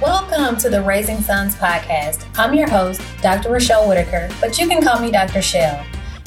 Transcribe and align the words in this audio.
Welcome 0.00 0.56
to 0.60 0.70
the 0.70 0.80
Raising 0.80 1.20
Sons 1.20 1.54
podcast. 1.54 2.24
I'm 2.38 2.54
your 2.54 2.70
host, 2.70 3.02
Dr. 3.20 3.52
Richelle 3.52 3.86
Whittaker, 3.86 4.30
but 4.40 4.58
you 4.58 4.66
can 4.66 4.82
call 4.82 4.98
me 4.98 5.10
Dr. 5.10 5.42
Shell. 5.42 5.84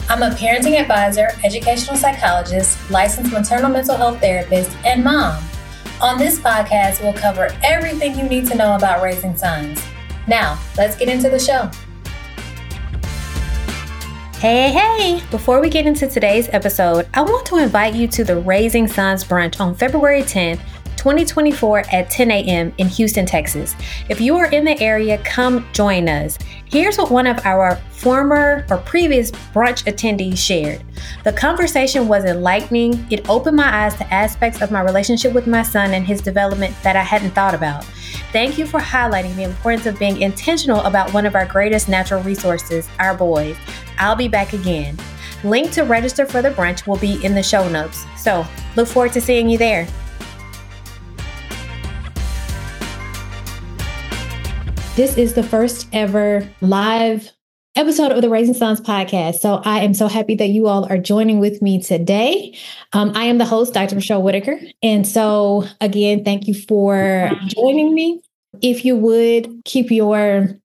I'm 0.08 0.22
a 0.22 0.29
parenting 0.29 0.79
advisor, 0.79 1.29
educational 1.44 1.96
psychologist, 1.96 2.78
licensed 2.92 3.33
maternal 3.33 3.72
mental 3.72 3.97
health 3.97 4.20
therapist, 4.20 4.78
and 4.86 5.04
mom. 5.04 5.44
On 6.04 6.20
this 6.20 6.38
podcast, 6.38 7.01
we'll 7.01 7.13
cover 7.13 7.49
everything 7.63 8.15
you 8.15 8.26
need 8.26 8.46
to 8.46 8.56
know 8.56 8.76
about 8.76 9.01
raising 9.01 9.36
sons. 9.36 9.83
Now, 10.28 10.60
let's 10.78 10.96
get 10.96 11.10
into 11.10 11.31
the 11.31 11.40
show. 11.40 11.71
Hey, 14.37 14.69
hey! 14.69 15.24
Before 15.31 15.60
we 15.60 15.71
get 15.71 15.87
into 15.87 16.05
today's 16.05 16.48
episode, 16.49 17.08
I 17.16 17.23
want 17.23 17.48
to 17.48 17.58
invite 17.58 17.95
you 17.95 18.08
to 18.09 18.23
the 18.23 18.38
Raising 18.38 18.88
Sons 18.88 19.23
brunch 19.23 19.59
on 19.59 19.73
February 19.73 20.21
10th 20.21 20.59
2024 21.04 21.80
at 21.91 22.09
10 22.09 22.31
a.m. 22.31 22.73
in 22.77 22.88
Houston, 22.88 23.25
Texas. 23.25 23.75
If 24.07 24.21
you 24.21 24.38
are 24.38 24.49
in 24.52 24.63
the 24.63 24.80
area, 24.80 25.17
come 25.26 25.67
join 25.73 26.07
us. 26.07 26.39
Here's 26.63 26.98
what 26.98 27.12
one 27.12 27.27
of 27.27 27.45
our 27.45 27.76
former 27.91 28.66
or 28.70 28.77
previous 28.77 29.29
brunch 29.29 29.84
attendees 29.84 30.38
shared. 30.38 30.81
The 31.26 31.34
conversation 31.34 32.07
was 32.07 32.23
enlightening. 32.23 33.05
It 33.12 33.29
opened 33.29 33.57
my 33.57 33.84
eyes 33.84 33.95
to 33.95 34.13
aspects 34.13 34.62
of 34.62 34.71
my 34.71 34.79
relationship 34.79 35.34
with 35.34 35.45
my 35.45 35.62
son 35.62 35.93
and 35.93 36.05
his 36.05 36.21
development 36.21 36.73
that 36.84 36.95
I 36.95 37.04
hadn't 37.04 37.31
thought 37.31 37.54
about. 37.54 37.84
Thank 38.31 38.57
you 38.57 38.65
for 38.65 38.79
highlighting 38.79 39.35
the 39.35 39.43
importance 39.43 39.85
of 39.85 39.99
being 39.99 40.21
intentional 40.21 40.79
about 40.84 41.13
one 41.13 41.26
of 41.26 41.35
our 41.35 41.45
greatest 41.45 41.90
natural 41.90 42.23
resources, 42.23 42.88
our 42.99 43.13
boys. 43.13 43.57
I'll 43.99 44.15
be 44.15 44.29
back 44.29 44.54
again. 44.54 44.98
Link 45.43 45.70
to 45.71 45.81
register 45.81 46.26
for 46.26 46.41
the 46.41 46.51
brunch 46.51 46.88
will 46.88 46.95
be 46.95 47.21
in 47.26 47.35
the 47.35 47.43
show 47.43 47.67
notes. 47.67 48.05
So, 48.17 48.48
look 48.77 48.88
forward 48.88 49.12
to 49.12 49.20
seeing 49.20 49.49
you 49.49 49.57
there. 49.57 49.85
This 54.96 55.18
is 55.18 55.34
the 55.34 55.41
first 55.41 55.88
ever 55.91 56.48
live 56.62 57.32
episode 57.76 58.12
of 58.12 58.22
the 58.22 58.30
Raising 58.30 58.54
Sons 58.54 58.80
podcast. 58.80 59.40
So 59.40 59.55
I 59.66 59.80
am 59.80 59.96
so 59.96 60.08
happy 60.08 60.36
that 60.36 60.49
you 60.49 60.68
all 60.68 60.86
are 60.86 60.99
joining 60.99 61.40
with 61.40 61.63
me 61.63 61.82
today. 61.82 62.55
Um, 62.94 63.12
I 63.16 63.24
am 63.24 63.40
the 63.40 63.46
host, 63.46 63.74
Dr. 63.74 63.96
Richelle 63.96 64.22
Whittaker. 64.22 64.60
And 64.84 65.08
so, 65.08 65.64
again, 65.82 66.24
thank 66.24 66.48
you 66.48 66.54
for 66.54 67.32
joining 67.48 67.96
me. 67.96 68.22
If 68.62 68.86
you 68.86 68.96
would 68.96 69.64
keep 69.66 69.90
your 69.90 70.60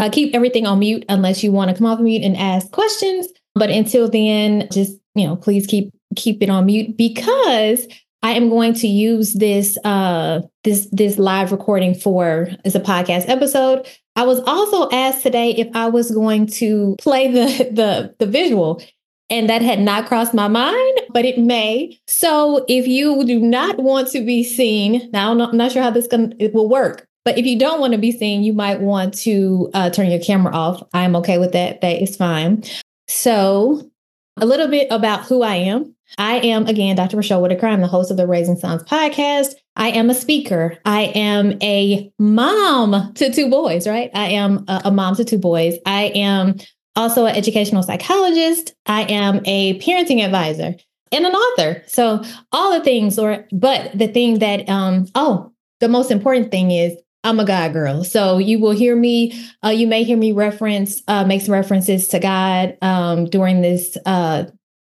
uh, 0.00 0.10
keep 0.10 0.34
everything 0.34 0.66
on 0.66 0.80
mute 0.80 1.04
unless 1.08 1.44
you 1.44 1.52
want 1.52 1.70
to 1.70 1.76
come 1.76 1.86
off 1.86 2.00
mute 2.00 2.24
and 2.24 2.36
ask 2.36 2.68
questions. 2.72 3.28
But 3.54 3.70
until 3.70 4.10
then, 4.10 4.66
just 4.72 4.98
you 5.14 5.24
know, 5.24 5.36
please 5.36 5.68
keep 5.68 5.94
keep 6.16 6.42
it 6.42 6.50
on 6.50 6.66
mute 6.66 6.96
because 6.96 7.86
I 8.22 8.32
am 8.32 8.48
going 8.48 8.74
to 8.74 8.88
use 8.88 9.34
this 9.34 9.78
uh 9.84 10.40
this 10.64 10.88
this 10.92 11.18
live 11.18 11.52
recording 11.52 11.94
for 11.94 12.48
as 12.64 12.74
a 12.74 12.80
podcast 12.80 13.28
episode. 13.28 13.86
I 14.16 14.24
was 14.24 14.40
also 14.40 14.90
asked 14.90 15.22
today 15.22 15.50
if 15.50 15.68
I 15.74 15.88
was 15.88 16.10
going 16.10 16.46
to 16.46 16.96
play 16.98 17.30
the 17.30 17.46
the 17.70 18.14
the 18.18 18.26
visual 18.26 18.82
and 19.28 19.48
that 19.48 19.62
had 19.62 19.80
not 19.80 20.06
crossed 20.06 20.34
my 20.34 20.48
mind, 20.48 21.00
but 21.10 21.24
it 21.24 21.38
may. 21.38 21.98
So 22.06 22.64
if 22.68 22.86
you 22.86 23.24
do 23.24 23.40
not 23.40 23.78
want 23.78 24.08
to 24.12 24.24
be 24.24 24.44
seen, 24.44 25.10
now 25.12 25.32
I'm 25.32 25.38
not, 25.38 25.50
I'm 25.50 25.56
not 25.56 25.72
sure 25.72 25.82
how 25.82 25.90
this 25.90 26.06
can 26.06 26.34
it 26.38 26.54
will 26.54 26.68
work. 26.68 27.06
But 27.24 27.38
if 27.38 27.44
you 27.44 27.58
don't 27.58 27.80
want 27.80 27.92
to 27.92 27.98
be 27.98 28.12
seen, 28.12 28.44
you 28.44 28.52
might 28.52 28.80
want 28.80 29.14
to 29.18 29.68
uh, 29.74 29.90
turn 29.90 30.10
your 30.10 30.20
camera 30.20 30.54
off. 30.54 30.80
I'm 30.94 31.16
okay 31.16 31.38
with 31.38 31.52
that. 31.52 31.80
That 31.80 32.00
is 32.00 32.16
fine. 32.16 32.62
So, 33.08 33.90
a 34.36 34.46
little 34.46 34.68
bit 34.68 34.86
about 34.92 35.24
who 35.24 35.42
I 35.42 35.56
am. 35.56 35.95
I 36.18 36.38
am, 36.38 36.66
again, 36.66 36.96
Dr. 36.96 37.16
Richelle 37.16 37.42
Whittaker. 37.42 37.66
I'm 37.66 37.80
the 37.80 37.86
host 37.86 38.10
of 38.10 38.16
the 38.16 38.26
Raising 38.26 38.56
Sons 38.56 38.82
podcast. 38.84 39.54
I 39.76 39.90
am 39.90 40.08
a 40.10 40.14
speaker. 40.14 40.78
I 40.84 41.02
am 41.14 41.58
a 41.62 42.12
mom 42.18 43.12
to 43.14 43.32
two 43.32 43.50
boys, 43.50 43.86
right? 43.86 44.10
I 44.14 44.28
am 44.28 44.64
a, 44.68 44.82
a 44.86 44.90
mom 44.90 45.16
to 45.16 45.24
two 45.24 45.38
boys. 45.38 45.76
I 45.84 46.04
am 46.14 46.56
also 46.94 47.26
an 47.26 47.36
educational 47.36 47.82
psychologist. 47.82 48.74
I 48.86 49.02
am 49.02 49.42
a 49.44 49.78
parenting 49.80 50.24
advisor 50.24 50.74
and 51.12 51.26
an 51.26 51.32
author. 51.32 51.82
So 51.86 52.22
all 52.52 52.72
the 52.72 52.84
things, 52.84 53.18
or 53.18 53.46
but 53.52 53.96
the 53.96 54.08
thing 54.08 54.38
that 54.38 54.68
um, 54.68 55.06
oh, 55.14 55.52
the 55.80 55.88
most 55.88 56.10
important 56.10 56.50
thing 56.50 56.70
is 56.70 56.96
I'm 57.22 57.40
a 57.40 57.44
God 57.44 57.72
girl. 57.72 58.04
So 58.04 58.38
you 58.38 58.58
will 58.60 58.70
hear 58.70 58.96
me, 58.96 59.48
uh, 59.64 59.70
you 59.70 59.86
may 59.86 60.04
hear 60.04 60.16
me 60.16 60.32
reference, 60.32 61.02
uh, 61.08 61.24
make 61.24 61.42
some 61.42 61.52
references 61.52 62.08
to 62.08 62.20
God 62.20 62.78
um, 62.82 63.26
during 63.26 63.62
this 63.62 63.96
uh, 64.06 64.44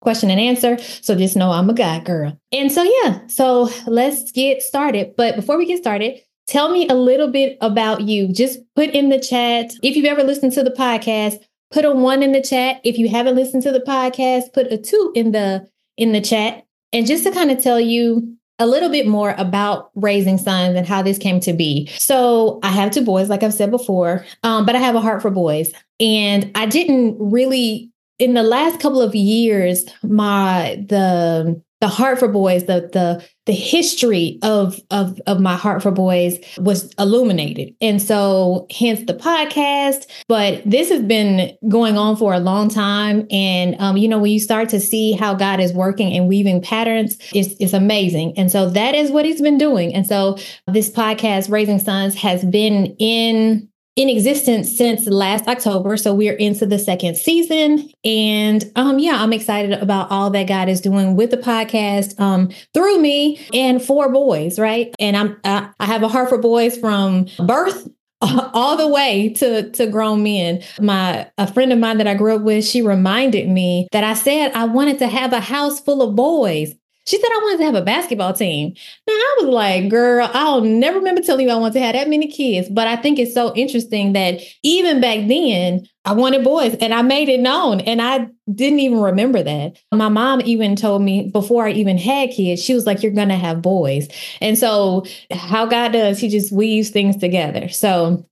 question 0.03 0.31
and 0.31 0.41
answer. 0.41 0.77
So 1.01 1.15
just 1.15 1.37
know 1.37 1.51
I'm 1.51 1.71
a 1.71 1.75
God 1.75 2.05
girl. 2.05 2.39
And 2.53 2.71
so, 2.71 2.83
yeah, 2.83 3.27
so 3.29 3.71
let's 3.87 4.31
get 4.33 4.61
started. 4.61 5.15
But 5.17 5.37
before 5.37 5.57
we 5.57 5.65
get 5.65 5.79
started, 5.79 6.21
tell 6.49 6.71
me 6.71 6.87
a 6.89 6.95
little 6.95 7.31
bit 7.31 7.57
about 7.61 8.03
you. 8.03 8.33
Just 8.33 8.59
put 8.75 8.91
in 8.91 9.09
the 9.09 9.21
chat. 9.21 9.73
If 9.83 9.97
you've 9.97 10.05
ever 10.05 10.25
listened 10.25 10.53
to 10.53 10.63
the 10.63 10.71
podcast, 10.71 11.37
put 11.71 11.85
a 11.85 11.93
one 11.93 12.23
in 12.23 12.33
the 12.33 12.43
chat. 12.43 12.81
If 12.85 12.99
you 12.99 13.09
haven't 13.09 13.37
listened 13.37 13.63
to 13.63 13.73
the 13.73 13.81
podcast, 13.81 14.53
put 14.53 14.71
a 14.71 14.77
two 14.77 15.13
in 15.15 15.33
the 15.33 15.67
in 15.97 16.13
the 16.13 16.21
chat. 16.21 16.65
And 16.93 17.07
just 17.07 17.25
to 17.25 17.31
kind 17.31 17.51
of 17.51 17.63
tell 17.63 17.81
you 17.81 18.37
a 18.59 18.67
little 18.67 18.91
bit 18.91 19.07
more 19.07 19.35
about 19.39 19.91
raising 19.95 20.39
sons 20.39 20.77
and 20.77 20.87
how 20.87 21.03
this 21.03 21.19
came 21.19 21.41
to 21.41 21.53
be. 21.53 21.89
So 21.99 22.61
I 22.63 22.69
have 22.69 22.93
two 22.93 23.05
boys, 23.05 23.29
like 23.29 23.43
I've 23.43 23.55
said 23.55 23.71
before, 23.71 24.25
um, 24.43 24.67
but 24.67 24.77
I 24.77 24.79
have 24.79 24.95
a 24.95 25.01
heart 25.01 25.23
for 25.23 25.31
boys. 25.31 25.73
And 25.99 26.51
I 26.55 26.67
didn't 26.67 27.17
really 27.19 27.92
in 28.19 28.35
the 28.35 28.43
last 28.43 28.81
couple 28.81 29.03
of 29.03 29.15
years, 29.15 29.85
my 30.03 30.85
the 30.89 31.63
the 31.83 31.89
heart 31.89 32.21
for 32.21 32.29
boys, 32.29 32.67
the 32.67 32.89
the 32.93 33.27
the 33.47 33.53
history 33.53 34.39
of 34.43 34.79
of 34.93 35.21
of 35.27 35.41
my 35.41 35.57
heart 35.57 35.83
for 35.83 35.91
boys 35.91 36.39
was 36.59 36.95
illuminated, 36.97 37.75
and 37.81 38.01
so 38.01 38.69
hence 38.71 39.01
the 39.09 39.15
podcast. 39.15 40.07
But 40.29 40.63
this 40.65 40.91
has 40.91 41.03
been 41.03 41.59
going 41.69 41.99
on 41.99 42.17
for 42.17 42.33
a 42.33 42.39
long 42.39 42.69
time, 42.69 43.27
and 43.33 43.75
um, 43.81 43.97
you 43.97 44.07
know 44.07 44.21
when 44.21 44.31
you 44.31 44.39
start 44.39 44.69
to 44.69 44.79
see 44.79 45.11
how 45.11 45.35
God 45.35 45.59
is 45.59 45.73
working 45.73 46.17
and 46.17 46.29
weaving 46.29 46.63
patterns, 46.63 47.19
it's 47.35 47.57
it's 47.59 47.73
amazing. 47.73 48.39
And 48.39 48.49
so 48.53 48.71
that 48.71 48.95
is 48.95 49.11
what 49.11 49.25
He's 49.25 49.43
been 49.43 49.59
doing. 49.59 49.93
And 49.93 50.07
so 50.07 50.39
this 50.69 50.89
podcast, 50.89 51.51
Raising 51.51 51.81
Sons, 51.81 52.15
has 52.15 52.45
been 52.45 52.95
in 53.01 53.69
in 53.97 54.09
existence 54.09 54.77
since 54.77 55.07
last 55.07 55.47
October. 55.47 55.97
So 55.97 56.15
we're 56.15 56.35
into 56.35 56.65
the 56.65 56.79
second 56.79 57.17
season. 57.17 57.91
And 58.05 58.71
um, 58.75 58.99
yeah, 58.99 59.23
I'm 59.23 59.33
excited 59.33 59.73
about 59.75 60.11
all 60.11 60.31
that 60.31 60.49
God 60.49 60.69
is 60.69 60.81
doing 60.81 61.15
with 61.15 61.31
the 61.31 61.37
podcast 61.37 62.19
um, 62.19 62.51
through 62.73 63.01
me 63.01 63.47
and 63.53 63.83
for 63.83 64.11
boys, 64.11 64.59
right? 64.59 64.95
And 64.99 65.17
I'm 65.17 65.41
I, 65.45 65.71
I 65.79 65.87
have 65.87 66.03
a 66.03 66.09
heart 66.09 66.31
for 66.31 66.39
boys 66.39 66.77
from 66.77 67.27
birth 67.47 67.89
all 68.23 68.77
the 68.77 68.89
way 68.89 69.31
to 69.35 69.71
to 69.73 69.87
grown 69.87 70.23
men. 70.23 70.63
My 70.81 71.31
a 71.37 71.53
friend 71.53 71.73
of 71.73 71.79
mine 71.79 71.99
that 71.99 72.07
I 72.07 72.15
grew 72.15 72.37
up 72.37 72.43
with, 72.43 72.65
she 72.65 72.81
reminded 72.81 73.49
me 73.49 73.89
that 73.93 74.05
I 74.05 74.15
said 74.15 74.53
I 74.53 74.65
wanted 74.65 74.99
to 75.01 75.09
have 75.09 75.33
a 75.33 75.41
house 75.41 75.81
full 75.81 76.03
of 76.03 76.17
boys. 76.17 76.75
She 77.05 77.21
said 77.21 77.31
I 77.33 77.41
wanted 77.43 77.59
to 77.59 77.65
have 77.65 77.75
a 77.75 77.83
basketball 77.83 78.33
team. 78.33 78.75
Now 79.09 79.13
I 79.13 79.37
was 79.41 79.49
like, 79.49 79.89
girl, 79.89 80.31
I'll 80.33 80.61
never 80.61 80.99
remember 80.99 81.21
telling 81.21 81.47
you 81.47 81.53
I 81.53 81.59
want 81.59 81.75
to 81.75 81.81
have 81.81 81.95
that 81.95 82.09
many 82.09 82.29
kids. 82.31 82.69
But 82.69 82.87
I 82.87 82.97
think 82.97 83.19
it's 83.19 83.35
so 83.35 83.53
interesting 83.55 84.13
that 84.13 84.41
even 84.63 85.01
back 85.01 85.27
then, 85.27 85.87
I 86.05 86.13
wanted 86.13 86.45
boys 86.45 86.75
and 86.81 86.95
I 86.95 87.03
made 87.03 87.29
it 87.29 87.41
known. 87.41 87.81
And 87.81 88.01
I 88.01 88.29
didn't 88.53 88.81
even 88.81 89.01
remember 89.01 89.43
that. 89.43 89.79
My 89.93 90.09
mom 90.09 90.41
even 90.43 90.77
told 90.77 91.03
me 91.03 91.31
before 91.31 91.67
I 91.67 91.73
even 91.73 91.99
had 91.99 92.31
kids, 92.31 92.63
she 92.63 92.75
was 92.75 92.87
like, 92.87 93.03
You're 93.03 93.13
gonna 93.13 93.37
have 93.37 93.63
boys. 93.63 94.09
And 94.41 94.57
so 94.57 95.05
how 95.31 95.67
God 95.67 95.93
does, 95.93 96.19
he 96.19 96.29
just 96.29 96.53
weaves 96.53 96.91
things 96.91 97.17
together. 97.17 97.69
So 97.69 98.27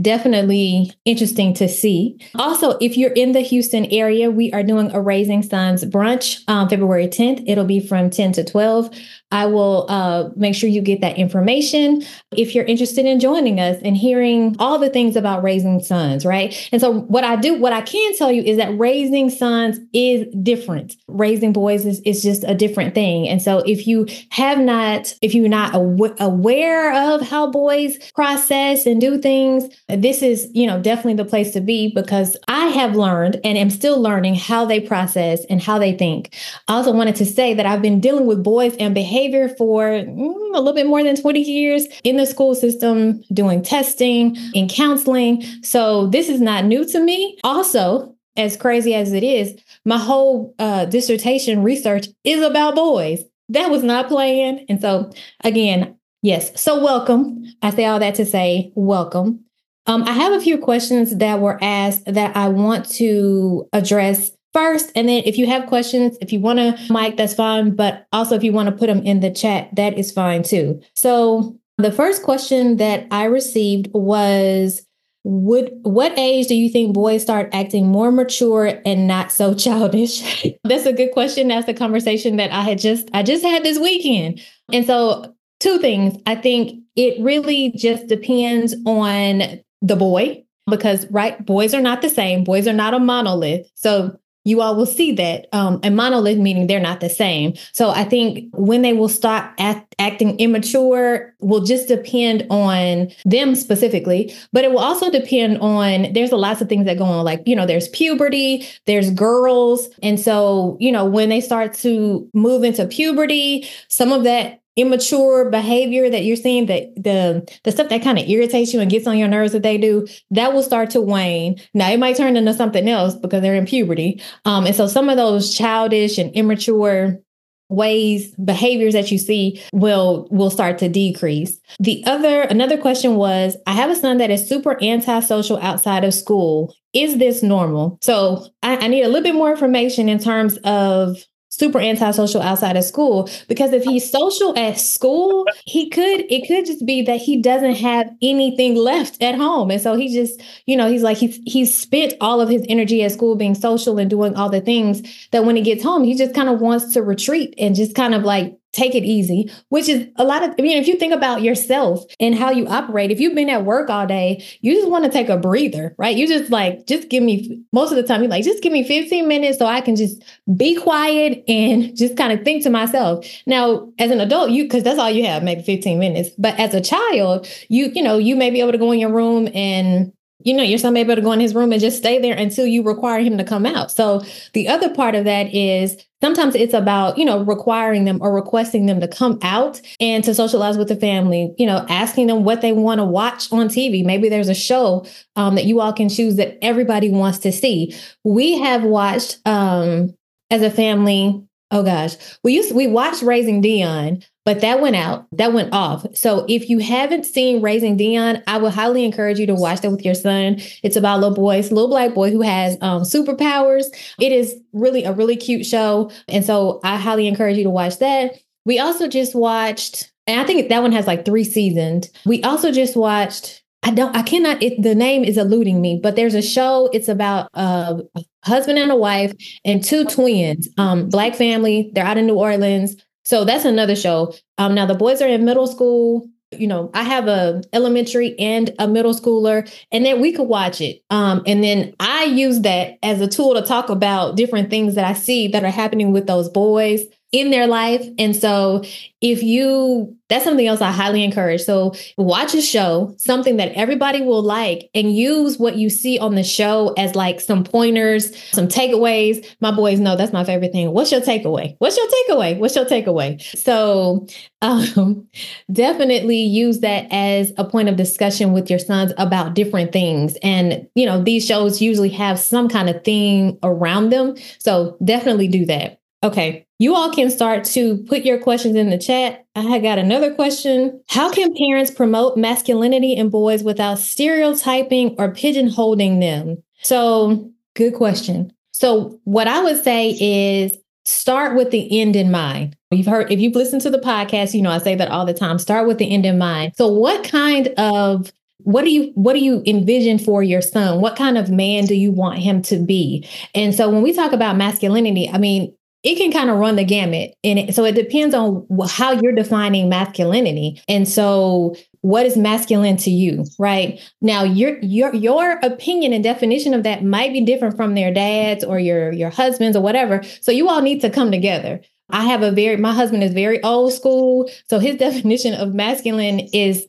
definitely 0.00 0.92
interesting 1.04 1.54
to 1.54 1.68
see. 1.68 2.18
Also, 2.36 2.78
if 2.80 2.96
you're 2.96 3.12
in 3.12 3.32
the 3.32 3.40
Houston 3.40 3.84
area, 3.86 4.30
we 4.30 4.52
are 4.52 4.62
doing 4.62 4.90
a 4.92 5.00
Raising 5.00 5.42
Sons 5.42 5.84
brunch 5.84 6.42
um, 6.48 6.68
February 6.68 7.06
10th. 7.06 7.44
It'll 7.46 7.64
be 7.64 7.80
from 7.80 8.10
10 8.10 8.32
to 8.32 8.44
12. 8.44 8.90
I 9.30 9.46
will 9.46 9.86
uh, 9.88 10.30
make 10.36 10.54
sure 10.54 10.68
you 10.68 10.80
get 10.80 11.00
that 11.00 11.18
information 11.18 12.02
if 12.36 12.54
you're 12.54 12.64
interested 12.64 13.04
in 13.04 13.18
joining 13.18 13.58
us 13.58 13.76
and 13.82 13.96
hearing 13.96 14.54
all 14.60 14.78
the 14.78 14.88
things 14.88 15.16
about 15.16 15.42
raising 15.42 15.82
sons, 15.82 16.24
right? 16.24 16.68
And 16.70 16.80
so, 16.80 17.00
what 17.00 17.24
I 17.24 17.36
do, 17.36 17.54
what 17.54 17.72
I 17.72 17.80
can 17.80 18.16
tell 18.16 18.30
you 18.30 18.42
is 18.42 18.56
that 18.58 18.78
raising 18.78 19.30
sons 19.30 19.80
is 19.92 20.26
different. 20.42 20.94
Raising 21.08 21.52
boys 21.52 21.84
is, 21.84 22.00
is 22.02 22.22
just 22.22 22.44
a 22.44 22.54
different 22.54 22.94
thing. 22.94 23.28
And 23.28 23.42
so, 23.42 23.58
if 23.66 23.88
you 23.88 24.06
have 24.30 24.58
not, 24.58 25.12
if 25.20 25.34
you're 25.34 25.48
not 25.48 25.74
aw- 25.74 26.14
aware 26.20 27.12
of 27.12 27.20
how 27.22 27.50
boys 27.50 27.98
process 28.12 28.86
and 28.86 29.00
do 29.00 29.18
things, 29.18 29.64
this 29.88 30.22
is, 30.22 30.48
you 30.52 30.66
know, 30.66 30.80
definitely 30.80 31.14
the 31.14 31.28
place 31.28 31.52
to 31.52 31.60
be 31.60 31.92
because 31.94 32.36
I 32.48 32.66
have 32.68 32.96
learned 32.96 33.40
and 33.44 33.58
am 33.58 33.70
still 33.70 34.00
learning 34.00 34.34
how 34.34 34.64
they 34.64 34.80
process 34.80 35.44
and 35.50 35.62
how 35.62 35.78
they 35.78 35.92
think. 35.92 36.34
I 36.68 36.74
also 36.74 36.92
wanted 36.92 37.16
to 37.16 37.26
say 37.26 37.54
that 37.54 37.66
I've 37.66 37.82
been 37.82 38.00
dealing 38.00 38.26
with 38.26 38.42
boys 38.42 38.74
and 38.76 38.94
behavior 38.94 39.48
for 39.48 39.84
mm, 39.84 40.54
a 40.54 40.58
little 40.58 40.72
bit 40.72 40.86
more 40.86 41.02
than 41.02 41.16
20 41.16 41.40
years 41.40 41.86
in 42.02 42.16
the 42.16 42.26
school 42.26 42.54
system, 42.54 43.22
doing 43.32 43.62
testing 43.62 44.36
and 44.54 44.70
counseling. 44.70 45.42
So 45.62 46.06
this 46.08 46.28
is 46.28 46.40
not 46.40 46.64
new 46.64 46.84
to 46.86 47.00
me. 47.00 47.38
Also, 47.44 48.14
as 48.36 48.56
crazy 48.56 48.94
as 48.94 49.12
it 49.12 49.22
is, 49.22 49.54
my 49.84 49.98
whole 49.98 50.54
uh, 50.58 50.86
dissertation 50.86 51.62
research 51.62 52.08
is 52.24 52.42
about 52.42 52.74
boys. 52.74 53.22
That 53.50 53.70
was 53.70 53.82
not 53.82 54.08
planned. 54.08 54.60
And 54.68 54.80
so, 54.80 55.10
again, 55.42 55.96
Yes. 56.24 56.58
So 56.58 56.82
welcome. 56.82 57.44
I 57.60 57.68
say 57.68 57.84
all 57.84 57.98
that 57.98 58.14
to 58.14 58.24
say 58.24 58.72
welcome. 58.74 59.43
Um, 59.86 60.02
I 60.04 60.12
have 60.12 60.32
a 60.32 60.40
few 60.40 60.58
questions 60.58 61.16
that 61.16 61.40
were 61.40 61.58
asked 61.62 62.04
that 62.06 62.36
I 62.36 62.48
want 62.48 62.88
to 62.92 63.68
address 63.72 64.32
first. 64.54 64.92
And 64.94 65.08
then 65.08 65.22
if 65.26 65.36
you 65.36 65.46
have 65.46 65.66
questions, 65.66 66.16
if 66.20 66.32
you 66.32 66.40
want 66.40 66.58
to 66.58 66.92
mic, 66.92 67.16
that's 67.16 67.34
fine. 67.34 67.74
But 67.74 68.06
also 68.12 68.34
if 68.34 68.44
you 68.44 68.52
want 68.52 68.68
to 68.68 68.74
put 68.74 68.86
them 68.86 69.02
in 69.02 69.20
the 69.20 69.30
chat, 69.30 69.74
that 69.74 69.98
is 69.98 70.12
fine 70.12 70.42
too. 70.42 70.80
So 70.94 71.58
the 71.76 71.92
first 71.92 72.22
question 72.22 72.76
that 72.78 73.06
I 73.10 73.24
received 73.24 73.88
was 73.92 74.86
would 75.26 75.72
what 75.82 76.16
age 76.18 76.48
do 76.48 76.54
you 76.54 76.68
think 76.68 76.92
boys 76.92 77.22
start 77.22 77.48
acting 77.54 77.88
more 77.88 78.12
mature 78.12 78.80
and 78.84 79.06
not 79.06 79.32
so 79.32 79.54
childish? 79.64 80.44
That's 80.64 80.86
a 80.86 80.92
good 80.92 81.12
question. 81.12 81.48
That's 81.48 81.66
the 81.66 81.74
conversation 81.74 82.36
that 82.36 82.52
I 82.52 82.62
had 82.62 82.78
just 82.78 83.08
I 83.12 83.22
just 83.22 83.44
had 83.44 83.64
this 83.64 83.78
weekend. 83.78 84.40
And 84.72 84.86
so 84.86 85.34
two 85.60 85.78
things. 85.78 86.20
I 86.26 86.36
think 86.36 86.80
it 86.94 87.20
really 87.22 87.72
just 87.76 88.06
depends 88.06 88.74
on 88.86 89.60
the 89.84 89.96
boy 89.96 90.42
because 90.68 91.06
right 91.10 91.44
boys 91.44 91.74
are 91.74 91.80
not 91.80 92.02
the 92.02 92.08
same 92.08 92.42
boys 92.42 92.66
are 92.66 92.72
not 92.72 92.94
a 92.94 92.98
monolith 92.98 93.70
so 93.74 94.18
you 94.44 94.60
all 94.60 94.76
will 94.76 94.86
see 94.86 95.12
that 95.12 95.46
um, 95.52 95.80
a 95.82 95.90
monolith 95.90 96.38
meaning 96.38 96.66
they're 96.66 96.78
not 96.78 97.00
the 97.00 97.08
same. 97.08 97.54
So 97.72 97.90
I 97.90 98.04
think 98.04 98.50
when 98.52 98.82
they 98.82 98.92
will 98.92 99.08
start 99.08 99.50
act, 99.58 99.94
acting 99.98 100.38
immature 100.38 101.34
will 101.40 101.64
just 101.64 101.88
depend 101.88 102.46
on 102.50 103.10
them 103.24 103.54
specifically, 103.54 104.34
but 104.52 104.64
it 104.64 104.70
will 104.70 104.78
also 104.80 105.10
depend 105.10 105.58
on 105.58 106.12
there's 106.12 106.30
a 106.30 106.36
lots 106.36 106.60
of 106.60 106.68
things 106.68 106.84
that 106.84 106.98
go 106.98 107.04
on. 107.04 107.24
Like 107.24 107.42
you 107.46 107.56
know, 107.56 107.66
there's 107.66 107.88
puberty, 107.88 108.66
there's 108.86 109.10
girls, 109.10 109.88
and 110.02 110.20
so 110.20 110.76
you 110.78 110.92
know 110.92 111.06
when 111.06 111.30
they 111.30 111.40
start 111.40 111.72
to 111.74 112.28
move 112.34 112.64
into 112.64 112.86
puberty, 112.86 113.66
some 113.88 114.12
of 114.12 114.24
that 114.24 114.60
immature 114.76 115.50
behavior 115.50 116.10
that 116.10 116.24
you're 116.24 116.36
seeing 116.36 116.66
that 116.66 116.94
the 116.96 117.48
the 117.62 117.70
stuff 117.70 117.88
that 117.88 118.02
kind 118.02 118.18
of 118.18 118.28
irritates 118.28 118.74
you 118.74 118.80
and 118.80 118.90
gets 118.90 119.06
on 119.06 119.16
your 119.16 119.28
nerves 119.28 119.52
that 119.52 119.62
they 119.62 119.78
do 119.78 120.06
that 120.30 120.52
will 120.52 120.62
start 120.62 120.90
to 120.90 121.00
wane. 121.00 121.60
Now 121.74 121.90
it 121.90 121.98
might 121.98 122.16
turn 122.16 122.36
into 122.36 122.54
something 122.54 122.88
else 122.88 123.14
because 123.14 123.40
they're 123.42 123.54
in 123.54 123.66
puberty. 123.66 124.20
Um 124.44 124.66
and 124.66 124.74
so 124.74 124.86
some 124.86 125.08
of 125.08 125.16
those 125.16 125.54
childish 125.54 126.18
and 126.18 126.34
immature 126.34 127.20
ways 127.68 128.34
behaviors 128.36 128.92
that 128.94 129.10
you 129.10 129.18
see 129.18 129.62
will 129.72 130.28
will 130.30 130.50
start 130.50 130.78
to 130.78 130.88
decrease. 130.88 131.58
The 131.78 132.04
other 132.06 132.42
another 132.42 132.76
question 132.76 133.14
was 133.14 133.56
i 133.66 133.72
have 133.72 133.90
a 133.90 133.96
son 133.96 134.18
that 134.18 134.30
is 134.30 134.48
super 134.48 134.82
antisocial 134.82 135.58
outside 135.58 136.04
of 136.04 136.14
school. 136.14 136.74
Is 136.92 137.18
this 137.18 137.42
normal? 137.42 137.98
So 138.02 138.46
I, 138.62 138.76
I 138.76 138.88
need 138.88 139.02
a 139.02 139.08
little 139.08 139.22
bit 139.22 139.34
more 139.34 139.50
information 139.50 140.08
in 140.08 140.18
terms 140.18 140.58
of 140.64 141.18
super 141.56 141.80
antisocial 141.80 142.42
outside 142.42 142.76
of 142.76 142.84
school 142.84 143.28
because 143.48 143.72
if 143.72 143.84
he's 143.84 144.10
social 144.10 144.56
at 144.58 144.78
school 144.78 145.46
he 145.64 145.88
could 145.88 146.20
it 146.30 146.46
could 146.48 146.66
just 146.66 146.84
be 146.84 147.02
that 147.02 147.20
he 147.20 147.40
doesn't 147.40 147.74
have 147.74 148.10
anything 148.22 148.74
left 148.74 149.22
at 149.22 149.34
home. 149.34 149.70
And 149.70 149.80
so 149.80 149.94
he 149.94 150.12
just 150.12 150.40
you 150.66 150.76
know 150.76 150.90
he's 150.90 151.02
like 151.02 151.16
he's 151.16 151.38
he's 151.44 151.76
spent 151.76 152.14
all 152.20 152.40
of 152.40 152.48
his 152.48 152.64
energy 152.68 153.02
at 153.02 153.12
school 153.12 153.36
being 153.36 153.54
social 153.54 153.98
and 153.98 154.10
doing 154.10 154.34
all 154.34 154.48
the 154.48 154.60
things 154.60 155.02
that 155.30 155.44
when 155.44 155.56
he 155.56 155.62
gets 155.62 155.82
home 155.82 156.04
he 156.04 156.14
just 156.14 156.34
kind 156.34 156.48
of 156.48 156.60
wants 156.60 156.92
to 156.94 157.02
retreat 157.02 157.54
and 157.58 157.74
just 157.74 157.94
kind 157.94 158.14
of 158.14 158.22
like 158.22 158.58
take 158.74 158.94
it 158.94 159.04
easy, 159.04 159.50
which 159.68 159.88
is 159.88 160.08
a 160.16 160.24
lot 160.24 160.42
of, 160.42 160.50
I 160.58 160.62
mean, 160.62 160.76
if 160.76 160.86
you 160.86 160.96
think 160.96 161.14
about 161.14 161.42
yourself 161.42 162.04
and 162.20 162.34
how 162.34 162.50
you 162.50 162.66
operate, 162.66 163.10
if 163.10 163.20
you've 163.20 163.34
been 163.34 163.48
at 163.48 163.64
work 163.64 163.88
all 163.88 164.06
day, 164.06 164.44
you 164.60 164.74
just 164.74 164.88
want 164.88 165.04
to 165.04 165.10
take 165.10 165.28
a 165.28 165.36
breather, 165.36 165.94
right? 165.96 166.16
You 166.16 166.26
just 166.26 166.50
like, 166.50 166.86
just 166.86 167.08
give 167.08 167.22
me, 167.22 167.62
most 167.72 167.90
of 167.90 167.96
the 167.96 168.02
time, 168.02 168.20
you're 168.20 168.30
like, 168.30 168.44
just 168.44 168.62
give 168.62 168.72
me 168.72 168.86
15 168.86 169.26
minutes 169.26 169.58
so 169.58 169.66
I 169.66 169.80
can 169.80 169.96
just 169.96 170.22
be 170.56 170.74
quiet 170.74 171.44
and 171.48 171.96
just 171.96 172.16
kind 172.16 172.32
of 172.32 172.44
think 172.44 172.64
to 172.64 172.70
myself. 172.70 173.24
Now, 173.46 173.90
as 173.98 174.10
an 174.10 174.20
adult, 174.20 174.50
you, 174.50 174.64
because 174.64 174.82
that's 174.82 174.98
all 174.98 175.10
you 175.10 175.24
have, 175.24 175.42
maybe 175.42 175.62
15 175.62 175.98
minutes. 175.98 176.30
But 176.36 176.58
as 176.58 176.74
a 176.74 176.80
child, 176.80 177.48
you, 177.68 177.90
you 177.94 178.02
know, 178.02 178.18
you 178.18 178.36
may 178.36 178.50
be 178.50 178.60
able 178.60 178.72
to 178.72 178.78
go 178.78 178.92
in 178.92 178.98
your 178.98 179.12
room 179.12 179.48
and 179.54 180.12
you 180.44 180.54
know, 180.54 180.62
your 180.62 180.78
son 180.78 180.92
may 180.92 181.04
to 181.04 181.20
go 181.20 181.32
in 181.32 181.40
his 181.40 181.54
room 181.54 181.72
and 181.72 181.80
just 181.80 181.96
stay 181.96 182.20
there 182.20 182.36
until 182.36 182.66
you 182.66 182.82
require 182.82 183.20
him 183.20 183.38
to 183.38 183.44
come 183.44 183.66
out. 183.66 183.90
So 183.90 184.22
the 184.52 184.68
other 184.68 184.92
part 184.94 185.14
of 185.14 185.24
that 185.24 185.52
is 185.54 185.96
sometimes 186.20 186.54
it's 186.54 186.74
about, 186.74 187.18
you 187.18 187.24
know, 187.24 187.42
requiring 187.42 188.04
them 188.04 188.18
or 188.20 188.32
requesting 188.32 188.86
them 188.86 189.00
to 189.00 189.08
come 189.08 189.38
out 189.42 189.80
and 190.00 190.22
to 190.24 190.34
socialize 190.34 190.78
with 190.78 190.88
the 190.88 190.96
family, 190.96 191.54
you 191.58 191.66
know, 191.66 191.84
asking 191.88 192.28
them 192.28 192.44
what 192.44 192.60
they 192.60 192.72
want 192.72 192.98
to 192.98 193.04
watch 193.04 193.50
on 193.52 193.68
TV. 193.68 194.04
Maybe 194.04 194.28
there's 194.28 194.48
a 194.48 194.54
show 194.54 195.06
um, 195.36 195.54
that 195.54 195.64
you 195.64 195.80
all 195.80 195.92
can 195.92 196.08
choose 196.08 196.36
that 196.36 196.58
everybody 196.62 197.10
wants 197.10 197.38
to 197.38 197.50
see. 197.52 197.94
We 198.22 198.58
have 198.58 198.84
watched 198.84 199.40
um, 199.46 200.14
as 200.50 200.62
a 200.62 200.70
family 200.70 201.44
Oh 201.74 201.82
gosh. 201.82 202.14
We 202.44 202.54
used 202.54 202.72
we 202.72 202.86
watched 202.86 203.22
Raising 203.22 203.60
Dion, 203.60 204.22
but 204.44 204.60
that 204.60 204.80
went 204.80 204.96
out. 204.96 205.26
That 205.32 205.52
went 205.52 205.72
off. 205.72 206.06
So 206.14 206.44
if 206.48 206.68
you 206.68 206.78
haven't 206.78 207.24
seen 207.24 207.62
Raising 207.62 207.96
Dion, 207.96 208.42
I 208.46 208.58
would 208.58 208.72
highly 208.72 209.04
encourage 209.04 209.38
you 209.38 209.46
to 209.46 209.54
watch 209.54 209.80
that 209.80 209.90
with 209.90 210.04
your 210.04 210.14
son. 210.14 210.60
It's 210.82 210.96
about 210.96 211.20
little 211.20 211.34
boy, 211.34 211.56
it's 211.56 211.70
a 211.70 211.74
little 211.74 211.88
black 211.88 212.14
boy 212.14 212.30
who 212.30 212.42
has 212.42 212.76
um, 212.80 213.02
superpowers. 213.02 213.84
It 214.20 214.32
is 214.32 214.54
really 214.72 215.04
a 215.04 215.12
really 215.12 215.36
cute 215.36 215.66
show. 215.66 216.10
And 216.28 216.44
so 216.44 216.80
I 216.84 216.96
highly 216.96 217.26
encourage 217.26 217.56
you 217.56 217.64
to 217.64 217.70
watch 217.70 217.98
that. 217.98 218.38
We 218.66 218.78
also 218.78 219.08
just 219.08 219.34
watched, 219.34 220.12
and 220.26 220.40
I 220.40 220.44
think 220.44 220.68
that 220.68 220.82
one 220.82 220.92
has 220.92 221.06
like 221.06 221.24
three 221.24 221.44
seasons. 221.44 222.10
We 222.24 222.42
also 222.42 222.70
just 222.70 222.96
watched 222.96 223.62
I 223.84 223.90
don't, 223.90 224.16
I 224.16 224.22
cannot, 224.22 224.62
it, 224.62 224.82
the 224.82 224.94
name 224.94 225.24
is 225.24 225.36
eluding 225.36 225.78
me, 225.82 226.00
but 226.02 226.16
there's 226.16 226.34
a 226.34 226.40
show. 226.40 226.88
It's 226.94 227.08
about 227.08 227.50
a 227.52 228.00
husband 228.42 228.78
and 228.78 228.90
a 228.90 228.96
wife 228.96 229.34
and 229.62 229.84
two 229.84 230.06
twins, 230.06 230.70
um, 230.78 231.10
black 231.10 231.34
family. 231.34 231.90
They're 231.92 232.06
out 232.06 232.16
in 232.16 232.26
New 232.26 232.36
Orleans. 232.36 232.96
So 233.24 233.44
that's 233.44 233.64
another 233.64 233.96
show. 233.96 234.34
Um, 234.58 234.74
now 234.74 234.86
the 234.86 234.94
boys 234.94 235.22
are 235.22 235.28
in 235.28 235.44
middle 235.44 235.66
school. 235.66 236.28
You 236.52 236.68
know, 236.68 236.90
I 236.94 237.02
have 237.02 237.26
a 237.26 237.62
elementary 237.72 238.38
and 238.38 238.70
a 238.78 238.86
middle 238.86 239.14
schooler, 239.14 239.68
and 239.90 240.06
then 240.06 240.20
we 240.20 240.32
could 240.32 240.46
watch 240.46 240.80
it. 240.80 241.02
Um, 241.10 241.42
and 241.46 241.64
then 241.64 241.94
I 241.98 242.24
use 242.24 242.60
that 242.60 242.98
as 243.02 243.20
a 243.20 243.26
tool 243.26 243.54
to 243.54 243.62
talk 243.62 243.88
about 243.88 244.36
different 244.36 244.70
things 244.70 244.94
that 244.94 245.04
I 245.04 245.14
see 245.14 245.48
that 245.48 245.64
are 245.64 245.70
happening 245.70 246.12
with 246.12 246.26
those 246.28 246.48
boys 246.48 247.02
in 247.34 247.50
their 247.50 247.66
life. 247.66 248.06
And 248.16 248.34
so 248.36 248.84
if 249.20 249.42
you 249.42 250.16
that's 250.28 250.44
something 250.44 250.66
else 250.66 250.80
I 250.80 250.90
highly 250.90 251.22
encourage. 251.22 251.62
So 251.62 251.92
watch 252.16 252.54
a 252.54 252.62
show, 252.62 253.14
something 253.18 253.58
that 253.58 253.72
everybody 253.72 254.22
will 254.22 254.42
like, 254.42 254.88
and 254.94 255.14
use 255.14 255.58
what 255.58 255.76
you 255.76 255.90
see 255.90 256.18
on 256.18 256.34
the 256.34 256.42
show 256.42 256.94
as 256.96 257.14
like 257.14 257.40
some 257.40 257.62
pointers, 257.62 258.34
some 258.52 258.66
takeaways. 258.68 259.46
My 259.60 259.70
boys 259.70 260.00
know 260.00 260.16
that's 260.16 260.32
my 260.32 260.44
favorite 260.44 260.72
thing. 260.72 260.92
What's 260.92 261.12
your 261.12 261.20
takeaway? 261.20 261.76
What's 261.78 261.96
your 261.96 262.06
takeaway? 262.06 262.58
What's 262.58 262.74
your 262.74 262.86
takeaway? 262.86 263.40
So 263.56 264.26
um, 264.62 265.28
definitely 265.72 266.40
use 266.40 266.80
that 266.80 267.06
as 267.10 267.52
a 267.58 267.64
point 267.64 267.88
of 267.88 267.96
discussion 267.96 268.52
with 268.52 268.70
your 268.70 268.78
sons 268.78 269.12
about 269.18 269.54
different 269.54 269.92
things. 269.92 270.36
And 270.42 270.88
you 270.94 271.04
know, 271.04 271.22
these 271.22 271.44
shows 271.44 271.82
usually 271.82 272.10
have 272.10 272.38
some 272.38 272.68
kind 272.68 272.88
of 272.88 273.04
theme 273.04 273.58
around 273.62 274.10
them. 274.10 274.36
So 274.58 274.96
definitely 275.04 275.48
do 275.48 275.66
that. 275.66 276.00
Okay. 276.24 276.66
You 276.78 276.94
all 276.94 277.12
can 277.12 277.30
start 277.30 277.64
to 277.66 277.98
put 278.04 278.24
your 278.24 278.38
questions 278.38 278.76
in 278.76 278.88
the 278.88 278.98
chat. 278.98 279.44
I 279.54 279.78
got 279.78 279.98
another 279.98 280.34
question. 280.34 281.02
How 281.08 281.30
can 281.30 281.54
parents 281.54 281.90
promote 281.90 282.38
masculinity 282.38 283.12
in 283.12 283.28
boys 283.28 283.62
without 283.62 283.98
stereotyping 283.98 285.16
or 285.18 285.28
pigeonholing 285.28 286.20
them? 286.20 286.62
So, 286.82 287.52
good 287.74 287.94
question. 287.94 288.52
So, 288.72 289.20
what 289.24 289.46
I 289.46 289.62
would 289.62 289.84
say 289.84 290.16
is 290.18 290.76
start 291.04 291.56
with 291.56 291.70
the 291.70 292.00
end 292.00 292.16
in 292.16 292.30
mind. 292.30 292.74
You've 292.90 293.06
heard, 293.06 293.30
if 293.30 293.38
you've 293.38 293.54
listened 293.54 293.82
to 293.82 293.90
the 293.90 293.98
podcast, 293.98 294.54
you 294.54 294.62
know, 294.62 294.70
I 294.70 294.78
say 294.78 294.94
that 294.94 295.10
all 295.10 295.26
the 295.26 295.34
time 295.34 295.58
start 295.58 295.86
with 295.86 295.98
the 295.98 296.10
end 296.10 296.24
in 296.24 296.38
mind. 296.38 296.72
So, 296.76 296.88
what 296.88 297.22
kind 297.22 297.68
of 297.76 298.32
what 298.58 298.84
do 298.84 298.90
you 298.90 299.12
what 299.14 299.34
do 299.34 299.40
you 299.40 299.62
envision 299.66 300.18
for 300.18 300.42
your 300.42 300.62
son 300.62 301.00
what 301.00 301.16
kind 301.16 301.36
of 301.36 301.50
man 301.50 301.84
do 301.84 301.94
you 301.94 302.10
want 302.10 302.38
him 302.38 302.62
to 302.62 302.78
be 302.78 303.28
and 303.54 303.74
so 303.74 303.90
when 303.90 304.00
we 304.00 304.12
talk 304.12 304.32
about 304.32 304.56
masculinity 304.56 305.28
i 305.28 305.38
mean 305.38 305.74
it 306.04 306.16
can 306.16 306.30
kind 306.30 306.50
of 306.50 306.58
run 306.58 306.76
the 306.76 306.84
gamut. 306.84 307.34
And 307.42 307.58
it, 307.58 307.74
so 307.74 307.84
it 307.84 307.94
depends 307.94 308.34
on 308.34 308.66
how 308.88 309.12
you're 309.12 309.32
defining 309.32 309.88
masculinity. 309.88 310.80
And 310.86 311.08
so 311.08 311.74
what 312.02 312.26
is 312.26 312.36
masculine 312.36 312.98
to 312.98 313.10
you, 313.10 313.46
right? 313.58 313.98
Now 314.20 314.44
your 314.44 314.78
your 314.80 315.14
your 315.14 315.58
opinion 315.62 316.12
and 316.12 316.22
definition 316.22 316.74
of 316.74 316.82
that 316.82 317.02
might 317.02 317.32
be 317.32 317.40
different 317.40 317.76
from 317.76 317.94
their 317.94 318.12
dads 318.12 318.62
or 318.62 318.78
your 318.78 319.10
your 319.12 319.30
husbands 319.30 319.76
or 319.76 319.82
whatever. 319.82 320.22
So 320.42 320.52
you 320.52 320.68
all 320.68 320.82
need 320.82 321.00
to 321.00 321.08
come 321.08 321.30
together. 321.30 321.80
I 322.10 322.24
have 322.24 322.42
a 322.42 322.50
very 322.50 322.76
my 322.76 322.92
husband 322.92 323.24
is 323.24 323.32
very 323.32 323.62
old 323.62 323.94
school, 323.94 324.50
so 324.68 324.78
his 324.78 324.96
definition 324.98 325.54
of 325.54 325.72
masculine 325.72 326.40
is 326.52 326.86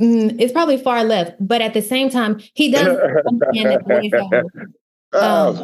mm, 0.00 0.34
it's 0.40 0.52
probably 0.52 0.78
far 0.78 1.04
left, 1.04 1.34
but 1.38 1.60
at 1.60 1.74
the 1.74 1.82
same 1.82 2.08
time, 2.08 2.40
he 2.54 2.72
does 2.72 2.86
understand 3.54 3.82
that 3.92 4.44
um, 5.12 5.56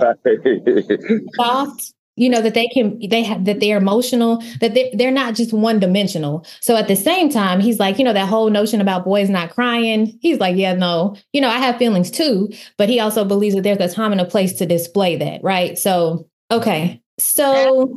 soft 1.35 1.95
you 2.17 2.29
know 2.29 2.41
that 2.43 2.55
they 2.55 2.69
can 2.69 2.99
they 3.09 3.23
have 3.23 3.45
that 3.45 3.61
they're 3.61 3.79
emotional 3.79 4.43
that 4.61 4.75
they, 4.75 4.93
they're 4.95 5.11
not 5.11 5.35
just 5.35 5.53
one 5.53 5.79
dimensional 5.79 6.45
so 6.61 6.77
at 6.77 6.89
the 6.89 6.97
same 6.97 7.31
time 7.31 7.61
he's 7.61 7.79
like 7.79 7.99
you 7.99 8.05
know 8.05 8.13
that 8.13 8.29
whole 8.29 8.51
notion 8.51 8.81
about 8.81 9.05
boys 9.05 9.31
not 9.31 9.51
crying. 9.51 10.19
He's 10.21 10.39
like 10.39 10.57
yeah 10.57 10.75
no. 10.75 11.17
You 11.33 11.41
know 11.41 11.49
i 11.49 11.59
have 11.59 11.77
feelings 11.77 12.11
too 12.11 12.51
but 12.77 12.89
he 12.89 13.01
also 13.01 13.25
believes 13.25 13.55
that 13.55 13.63
there's 13.63 13.79
a 13.79 13.95
time 13.95 14.13
and 14.13 14.21
a 14.21 14.25
place 14.25 14.53
to 14.55 14.67
display 14.67 15.17
that 15.17 15.43
right? 15.43 15.79
So 15.79 16.29
okay. 16.51 17.01
So 17.19 17.97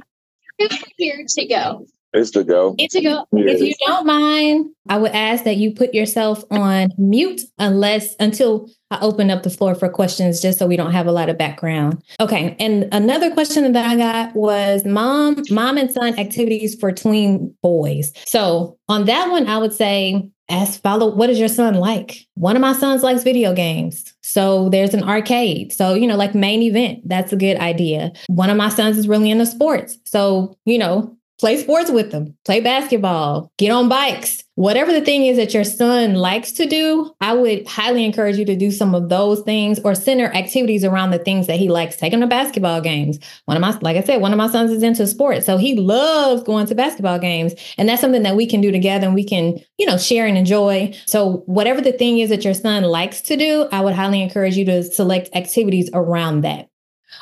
here 0.98 1.26
to 1.28 1.48
go 1.48 1.86
It's 2.16 2.32
to 2.32 2.44
go. 2.44 2.76
It's 2.78 2.94
to 2.94 3.02
go. 3.02 3.26
If 3.34 3.62
you 3.62 3.74
don't 3.86 4.06
mind, 4.06 4.70
I 4.90 4.98
would 4.98 5.12
ask 5.12 5.44
that 5.44 5.58
you 5.58 5.72
put 5.72 5.94
yourself 5.94 6.44
on 6.52 6.90
mute 6.98 7.42
unless 7.60 8.16
until 8.20 8.70
I 8.92 9.00
open 9.02 9.30
up 9.32 9.44
the 9.44 9.50
floor 9.50 9.76
for 9.76 9.90
questions 9.90 10.42
just 10.42 10.60
so 10.60 10.68
we 10.68 10.78
don't 10.78 10.92
have 10.92 11.08
a 11.08 11.12
lot 11.12 11.30
of 11.30 11.38
background. 11.38 12.02
Okay. 12.20 12.56
And 12.60 12.88
another 12.92 13.32
question 13.32 13.72
that 13.72 13.86
I 13.86 13.96
got 13.96 14.36
was 14.36 14.86
mom, 14.86 15.44
mom 15.50 15.78
and 15.78 15.92
son 15.92 16.18
activities 16.20 16.76
for 16.80 16.92
tween 16.92 17.54
boys. 17.62 18.14
So 18.26 18.78
on 18.88 19.06
that 19.06 19.30
one, 19.30 19.48
I 19.48 19.58
would 19.58 19.74
say 19.74 20.30
ask 20.50 20.82
follow 20.82 21.14
what 21.14 21.30
is 21.30 21.40
your 21.40 21.48
son 21.48 21.74
like 21.74 22.20
one 22.36 22.56
of 22.56 22.62
my 22.62 22.74
sons 22.74 23.02
likes 23.02 23.24
video 23.24 23.52
games 23.52 24.14
so 24.22 24.70
there's 24.70 24.94
an 24.94 25.02
arcade 25.02 25.74
so 25.74 25.96
you 25.96 26.06
know 26.06 26.16
like 26.16 26.36
main 26.36 26.62
event 26.62 27.00
that's 27.06 27.34
a 27.34 27.36
good 27.36 27.58
idea 27.58 28.12
one 28.28 28.52
of 28.52 28.56
my 28.56 28.70
sons 28.70 28.96
is 28.96 29.08
really 29.08 29.32
into 29.32 29.46
sports 29.46 29.98
so 30.06 30.56
you 30.66 30.78
know 30.78 31.18
play 31.40 31.58
sports 31.58 31.92
with 31.92 32.12
them, 32.12 32.36
play 32.46 32.62
basketball, 32.62 33.52
get 33.58 33.72
on 33.72 33.90
bikes, 33.90 34.44
whatever 34.56 34.92
the 34.94 35.02
thing 35.02 35.26
is 35.26 35.36
that 35.38 35.54
your 35.54 35.66
son 35.66 36.16
likes 36.16 36.54
to 36.54 36.66
do. 36.66 37.14
I 37.20 37.34
would 37.34 37.68
highly 37.68 38.06
encourage 38.06 38.38
you 38.38 38.46
to 38.46 38.56
do 38.56 38.72
some 38.72 38.96
of 38.96 39.10
those 39.10 39.42
things 39.42 39.80
or 39.80 39.96
center 39.96 40.26
activities 40.34 40.84
around 40.84 41.12
the 41.12 41.20
things 41.20 41.48
that 41.48 41.58
he 41.58 41.68
likes. 41.68 41.98
Take 41.98 42.14
him 42.14 42.22
to 42.22 42.28
basketball 42.28 42.80
games. 42.80 43.20
One 43.46 43.58
of 43.58 43.62
my, 43.62 43.78
like 43.82 43.98
I 43.98 44.04
said, 44.04 44.22
one 44.22 44.32
of 44.32 44.38
my 44.38 44.50
sons 44.50 44.72
is 44.72 44.82
into 44.82 45.06
sports. 45.08 45.46
So 45.46 45.58
he 45.58 45.76
loves 45.76 46.44
going 46.44 46.68
to 46.68 46.76
basketball 46.76 47.20
games. 47.20 47.54
And 47.78 47.88
that's 47.88 48.02
something 48.02 48.24
that 48.24 48.38
we 48.38 48.48
can 48.48 48.62
do 48.62 48.72
together 48.72 49.06
and 49.06 49.16
we 49.16 49.26
can, 49.26 49.60
you 49.78 49.86
know, 49.86 49.98
share 49.98 50.26
and 50.26 50.38
enjoy. 50.38 50.94
So 51.06 51.44
whatever 51.48 51.82
the 51.82 51.92
thing 51.92 52.20
is 52.20 52.30
that 52.30 52.46
your 52.46 52.54
son 52.54 52.84
likes 52.84 53.22
to 53.24 53.36
do, 53.36 53.68
I 53.72 53.82
would 53.82 53.94
highly 53.94 54.22
encourage 54.22 54.56
you 54.56 54.66
to 54.66 54.84
select 54.84 55.30
activities 55.36 55.90
around 55.94 56.42
that. 56.42 56.70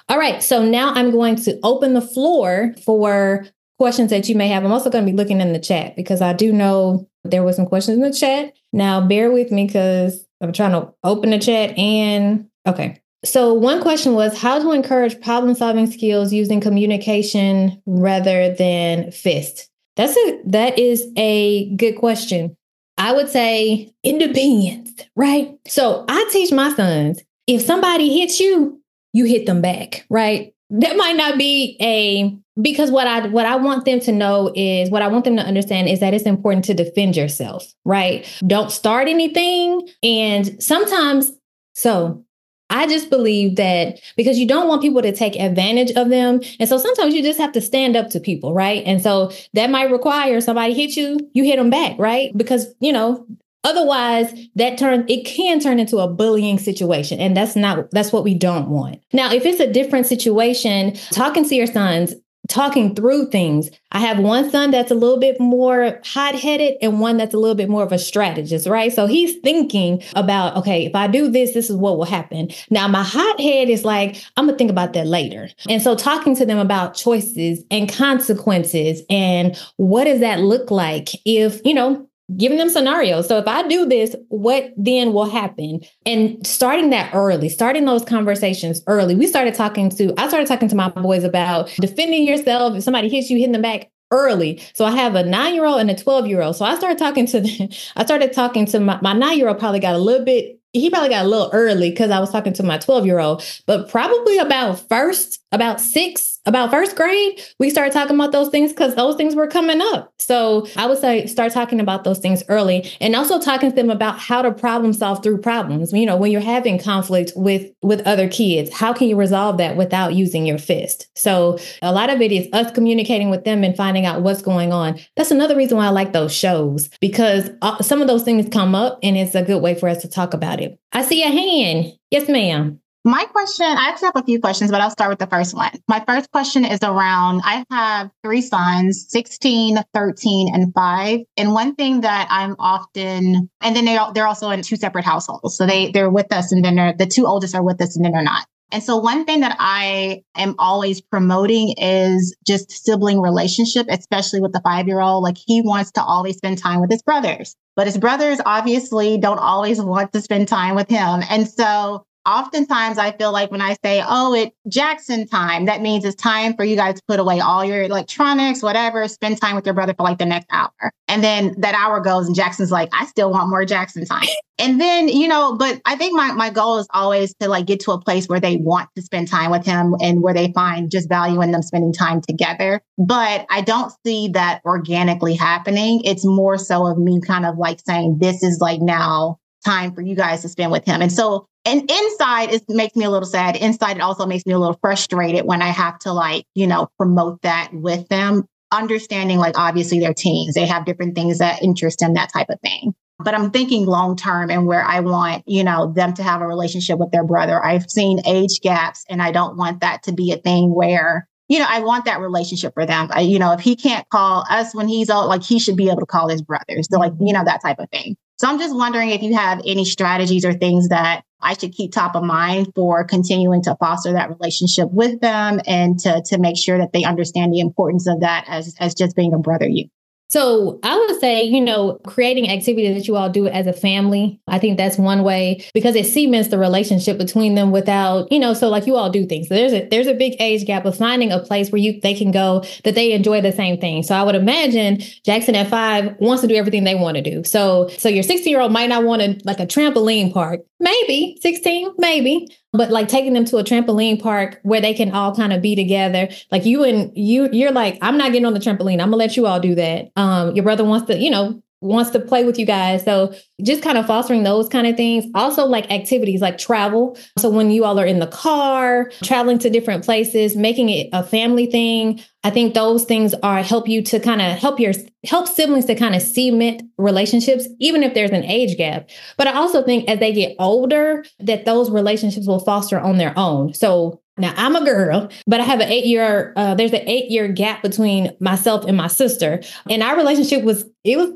All 0.09 0.17
right, 0.17 0.41
so 0.41 0.63
now 0.63 0.93
I'm 0.93 1.11
going 1.11 1.35
to 1.37 1.59
open 1.63 1.93
the 1.93 2.01
floor 2.01 2.73
for 2.83 3.45
questions 3.83 4.11
that 4.11 4.29
you 4.29 4.35
may 4.35 4.47
have. 4.47 4.63
I'm 4.63 4.71
also 4.71 4.89
going 4.89 5.05
to 5.05 5.11
be 5.11 5.17
looking 5.17 5.41
in 5.41 5.51
the 5.51 5.59
chat 5.59 5.97
because 5.97 6.21
I 6.21 6.31
do 6.31 6.53
know 6.53 7.05
there 7.25 7.43
were 7.43 7.51
some 7.51 7.65
questions 7.65 7.97
in 7.97 8.01
the 8.01 8.13
chat. 8.13 8.53
Now, 8.71 9.05
bear 9.05 9.29
with 9.29 9.51
me 9.51 9.65
because 9.65 10.25
I'm 10.39 10.53
trying 10.53 10.71
to 10.71 10.93
open 11.03 11.31
the 11.31 11.37
chat 11.37 11.77
and 11.77 12.47
okay. 12.65 13.01
So, 13.25 13.53
one 13.53 13.81
question 13.81 14.13
was 14.13 14.39
how 14.39 14.57
to 14.57 14.71
encourage 14.71 15.19
problem 15.19 15.53
solving 15.53 15.91
skills 15.91 16.31
using 16.31 16.61
communication 16.61 17.81
rather 17.85 18.55
than 18.55 19.11
fist. 19.11 19.69
That's 19.97 20.15
a 20.15 20.39
that 20.45 20.79
is 20.79 21.05
a 21.17 21.75
good 21.75 21.97
question. 21.97 22.55
I 22.97 23.11
would 23.11 23.27
say 23.27 23.93
independence, 24.01 24.93
right? 25.17 25.59
So, 25.67 26.05
I 26.07 26.29
teach 26.31 26.53
my 26.53 26.73
sons 26.73 27.21
if 27.47 27.61
somebody 27.63 28.17
hits 28.17 28.39
you, 28.39 28.81
you 29.11 29.25
hit 29.25 29.45
them 29.45 29.61
back, 29.61 30.05
right? 30.09 30.53
That 30.69 30.95
might 30.95 31.17
not 31.17 31.37
be 31.37 31.75
a 31.81 32.42
because 32.61 32.91
what 32.91 33.07
I 33.07 33.27
what 33.27 33.45
I 33.45 33.55
want 33.55 33.85
them 33.85 33.99
to 34.01 34.11
know 34.11 34.51
is 34.55 34.89
what 34.89 35.01
I 35.01 35.07
want 35.07 35.25
them 35.25 35.37
to 35.37 35.43
understand 35.43 35.89
is 35.89 35.99
that 36.01 36.13
it's 36.13 36.25
important 36.25 36.65
to 36.65 36.73
defend 36.73 37.15
yourself, 37.15 37.65
right? 37.85 38.27
Don't 38.45 38.71
start 38.71 39.07
anything 39.07 39.87
and 40.03 40.61
sometimes 40.61 41.31
so 41.73 42.23
I 42.69 42.87
just 42.87 43.09
believe 43.09 43.55
that 43.57 43.99
because 44.17 44.39
you 44.39 44.47
don't 44.47 44.67
want 44.67 44.81
people 44.81 45.01
to 45.01 45.11
take 45.11 45.35
advantage 45.35 45.91
of 45.91 46.09
them. 46.09 46.41
And 46.59 46.67
so 46.67 46.77
sometimes 46.77 47.13
you 47.13 47.21
just 47.21 47.39
have 47.39 47.51
to 47.51 47.61
stand 47.61 47.95
up 47.95 48.09
to 48.11 48.19
people, 48.19 48.53
right? 48.53 48.81
And 48.85 49.01
so 49.01 49.31
that 49.53 49.69
might 49.69 49.91
require 49.91 50.41
somebody 50.41 50.73
hit 50.73 50.95
you, 50.95 51.19
you 51.33 51.43
hit 51.43 51.57
them 51.57 51.69
back, 51.69 51.97
right? 51.99 52.35
Because, 52.35 52.73
you 52.79 52.91
know, 52.91 53.25
Otherwise, 53.65 54.33
that 54.55 54.77
turn 54.77 55.05
it 55.07 55.25
can 55.25 55.57
turn 55.57 55.79
into 55.79 55.99
a 55.99 56.07
bullying 56.07 56.59
situation. 56.59 57.17
And 57.21 57.35
that's 57.35 57.55
not 57.55 57.89
that's 57.91 58.11
what 58.11 58.25
we 58.25 58.33
don't 58.33 58.67
want. 58.67 59.01
Now, 59.13 59.31
if 59.31 59.45
it's 59.45 59.61
a 59.61 59.71
different 59.71 60.05
situation, 60.05 60.95
talking 61.11 61.47
to 61.47 61.55
your 61.55 61.67
sons, 61.67 62.13
talking 62.49 62.93
through 62.93 63.29
things. 63.29 63.69
I 63.91 63.99
have 63.99 64.19
one 64.19 64.49
son 64.51 64.71
that's 64.71 64.91
a 64.91 64.95
little 64.95 65.19
bit 65.19 65.39
more 65.39 65.99
hot 66.03 66.35
headed 66.35 66.75
and 66.81 66.99
one 66.99 67.17
that's 67.17 67.33
a 67.33 67.37
little 67.37 67.55
bit 67.55 67.69
more 67.69 67.83
of 67.83 67.91
a 67.91 67.99
strategist, 67.99 68.67
right? 68.67 68.91
So 68.91 69.05
he's 69.05 69.37
thinking 69.39 70.03
about, 70.15 70.57
okay, 70.57 70.85
if 70.85 70.95
I 70.95 71.07
do 71.07 71.29
this, 71.29 71.53
this 71.53 71.69
is 71.69 71.75
what 71.75 71.97
will 71.97 72.05
happen. 72.05 72.49
Now, 72.69 72.87
my 72.87 73.03
hot 73.03 73.39
head 73.39 73.69
is 73.69 73.85
like, 73.85 74.23
I'm 74.35 74.45
going 74.45 74.55
to 74.55 74.57
think 74.57 74.71
about 74.71 74.93
that 74.93 75.07
later. 75.07 75.49
And 75.69 75.81
so 75.81 75.95
talking 75.95 76.35
to 76.35 76.45
them 76.45 76.57
about 76.57 76.95
choices 76.95 77.63
and 77.71 77.91
consequences 77.91 79.01
and 79.09 79.57
what 79.77 80.05
does 80.05 80.19
that 80.19 80.39
look 80.39 80.69
like 80.69 81.09
if, 81.25 81.61
you 81.65 81.73
know, 81.73 82.07
giving 82.37 82.57
them 82.57 82.69
scenarios. 82.69 83.27
So 83.27 83.37
if 83.37 83.47
I 83.47 83.67
do 83.67 83.85
this, 83.85 84.15
what 84.29 84.71
then 84.77 85.13
will 85.13 85.29
happen? 85.29 85.81
And 86.05 86.45
starting 86.45 86.89
that 86.91 87.13
early, 87.13 87.49
starting 87.49 87.85
those 87.85 88.03
conversations 88.03 88.81
early. 88.87 89.15
We 89.15 89.27
started 89.27 89.53
talking 89.53 89.89
to, 89.91 90.13
I 90.17 90.27
started 90.27 90.47
talking 90.47 90.69
to 90.69 90.75
my 90.75 90.89
boys 90.89 91.23
about 91.23 91.67
defending 91.79 92.27
yourself. 92.27 92.75
If 92.75 92.83
somebody 92.83 93.09
hits 93.09 93.29
you, 93.29 93.37
hitting 93.37 93.53
them 93.53 93.61
back 93.61 93.91
early. 94.11 94.61
So 94.73 94.85
I 94.85 94.91
have 94.91 95.15
a 95.15 95.23
nine 95.23 95.55
year 95.55 95.65
old 95.65 95.81
and 95.81 95.89
a 95.89 95.95
12 95.95 96.27
year 96.27 96.41
old. 96.41 96.55
So 96.55 96.65
I 96.65 96.75
started 96.75 96.97
talking 96.97 97.25
to 97.27 97.41
them. 97.41 97.69
I 97.95 98.05
started 98.05 98.33
talking 98.33 98.65
to 98.67 98.79
my, 98.79 98.99
my 99.01 99.13
nine 99.13 99.37
year 99.37 99.47
old 99.47 99.59
probably 99.59 99.79
got 99.79 99.95
a 99.95 99.99
little 99.99 100.25
bit 100.25 100.59
he 100.73 100.89
probably 100.89 101.09
got 101.09 101.25
a 101.25 101.27
little 101.27 101.51
early 101.53 101.91
because 101.91 102.09
I 102.09 102.19
was 102.19 102.31
talking 102.31 102.53
to 102.53 102.63
my 102.63 102.79
12 102.79 103.05
year 103.05 103.19
old, 103.19 103.43
but 103.67 103.89
probably 103.89 104.39
about 104.39 104.89
first, 104.89 105.39
about 105.51 105.79
six, 105.79 106.32
about 106.45 106.71
first 106.71 106.95
grade, 106.95 107.41
we 107.59 107.69
started 107.69 107.93
talking 107.93 108.15
about 108.15 108.31
those 108.31 108.49
things 108.49 108.71
because 108.71 108.95
those 108.95 109.15
things 109.15 109.35
were 109.35 109.47
coming 109.47 109.81
up. 109.81 110.13
So 110.19 110.67
I 110.75 110.85
would 110.85 110.97
say 110.97 111.25
start 111.25 111.53
talking 111.53 111.79
about 111.79 112.03
those 112.03 112.19
things 112.19 112.43
early 112.49 112.89
and 112.99 113.15
also 113.15 113.39
talking 113.39 113.69
to 113.69 113.75
them 113.75 113.89
about 113.89 114.19
how 114.19 114.41
to 114.41 114.51
problem 114.51 114.93
solve 114.93 115.23
through 115.23 115.39
problems. 115.39 115.93
You 115.93 116.05
know, 116.05 116.17
when 116.17 116.31
you're 116.31 116.41
having 116.41 116.79
conflict 116.79 117.31
with 117.35 117.71
with 117.81 118.05
other 118.05 118.27
kids, 118.27 118.73
how 118.73 118.93
can 118.93 119.07
you 119.07 119.15
resolve 119.15 119.57
that 119.57 119.77
without 119.77 120.13
using 120.15 120.45
your 120.45 120.57
fist? 120.57 121.07
So 121.15 121.57
a 121.81 121.93
lot 121.93 122.09
of 122.09 122.21
it 122.21 122.31
is 122.31 122.47
us 122.53 122.71
communicating 122.71 123.29
with 123.29 123.45
them 123.45 123.63
and 123.63 123.75
finding 123.75 124.05
out 124.05 124.21
what's 124.21 124.41
going 124.41 124.73
on. 124.73 124.99
That's 125.15 125.31
another 125.31 125.55
reason 125.55 125.77
why 125.77 125.85
I 125.85 125.89
like 125.89 126.13
those 126.13 126.33
shows 126.33 126.89
because 126.99 127.49
uh, 127.61 127.81
some 127.81 128.01
of 128.01 128.07
those 128.07 128.23
things 128.23 128.49
come 128.49 128.75
up 128.75 128.99
and 129.01 129.17
it's 129.17 129.35
a 129.35 129.43
good 129.43 129.61
way 129.61 129.75
for 129.75 129.87
us 129.87 130.01
to 130.01 130.09
talk 130.09 130.33
about 130.33 130.59
it. 130.59 130.77
I 130.91 131.03
see 131.03 131.23
a 131.23 131.29
hand. 131.29 131.93
Yes, 132.11 132.29
ma'am. 132.29 132.79
My 133.05 133.25
question, 133.25 133.65
I 133.65 133.89
actually 133.89 134.11
have 134.13 134.23
a 134.23 134.23
few 134.23 134.39
questions, 134.39 134.71
but 134.71 134.79
I'll 134.79 134.89
start 134.89 135.09
with 135.09 135.19
the 135.19 135.27
first 135.27 135.53
one. 135.53 135.71
My 135.89 136.01
first 136.07 136.31
question 136.31 136.63
is 136.63 136.79
around 136.83 137.41
I 137.43 137.65
have 137.69 138.11
three 138.23 138.41
sons, 138.41 139.07
16, 139.09 139.77
13, 139.93 140.55
and 140.55 140.73
five. 140.73 141.19
And 141.35 141.51
one 141.51 141.75
thing 141.75 142.01
that 142.01 142.27
I'm 142.29 142.55
often, 142.59 143.49
and 143.59 143.75
then 143.75 143.83
they, 143.83 143.99
they're 144.13 144.27
also 144.27 144.51
in 144.51 144.61
two 144.61 144.77
separate 144.77 145.03
households. 145.03 145.57
So 145.57 145.65
they, 145.65 145.91
they're 145.91 146.09
with 146.09 146.31
us 146.31 146.53
and 146.53 146.63
then 146.63 146.75
they're, 146.75 146.93
the 146.93 147.05
two 147.05 147.25
oldest 147.25 147.55
are 147.55 147.63
with 147.63 147.81
us 147.81 147.97
and 147.97 148.05
then 148.05 148.13
they're 148.13 148.23
not. 148.23 148.45
And 148.71 148.81
so 148.81 148.97
one 148.97 149.25
thing 149.25 149.41
that 149.41 149.57
I 149.59 150.23
am 150.35 150.55
always 150.57 151.01
promoting 151.01 151.75
is 151.77 152.35
just 152.47 152.71
sibling 152.71 153.19
relationship, 153.19 153.85
especially 153.89 154.39
with 154.39 154.53
the 154.53 154.61
five 154.61 154.87
year 154.87 155.01
old. 155.01 155.23
Like 155.23 155.37
he 155.37 155.61
wants 155.61 155.91
to 155.91 156.01
always 156.01 156.37
spend 156.37 156.57
time 156.57 156.79
with 156.79 156.89
his 156.89 157.03
brothers, 157.03 157.55
but 157.75 157.85
his 157.85 157.97
brothers 157.97 158.39
obviously 158.45 159.17
don't 159.17 159.37
always 159.37 159.79
want 159.81 160.13
to 160.13 160.21
spend 160.21 160.47
time 160.47 160.73
with 160.73 160.89
him. 160.89 161.21
And 161.29 161.47
so 161.47 162.05
oftentimes 162.25 162.97
I 162.97 163.11
feel 163.11 163.31
like 163.31 163.51
when 163.51 163.61
I 163.61 163.75
say, 163.83 164.03
oh, 164.05 164.33
it 164.33 164.53
Jackson 164.67 165.27
time, 165.27 165.65
that 165.65 165.81
means 165.81 166.05
it's 166.05 166.15
time 166.15 166.55
for 166.55 166.63
you 166.63 166.75
guys 166.75 166.95
to 166.95 167.01
put 167.07 167.19
away 167.19 167.39
all 167.39 167.63
your 167.65 167.83
electronics, 167.83 168.61
whatever, 168.61 169.07
spend 169.07 169.39
time 169.39 169.55
with 169.55 169.65
your 169.65 169.73
brother 169.73 169.93
for 169.93 170.03
like 170.03 170.17
the 170.17 170.25
next 170.25 170.47
hour. 170.51 170.91
And 171.07 171.23
then 171.23 171.55
that 171.59 171.75
hour 171.75 171.99
goes 171.99 172.27
and 172.27 172.35
Jackson's 172.35 172.71
like, 172.71 172.89
I 172.93 173.05
still 173.05 173.31
want 173.31 173.49
more 173.49 173.65
Jackson 173.65 174.05
time. 174.05 174.27
and 174.57 174.79
then, 174.79 175.09
you 175.09 175.27
know, 175.27 175.55
but 175.57 175.81
I 175.85 175.95
think 175.95 176.15
my, 176.15 176.31
my 176.31 176.49
goal 176.49 176.77
is 176.77 176.87
always 176.93 177.33
to 177.39 177.49
like 177.49 177.65
get 177.65 177.81
to 177.81 177.91
a 177.91 178.01
place 178.01 178.27
where 178.27 178.39
they 178.39 178.57
want 178.57 178.89
to 178.95 179.01
spend 179.01 179.27
time 179.27 179.51
with 179.51 179.65
him 179.65 179.95
and 180.01 180.21
where 180.21 180.33
they 180.33 180.51
find 180.53 180.89
just 180.89 181.09
value 181.09 181.41
in 181.41 181.51
them 181.51 181.61
spending 181.61 181.93
time 181.93 182.21
together. 182.21 182.81
But 182.97 183.45
I 183.49 183.61
don't 183.61 183.91
see 184.05 184.29
that 184.29 184.61
organically 184.65 185.35
happening. 185.35 186.01
It's 186.05 186.25
more 186.25 186.57
so 186.57 186.87
of 186.87 186.97
me 186.97 187.19
kind 187.21 187.45
of 187.45 187.57
like 187.57 187.79
saying, 187.85 188.19
this 188.19 188.43
is 188.43 188.59
like 188.61 188.81
now 188.81 189.39
time 189.65 189.93
for 189.93 190.01
you 190.01 190.15
guys 190.15 190.41
to 190.41 190.49
spend 190.49 190.71
with 190.71 190.85
him. 190.85 191.01
And 191.01 191.11
so 191.11 191.47
and 191.65 191.89
inside 191.89 192.53
it 192.53 192.63
makes 192.67 192.95
me 192.95 193.05
a 193.05 193.09
little 193.09 193.27
sad. 193.27 193.55
Inside 193.55 193.97
it 193.97 194.01
also 194.01 194.25
makes 194.25 194.45
me 194.45 194.53
a 194.53 194.59
little 194.59 194.77
frustrated 194.81 195.45
when 195.45 195.61
I 195.61 195.69
have 195.69 195.99
to 195.99 196.13
like, 196.13 196.45
you 196.55 196.67
know, 196.67 196.89
promote 196.97 197.41
that 197.43 197.69
with 197.73 198.07
them. 198.09 198.45
Understanding 198.71 199.37
like 199.37 199.57
obviously 199.57 199.99
they're 199.99 200.13
teens. 200.13 200.55
They 200.55 200.65
have 200.65 200.85
different 200.85 201.15
things 201.15 201.37
that 201.37 201.61
interest 201.61 201.99
them, 201.99 202.15
that 202.15 202.33
type 202.33 202.49
of 202.49 202.59
thing. 202.61 202.93
But 203.19 203.35
I'm 203.35 203.51
thinking 203.51 203.85
long 203.85 204.15
term 204.15 204.49
and 204.49 204.65
where 204.65 204.83
I 204.83 204.99
want, 205.01 205.43
you 205.45 205.63
know, 205.63 205.93
them 205.93 206.13
to 206.15 206.23
have 206.23 206.41
a 206.41 206.47
relationship 206.47 206.97
with 206.97 207.11
their 207.11 207.23
brother. 207.23 207.63
I've 207.63 207.89
seen 207.89 208.25
age 208.25 208.59
gaps 208.61 209.05
and 209.07 209.21
I 209.21 209.31
don't 209.31 209.55
want 209.55 209.81
that 209.81 210.03
to 210.03 210.11
be 210.11 210.31
a 210.31 210.37
thing 210.37 210.73
where 210.73 211.27
you 211.49 211.59
know, 211.59 211.67
I 211.69 211.81
want 211.81 212.05
that 212.05 212.21
relationship 212.21 212.73
for 212.73 212.85
them. 212.85 213.09
I, 213.11 213.19
you 213.21 213.37
know, 213.37 213.51
if 213.51 213.59
he 213.59 213.75
can't 213.75 214.07
call 214.09 214.45
us 214.49 214.73
when 214.73 214.87
he's 214.87 215.09
old, 215.09 215.27
like 215.27 215.43
he 215.43 215.59
should 215.59 215.75
be 215.75 215.89
able 215.89 215.99
to 215.99 216.05
call 216.05 216.29
his 216.29 216.41
brothers. 216.41 216.87
So, 216.89 216.97
like, 216.97 217.11
you 217.19 217.33
know, 217.33 217.43
that 217.43 217.61
type 217.61 217.79
of 217.79 217.89
thing. 217.89 218.15
So 218.37 218.47
I'm 218.47 218.59
just 218.59 218.75
wondering 218.75 219.09
if 219.09 219.21
you 219.21 219.35
have 219.35 219.61
any 219.65 219.85
strategies 219.85 220.45
or 220.45 220.53
things 220.53 220.89
that 220.89 221.23
I 221.43 221.55
should 221.55 221.73
keep 221.73 221.91
top 221.91 222.15
of 222.15 222.23
mind 222.23 222.71
for 222.75 223.03
continuing 223.03 223.61
to 223.63 223.75
foster 223.79 224.13
that 224.13 224.29
relationship 224.29 224.89
with 224.91 225.19
them 225.21 225.59
and 225.67 225.99
to, 225.99 226.23
to 226.27 226.37
make 226.37 226.57
sure 226.57 226.77
that 226.77 226.93
they 226.93 227.03
understand 227.03 227.53
the 227.53 227.59
importance 227.59 228.07
of 228.07 228.21
that 228.21 228.45
as, 228.47 228.75
as 228.79 228.93
just 228.95 229.15
being 229.15 229.33
a 229.33 229.39
brother 229.39 229.67
you. 229.67 229.89
So 230.33 230.79
I 230.81 230.97
would 230.97 231.19
say, 231.19 231.43
you 231.43 231.61
know, 231.61 231.99
creating 232.07 232.49
activities 232.49 232.97
that 232.97 233.07
you 233.07 233.15
all 233.15 233.29
do 233.29 233.45
as 233.45 233.67
a 233.67 233.71
family. 233.71 234.41
I 234.47 234.57
think 234.57 234.77
that's 234.77 234.97
one 234.97 235.21
way 235.21 235.63
because 235.75 235.95
it 235.95 236.07
cements 236.07 236.49
the 236.49 236.57
relationship 236.57 237.19
between 237.19 237.53
them 237.53 237.69
without, 237.69 238.31
you 238.31 238.39
know, 238.39 238.55
so 238.55 238.67
like 238.69 238.87
you 238.87 238.95
all 238.95 239.11
do 239.11 239.27
things. 239.27 239.47
So 239.47 239.53
there's 239.53 239.73
a 239.73 239.87
there's 239.89 240.07
a 240.07 240.15
big 240.15 240.33
age 240.39 240.65
gap 240.65 240.85
of 240.85 240.97
finding 240.97 241.31
a 241.31 241.37
place 241.37 241.71
where 241.71 241.79
you 241.79 242.01
they 242.01 242.15
can 242.15 242.31
go 242.31 242.63
that 242.83 242.95
they 242.95 243.11
enjoy 243.11 243.41
the 243.41 243.51
same 243.51 243.79
thing. 243.79 244.01
So 244.01 244.15
I 244.15 244.23
would 244.23 244.33
imagine 244.33 245.01
Jackson 245.23 245.53
at 245.53 245.67
five 245.67 246.15
wants 246.19 246.41
to 246.41 246.47
do 246.47 246.55
everything 246.55 246.83
they 246.83 246.95
want 246.95 247.15
to 247.17 247.21
do. 247.21 247.43
So 247.43 247.89
so 247.99 248.09
your 248.09 248.23
16 248.23 248.49
year 248.49 248.59
old 248.59 248.71
might 248.71 248.89
not 248.89 249.03
want 249.03 249.21
to 249.21 249.39
like 249.45 249.59
a 249.59 249.67
trampoline 249.67 250.33
park. 250.33 250.61
Maybe 250.83 251.37
16, 251.41 251.93
maybe. 251.97 252.49
But 252.73 252.91
like 252.91 253.07
taking 253.07 253.31
them 253.31 253.45
to 253.45 253.57
a 253.57 253.63
trampoline 253.63 254.21
park 254.21 254.59
where 254.63 254.81
they 254.81 254.93
can 254.93 255.11
all 255.11 255.33
kind 255.33 255.53
of 255.53 255.61
be 255.61 255.75
together 255.75 256.27
like 256.51 256.65
you 256.65 256.83
and 256.83 257.15
you 257.15 257.47
you're 257.53 257.71
like 257.71 257.97
i'm 258.01 258.17
not 258.17 258.33
getting 258.33 258.45
on 258.45 258.53
the 258.53 258.59
trampoline. 258.59 258.93
I'm 258.93 259.07
gonna 259.07 259.15
let 259.15 259.37
you 259.37 259.47
all 259.47 259.61
do 259.61 259.75
that. 259.75 260.11
Um 260.17 260.53
your 260.55 260.63
brother 260.63 260.83
wants 260.83 261.07
to 261.07 261.17
you 261.17 261.29
know 261.29 261.62
wants 261.83 262.11
to 262.11 262.19
play 262.19 262.43
with 262.45 262.57
you 262.57 262.65
guys. 262.65 263.03
So 263.03 263.33
just 263.61 263.83
kind 263.83 263.97
of 263.97 264.05
fostering 264.05 264.43
those 264.43 264.69
kind 264.69 264.87
of 264.87 264.95
things. 264.95 265.25
Also 265.35 265.65
like 265.65 265.91
activities 265.91 266.41
like 266.41 266.57
travel. 266.57 267.17
So 267.37 267.49
when 267.49 267.71
you 267.71 267.83
all 267.83 267.99
are 267.99 268.05
in 268.05 268.19
the 268.19 268.27
car, 268.27 269.11
traveling 269.21 269.59
to 269.59 269.69
different 269.69 270.03
places, 270.03 270.55
making 270.55 270.89
it 270.89 271.09
a 271.13 271.23
family 271.23 271.65
thing. 271.65 272.21
I 272.45 272.49
think 272.49 272.73
those 272.73 273.05
things 273.05 273.33
are 273.35 273.63
help 273.63 273.87
you 273.87 274.01
to 274.03 274.19
kind 274.19 274.41
of 274.41 274.57
help 274.57 274.79
your 274.79 274.93
help 275.25 275.47
siblings 275.47 275.85
to 275.85 275.95
kind 275.95 276.15
of 276.15 276.21
cement 276.21 276.83
relationships, 276.97 277.67
even 277.79 278.03
if 278.03 278.13
there's 278.13 278.31
an 278.31 278.43
age 278.43 278.77
gap. 278.77 279.09
But 279.37 279.47
I 279.47 279.53
also 279.53 279.83
think 279.83 280.09
as 280.09 280.19
they 280.19 280.33
get 280.33 280.55
older, 280.59 281.23
that 281.39 281.65
those 281.65 281.89
relationships 281.89 282.47
will 282.47 282.59
foster 282.59 282.99
on 282.99 283.17
their 283.17 283.33
own. 283.37 283.73
So 283.73 284.21
now 284.37 284.53
I'm 284.57 284.75
a 284.75 284.83
girl, 284.83 285.29
but 285.45 285.59
I 285.59 285.63
have 285.63 285.79
an 285.79 285.89
eight 285.89 286.05
year. 286.05 286.53
Uh, 286.55 286.73
there's 286.73 286.91
an 286.91 287.07
eight 287.07 287.29
year 287.29 287.47
gap 287.47 287.83
between 287.83 288.35
myself 288.39 288.83
and 288.85 288.97
my 288.97 289.07
sister, 289.07 289.61
and 289.89 290.01
our 290.01 290.17
relationship 290.17 290.63
was 290.63 290.85
it 291.03 291.17
was 291.17 291.29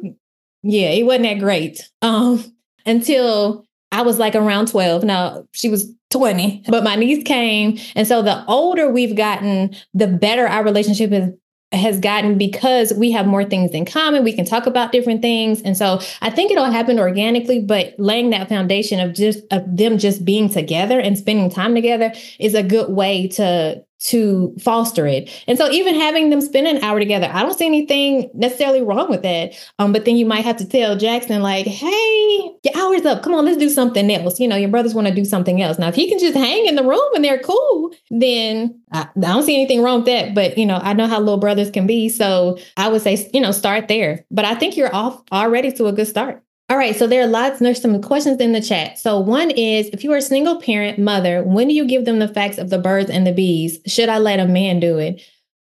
yeah, 0.67 0.89
it 0.89 1.05
wasn't 1.05 1.23
that 1.23 1.39
great. 1.39 1.89
Um, 2.01 2.43
until 2.85 3.65
I 3.91 4.01
was 4.01 4.19
like 4.19 4.35
around 4.35 4.67
12. 4.67 5.03
Now 5.03 5.47
she 5.53 5.69
was 5.69 5.89
20, 6.11 6.63
but 6.67 6.83
my 6.83 6.95
niece 6.95 7.23
came. 7.23 7.77
And 7.95 8.05
so 8.07 8.21
the 8.21 8.45
older 8.47 8.89
we've 8.91 9.15
gotten, 9.15 9.75
the 9.93 10.07
better 10.07 10.45
our 10.45 10.63
relationship 10.63 11.11
is 11.11 11.33
has 11.73 11.99
gotten 11.99 12.37
because 12.37 12.93
we 12.93 13.11
have 13.11 13.27
more 13.27 13.43
things 13.43 13.71
in 13.71 13.83
common. 13.83 14.23
We 14.23 14.31
can 14.31 14.45
talk 14.45 14.67
about 14.67 14.93
different 14.93 15.21
things. 15.21 15.61
And 15.61 15.75
so 15.75 15.99
I 16.21 16.29
think 16.29 16.49
it 16.49 16.57
all 16.57 16.71
happened 16.71 16.97
organically, 16.97 17.59
but 17.59 17.93
laying 17.97 18.29
that 18.29 18.47
foundation 18.47 19.01
of 19.01 19.13
just 19.13 19.39
of 19.51 19.63
them 19.75 19.97
just 19.97 20.23
being 20.23 20.49
together 20.49 20.97
and 20.97 21.17
spending 21.17 21.49
time 21.49 21.75
together 21.75 22.13
is 22.39 22.53
a 22.53 22.63
good 22.63 22.89
way 22.89 23.27
to 23.29 23.83
to 23.99 24.55
foster 24.59 25.07
it. 25.07 25.29
And 25.47 25.57
so 25.57 25.69
even 25.71 25.95
having 25.95 26.29
them 26.29 26.41
spend 26.41 26.67
an 26.67 26.83
hour 26.83 26.99
together, 26.99 27.29
I 27.31 27.41
don't 27.41 27.57
see 27.57 27.65
anything 27.65 28.29
necessarily 28.33 28.81
wrong 28.81 29.09
with 29.09 29.23
that. 29.23 29.53
Um, 29.79 29.91
but 29.91 30.05
then 30.05 30.17
you 30.17 30.25
might 30.25 30.45
have 30.45 30.57
to 30.57 30.67
tell 30.67 30.95
Jackson, 30.95 31.41
like, 31.41 31.65
hey, 31.65 32.51
your 32.63 32.77
hour's 32.77 33.05
up. 33.05 33.23
Come 33.23 33.33
on, 33.33 33.45
let's 33.45 33.57
do 33.57 33.69
something 33.69 34.09
else. 34.11 34.39
You 34.39 34.47
know, 34.47 34.55
your 34.55 34.69
brothers 34.69 34.93
want 34.93 35.07
to 35.07 35.13
do 35.13 35.25
something 35.25 35.61
else. 35.61 35.79
Now, 35.79 35.87
if 35.87 35.95
he 35.95 36.07
can 36.07 36.19
just 36.19 36.35
hang 36.35 36.67
in 36.67 36.75
the 36.75 36.83
room 36.83 37.15
and 37.15 37.23
they're 37.23 37.39
cool, 37.39 37.93
then 38.11 38.79
I, 38.91 39.07
I 39.15 39.19
don't 39.19 39.43
see 39.43 39.55
anything 39.55 39.81
wrong 39.81 39.99
with 39.99 40.07
that. 40.07 40.35
But, 40.35 40.57
you 40.57 40.65
know, 40.65 40.79
I 40.81 40.93
know 40.93 41.07
how 41.07 41.19
little 41.19 41.37
brothers 41.39 41.71
can 41.71 41.87
be. 41.87 42.09
So 42.09 42.57
I 42.77 42.89
would 42.89 43.01
say, 43.01 43.29
you 43.33 43.41
know, 43.41 43.51
start 43.51 43.87
there. 43.87 44.25
But 44.29 44.45
I 44.45 44.55
think 44.55 44.77
you're 44.77 44.93
off 44.93 45.21
already 45.31 45.71
to 45.73 45.87
a 45.87 45.91
good 45.91 46.07
start. 46.07 46.43
All 46.69 46.77
right, 46.77 46.95
so 46.95 47.07
there 47.07 47.23
are 47.23 47.27
lots, 47.27 47.59
there's 47.59 47.81
some 47.81 48.01
questions 48.01 48.41
in 48.41 48.51
the 48.51 48.61
chat. 48.61 48.99
So 48.99 49.19
one 49.19 49.51
is 49.51 49.87
if 49.93 50.03
you 50.03 50.11
are 50.11 50.17
a 50.17 50.21
single 50.21 50.61
parent 50.61 50.99
mother, 50.99 51.41
when 51.43 51.69
do 51.69 51.73
you 51.73 51.85
give 51.85 52.03
them 52.03 52.19
the 52.19 52.27
facts 52.27 52.57
of 52.57 52.69
the 52.69 52.77
birds 52.77 53.09
and 53.09 53.25
the 53.25 53.31
bees? 53.31 53.79
Should 53.87 54.09
I 54.09 54.17
let 54.17 54.41
a 54.41 54.47
man 54.47 54.81
do 54.81 54.97
it? 54.97 55.21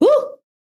Woo! 0.01 0.09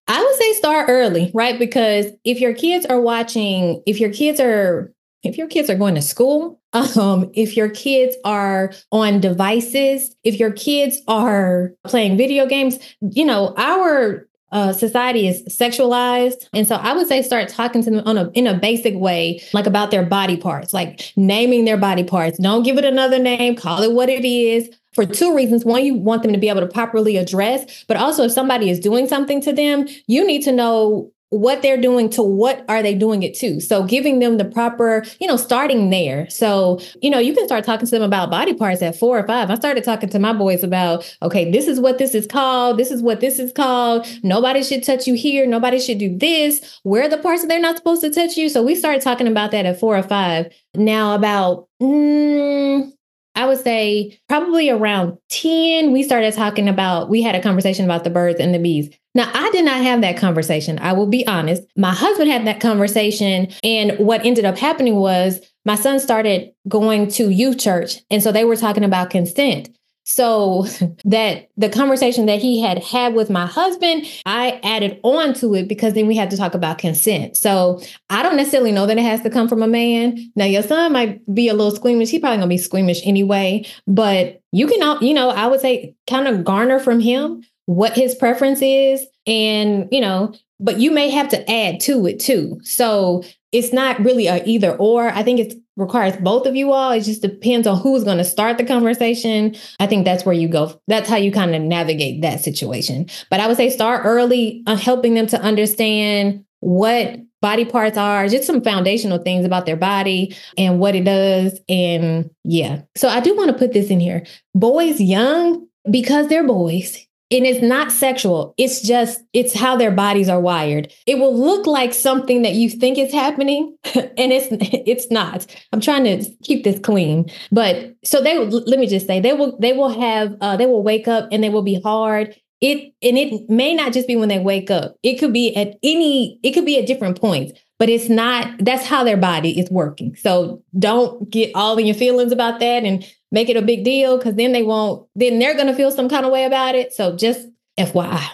I 0.08 0.22
would 0.22 0.36
say 0.36 0.54
start 0.54 0.90
early, 0.90 1.32
right? 1.34 1.58
Because 1.58 2.08
if 2.26 2.42
your 2.42 2.54
kids 2.54 2.86
are 2.86 3.00
watching, 3.00 3.82
if 3.86 4.00
your 4.00 4.12
kids 4.12 4.40
are 4.40 4.92
if 5.24 5.38
your 5.38 5.48
kids 5.48 5.72
are 5.72 5.78
going 5.78 5.96
to 5.96 6.02
school, 6.02 6.62
um, 6.74 7.32
if 7.34 7.58
your 7.58 7.70
kids 7.70 8.16
are 8.24 8.72
on 8.92 9.20
devices, 9.20 10.16
if 10.24 10.40
your 10.40 10.52
kids 10.52 11.02
are 11.08 11.72
playing 11.86 12.18
video 12.18 12.46
games, 12.46 12.78
you 13.02 13.26
know, 13.26 13.54
our 13.58 14.28
uh, 14.56 14.72
society 14.72 15.28
is 15.28 15.44
sexualized. 15.44 16.48
And 16.54 16.66
so 16.66 16.76
I 16.76 16.94
would 16.94 17.08
say 17.08 17.22
start 17.22 17.50
talking 17.50 17.84
to 17.84 17.92
them 17.92 18.08
on 18.08 18.18
a, 18.18 18.30
in 18.30 18.48
a 18.48 18.58
basic 18.58 18.96
way, 18.96 19.42
like 19.52 19.68
about 19.68 19.92
their 19.92 20.06
body 20.06 20.38
parts, 20.38 20.74
like 20.74 21.12
naming 21.18 21.66
their 21.66 21.76
body 21.76 22.06
parts. 22.06 22.38
Don't 22.38 22.64
give 22.64 22.78
it 22.78 22.86
another 22.86 23.20
name, 23.20 23.58
call 23.58 23.84
it 23.84 23.92
what 23.92 24.08
it 24.08 24.24
is 24.24 24.70
for 24.94 25.06
two 25.06 25.36
reasons. 25.36 25.66
One, 25.66 25.84
you 25.84 25.96
want 25.96 26.24
them 26.24 26.32
to 26.32 26.40
be 26.40 26.48
able 26.48 26.62
to 26.62 26.68
properly 26.68 27.18
address, 27.18 27.84
but 27.90 27.98
also 27.98 28.24
if 28.24 28.32
somebody 28.32 28.70
is 28.70 28.80
doing 28.80 29.10
something 29.10 29.42
to 29.42 29.52
them, 29.52 29.90
you 30.08 30.26
need 30.26 30.42
to 30.44 30.54
know 30.54 31.12
what 31.36 31.62
they're 31.62 31.80
doing 31.80 32.10
to 32.10 32.24
what 32.24 32.64
are 32.70 32.82
they 32.82 32.96
doing 32.96 33.24
it 33.24 33.34
to. 33.36 33.60
So 33.60 33.84
giving 33.84 34.20
them 34.20 34.38
the 34.38 34.46
proper 34.46 35.04
you 35.20 35.28
know 35.28 35.38
starting 35.38 35.90
there. 35.90 36.30
So 36.30 36.80
you 37.02 37.10
know 37.10 37.20
you 37.20 37.34
can 37.34 37.46
start 37.46 37.64
talking 37.66 37.86
to 37.86 37.92
them 37.92 38.02
about 38.02 38.30
body 38.30 38.54
parts 38.54 38.82
at 38.82 38.96
four 38.96 39.20
or 39.20 39.28
five. 39.28 39.50
I 39.50 39.56
started 39.56 39.84
talking 39.84 40.10
to 40.10 40.20
my 40.20 40.34
boys 40.34 40.64
about 40.64 41.18
okay 41.22 41.52
this 41.52 41.68
is 41.68 41.80
what 41.80 41.98
this 41.98 42.16
is 42.16 42.26
called. 42.26 42.78
This 42.78 42.92
is 42.92 43.02
what 43.02 43.20
this 43.20 43.40
is 43.40 43.52
called. 43.52 44.08
Nobody 44.24 44.64
should 44.64 44.84
touch 44.84 45.08
you 45.08 45.16
here. 45.16 45.46
Nobody 45.46 45.80
should 45.80 45.98
do 45.98 46.18
this. 46.18 46.80
Where 46.84 47.04
are 47.04 47.10
the 47.10 47.18
parts 47.18 47.42
that 47.42 47.48
they're 47.48 47.60
not 47.60 47.78
supposed 47.78 48.02
to 48.02 48.10
touch 48.10 48.38
you? 48.38 48.50
So 48.50 48.64
we 48.64 48.76
started 48.76 49.02
talking 49.02 49.28
about 49.28 49.52
that 49.52 49.66
at 49.66 49.80
four 49.80 49.98
or 49.98 50.04
five. 50.04 50.54
Now 50.74 51.16
about 51.16 51.68
mm, 51.82 52.92
I 53.36 53.46
would 53.46 53.60
say 53.60 54.18
probably 54.30 54.70
around 54.70 55.18
10, 55.30 55.92
we 55.92 56.04
started 56.04 56.34
talking 56.34 56.70
about, 56.70 57.10
we 57.10 57.22
had 57.22 57.36
a 57.36 57.42
conversation 57.42 57.86
about 57.86 58.04
the 58.04 58.10
birds 58.10 58.40
and 58.40 58.54
the 58.54 58.60
bees. 58.60 58.90
Now, 59.14 59.30
I 59.34 59.50
did 59.52 59.66
not 59.66 59.82
have 59.82 60.02
that 60.02 60.18
conversation. 60.18 60.78
I 60.80 60.94
will 60.94 61.08
be 61.08 61.26
honest. 61.28 61.64
My 61.78 61.94
husband 61.94 62.30
had 62.30 62.48
that 62.48 62.60
conversation. 62.60 63.48
And 63.64 63.94
what 63.98 64.26
ended 64.26 64.46
up 64.46 64.58
happening 64.58 64.96
was 64.96 65.40
my 65.64 65.76
son 65.76 66.00
started 66.00 66.52
going 66.68 67.08
to 67.12 67.30
youth 67.30 67.58
church. 67.58 68.02
And 68.12 68.22
so 68.22 68.32
they 68.32 68.46
were 68.46 68.58
talking 68.58 68.84
about 68.84 69.10
consent. 69.10 69.70
So 70.06 70.66
that 71.06 71.50
the 71.58 71.70
conversation 71.70 72.26
that 72.28 72.42
he 72.42 72.62
had 72.62 72.82
had 72.84 73.14
with 73.14 73.30
my 73.30 73.46
husband, 73.46 74.06
I 74.26 74.60
added 74.64 75.00
on 75.04 75.34
to 75.36 75.54
it 75.56 75.68
because 75.68 75.94
then 75.94 76.08
we 76.08 76.16
had 76.16 76.30
to 76.32 76.38
talk 76.38 76.54
about 76.54 76.78
consent. 76.78 77.36
So 77.36 77.82
I 78.10 78.24
don't 78.24 78.38
necessarily 78.38 78.72
know 78.72 78.86
that 78.86 78.98
it 78.98 79.04
has 79.04 79.22
to 79.22 79.30
come 79.30 79.50
from 79.50 79.62
a 79.62 79.68
man. 79.68 80.18
Now 80.36 80.46
your 80.46 80.64
son 80.64 80.94
might 80.94 81.22
be 81.34 81.50
a 81.50 81.54
little 81.54 81.76
squeamish. 81.76 82.10
He 82.10 82.20
probably 82.20 82.38
gonna 82.38 82.48
be 82.48 82.58
squeamish 82.58 83.06
anyway, 83.06 83.66
but 83.86 84.42
you 84.52 84.68
can, 84.68 85.04
you 85.04 85.14
know, 85.14 85.30
I 85.30 85.48
would 85.48 85.60
say 85.60 85.96
kind 86.08 86.28
of 86.28 86.46
garner 86.46 86.80
from 86.80 87.02
him 87.02 87.44
what 87.66 87.94
his 87.94 88.16
preference 88.16 88.62
is 88.62 89.06
and 89.26 89.88
you 89.92 90.00
know 90.00 90.34
but 90.60 90.80
you 90.80 90.92
may 90.92 91.10
have 91.10 91.28
to 91.30 91.52
add 91.52 91.80
to 91.80 92.06
it 92.06 92.20
too 92.20 92.60
so 92.64 93.24
it's 93.52 93.74
not 93.74 94.00
really 94.00 94.28
a 94.28 94.44
either 94.46 94.76
or 94.76 95.10
i 95.10 95.24
think 95.24 95.40
it 95.40 95.54
requires 95.78 96.16
both 96.18 96.46
of 96.46 96.56
you 96.56 96.72
all. 96.72 96.92
It 96.92 97.02
just 97.02 97.22
depends 97.22 97.68
on 97.68 97.80
who's 97.80 98.04
going 98.04 98.18
to 98.18 98.24
start 98.24 98.58
the 98.58 98.64
conversation. 98.64 99.56
I 99.80 99.88
think 99.88 100.06
that's 100.06 100.26
where 100.26 100.36
you 100.36 100.48
go. 100.48 100.80
That's 100.88 101.10
how 101.10 101.18
you 101.18 101.32
kind 101.32 101.56
of 101.56 101.62
navigate 101.62 102.22
that 102.22 102.42
situation. 102.42 103.08
But 103.30 103.40
i 103.40 103.48
would 103.48 103.58
say 103.58 103.70
start 103.70 104.06
early 104.06 104.64
on 104.68 104.78
helping 104.78 105.14
them 105.14 105.28
to 105.28 105.42
understand 105.42 106.44
what 106.60 107.20
body 107.42 107.66
parts 107.66 107.98
are 107.98 108.28
just 108.28 108.48
some 108.48 108.62
foundational 108.62 109.20
things 109.20 109.46
about 109.46 109.68
their 109.68 109.76
body 109.76 110.36
and 110.58 110.80
what 110.80 110.96
it 110.96 111.04
does 111.04 111.60
and 111.70 112.30
yeah. 112.44 112.82
So 112.96 113.08
i 113.08 113.20
do 113.20 113.36
want 113.36 113.52
to 113.52 113.58
put 113.58 113.74
this 113.74 113.90
in 113.90 114.00
here. 114.00 114.26
Boys 114.54 115.00
young 115.00 115.68
because 115.90 116.28
they're 116.28 116.48
boys 116.48 117.06
and 117.32 117.46
it's 117.46 117.62
not 117.62 117.92
sexual. 117.92 118.54
It's 118.58 118.82
just 118.82 119.24
it's 119.34 119.54
how 119.54 119.76
their 119.76 119.92
bodies 119.92 120.30
are 120.30 120.40
wired. 120.40 120.94
It 121.08 121.18
will 121.18 121.36
look 121.36 121.66
like 121.66 121.94
something 121.94 122.44
that 122.44 122.54
you 122.54 122.70
think 122.70 122.98
is 122.98 123.12
happening 123.12 123.76
and 123.96 124.32
it's 124.32 124.48
it's 124.52 125.10
not. 125.10 125.46
I'm 125.72 125.82
trying 125.82 126.04
to 126.04 126.30
keep 126.44 126.64
this 126.64 126.80
clean. 126.80 127.30
But 127.52 127.96
so 128.04 128.22
they 128.22 128.38
let 128.38 128.80
me 128.80 128.88
just 128.88 129.08
say 129.08 129.20
they 129.20 129.34
will 129.34 129.58
they 129.60 129.74
will 129.74 129.90
have 129.90 130.36
uh, 130.42 130.58
they 130.58 130.68
will 130.68 130.84
wake 130.84 131.08
up 131.08 131.28
and 131.32 131.44
they 131.44 131.50
will 131.50 131.64
be 131.64 131.82
hard. 131.82 132.36
It 132.62 132.94
and 133.02 133.18
it 133.18 133.50
may 133.50 133.74
not 133.74 133.92
just 133.92 134.08
be 134.08 134.16
when 134.16 134.30
they 134.30 134.40
wake 134.40 134.70
up. 134.70 134.96
It 135.02 135.16
could 135.16 135.34
be 135.34 135.56
at 135.56 135.78
any 135.82 136.40
it 136.44 136.52
could 136.52 136.66
be 136.66 136.80
at 136.80 136.88
different 136.88 137.20
points 137.20 137.60
but 137.78 137.90
it's 137.90 138.10
not 138.10 138.54
that's 138.60 138.86
how 138.86 139.04
their 139.04 139.18
body 139.18 139.60
is 139.60 139.70
working. 139.70 140.16
So 140.16 140.64
don't 140.78 141.30
get 141.30 141.52
all 141.56 141.78
in 141.78 141.86
your 141.86 141.96
feelings 141.96 142.32
about 142.32 142.60
that 142.60 142.84
and 142.84 143.06
make 143.36 143.50
it 143.50 143.58
a 143.58 143.62
big 143.62 143.84
deal 143.84 144.18
because 144.18 144.36
then 144.36 144.54
they 144.54 144.64
won't, 144.64 145.08
then 145.14 145.38
they're 145.38 145.54
going 145.54 145.68
to 145.68 145.76
feel 145.76 145.92
some 145.92 146.08
kind 146.08 146.26
of 146.26 146.32
way 146.32 146.46
about 146.46 146.74
it. 146.74 146.94
So 146.94 147.16
just 147.16 147.48
FYI. 147.78 148.26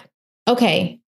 Okay. 0.46 1.00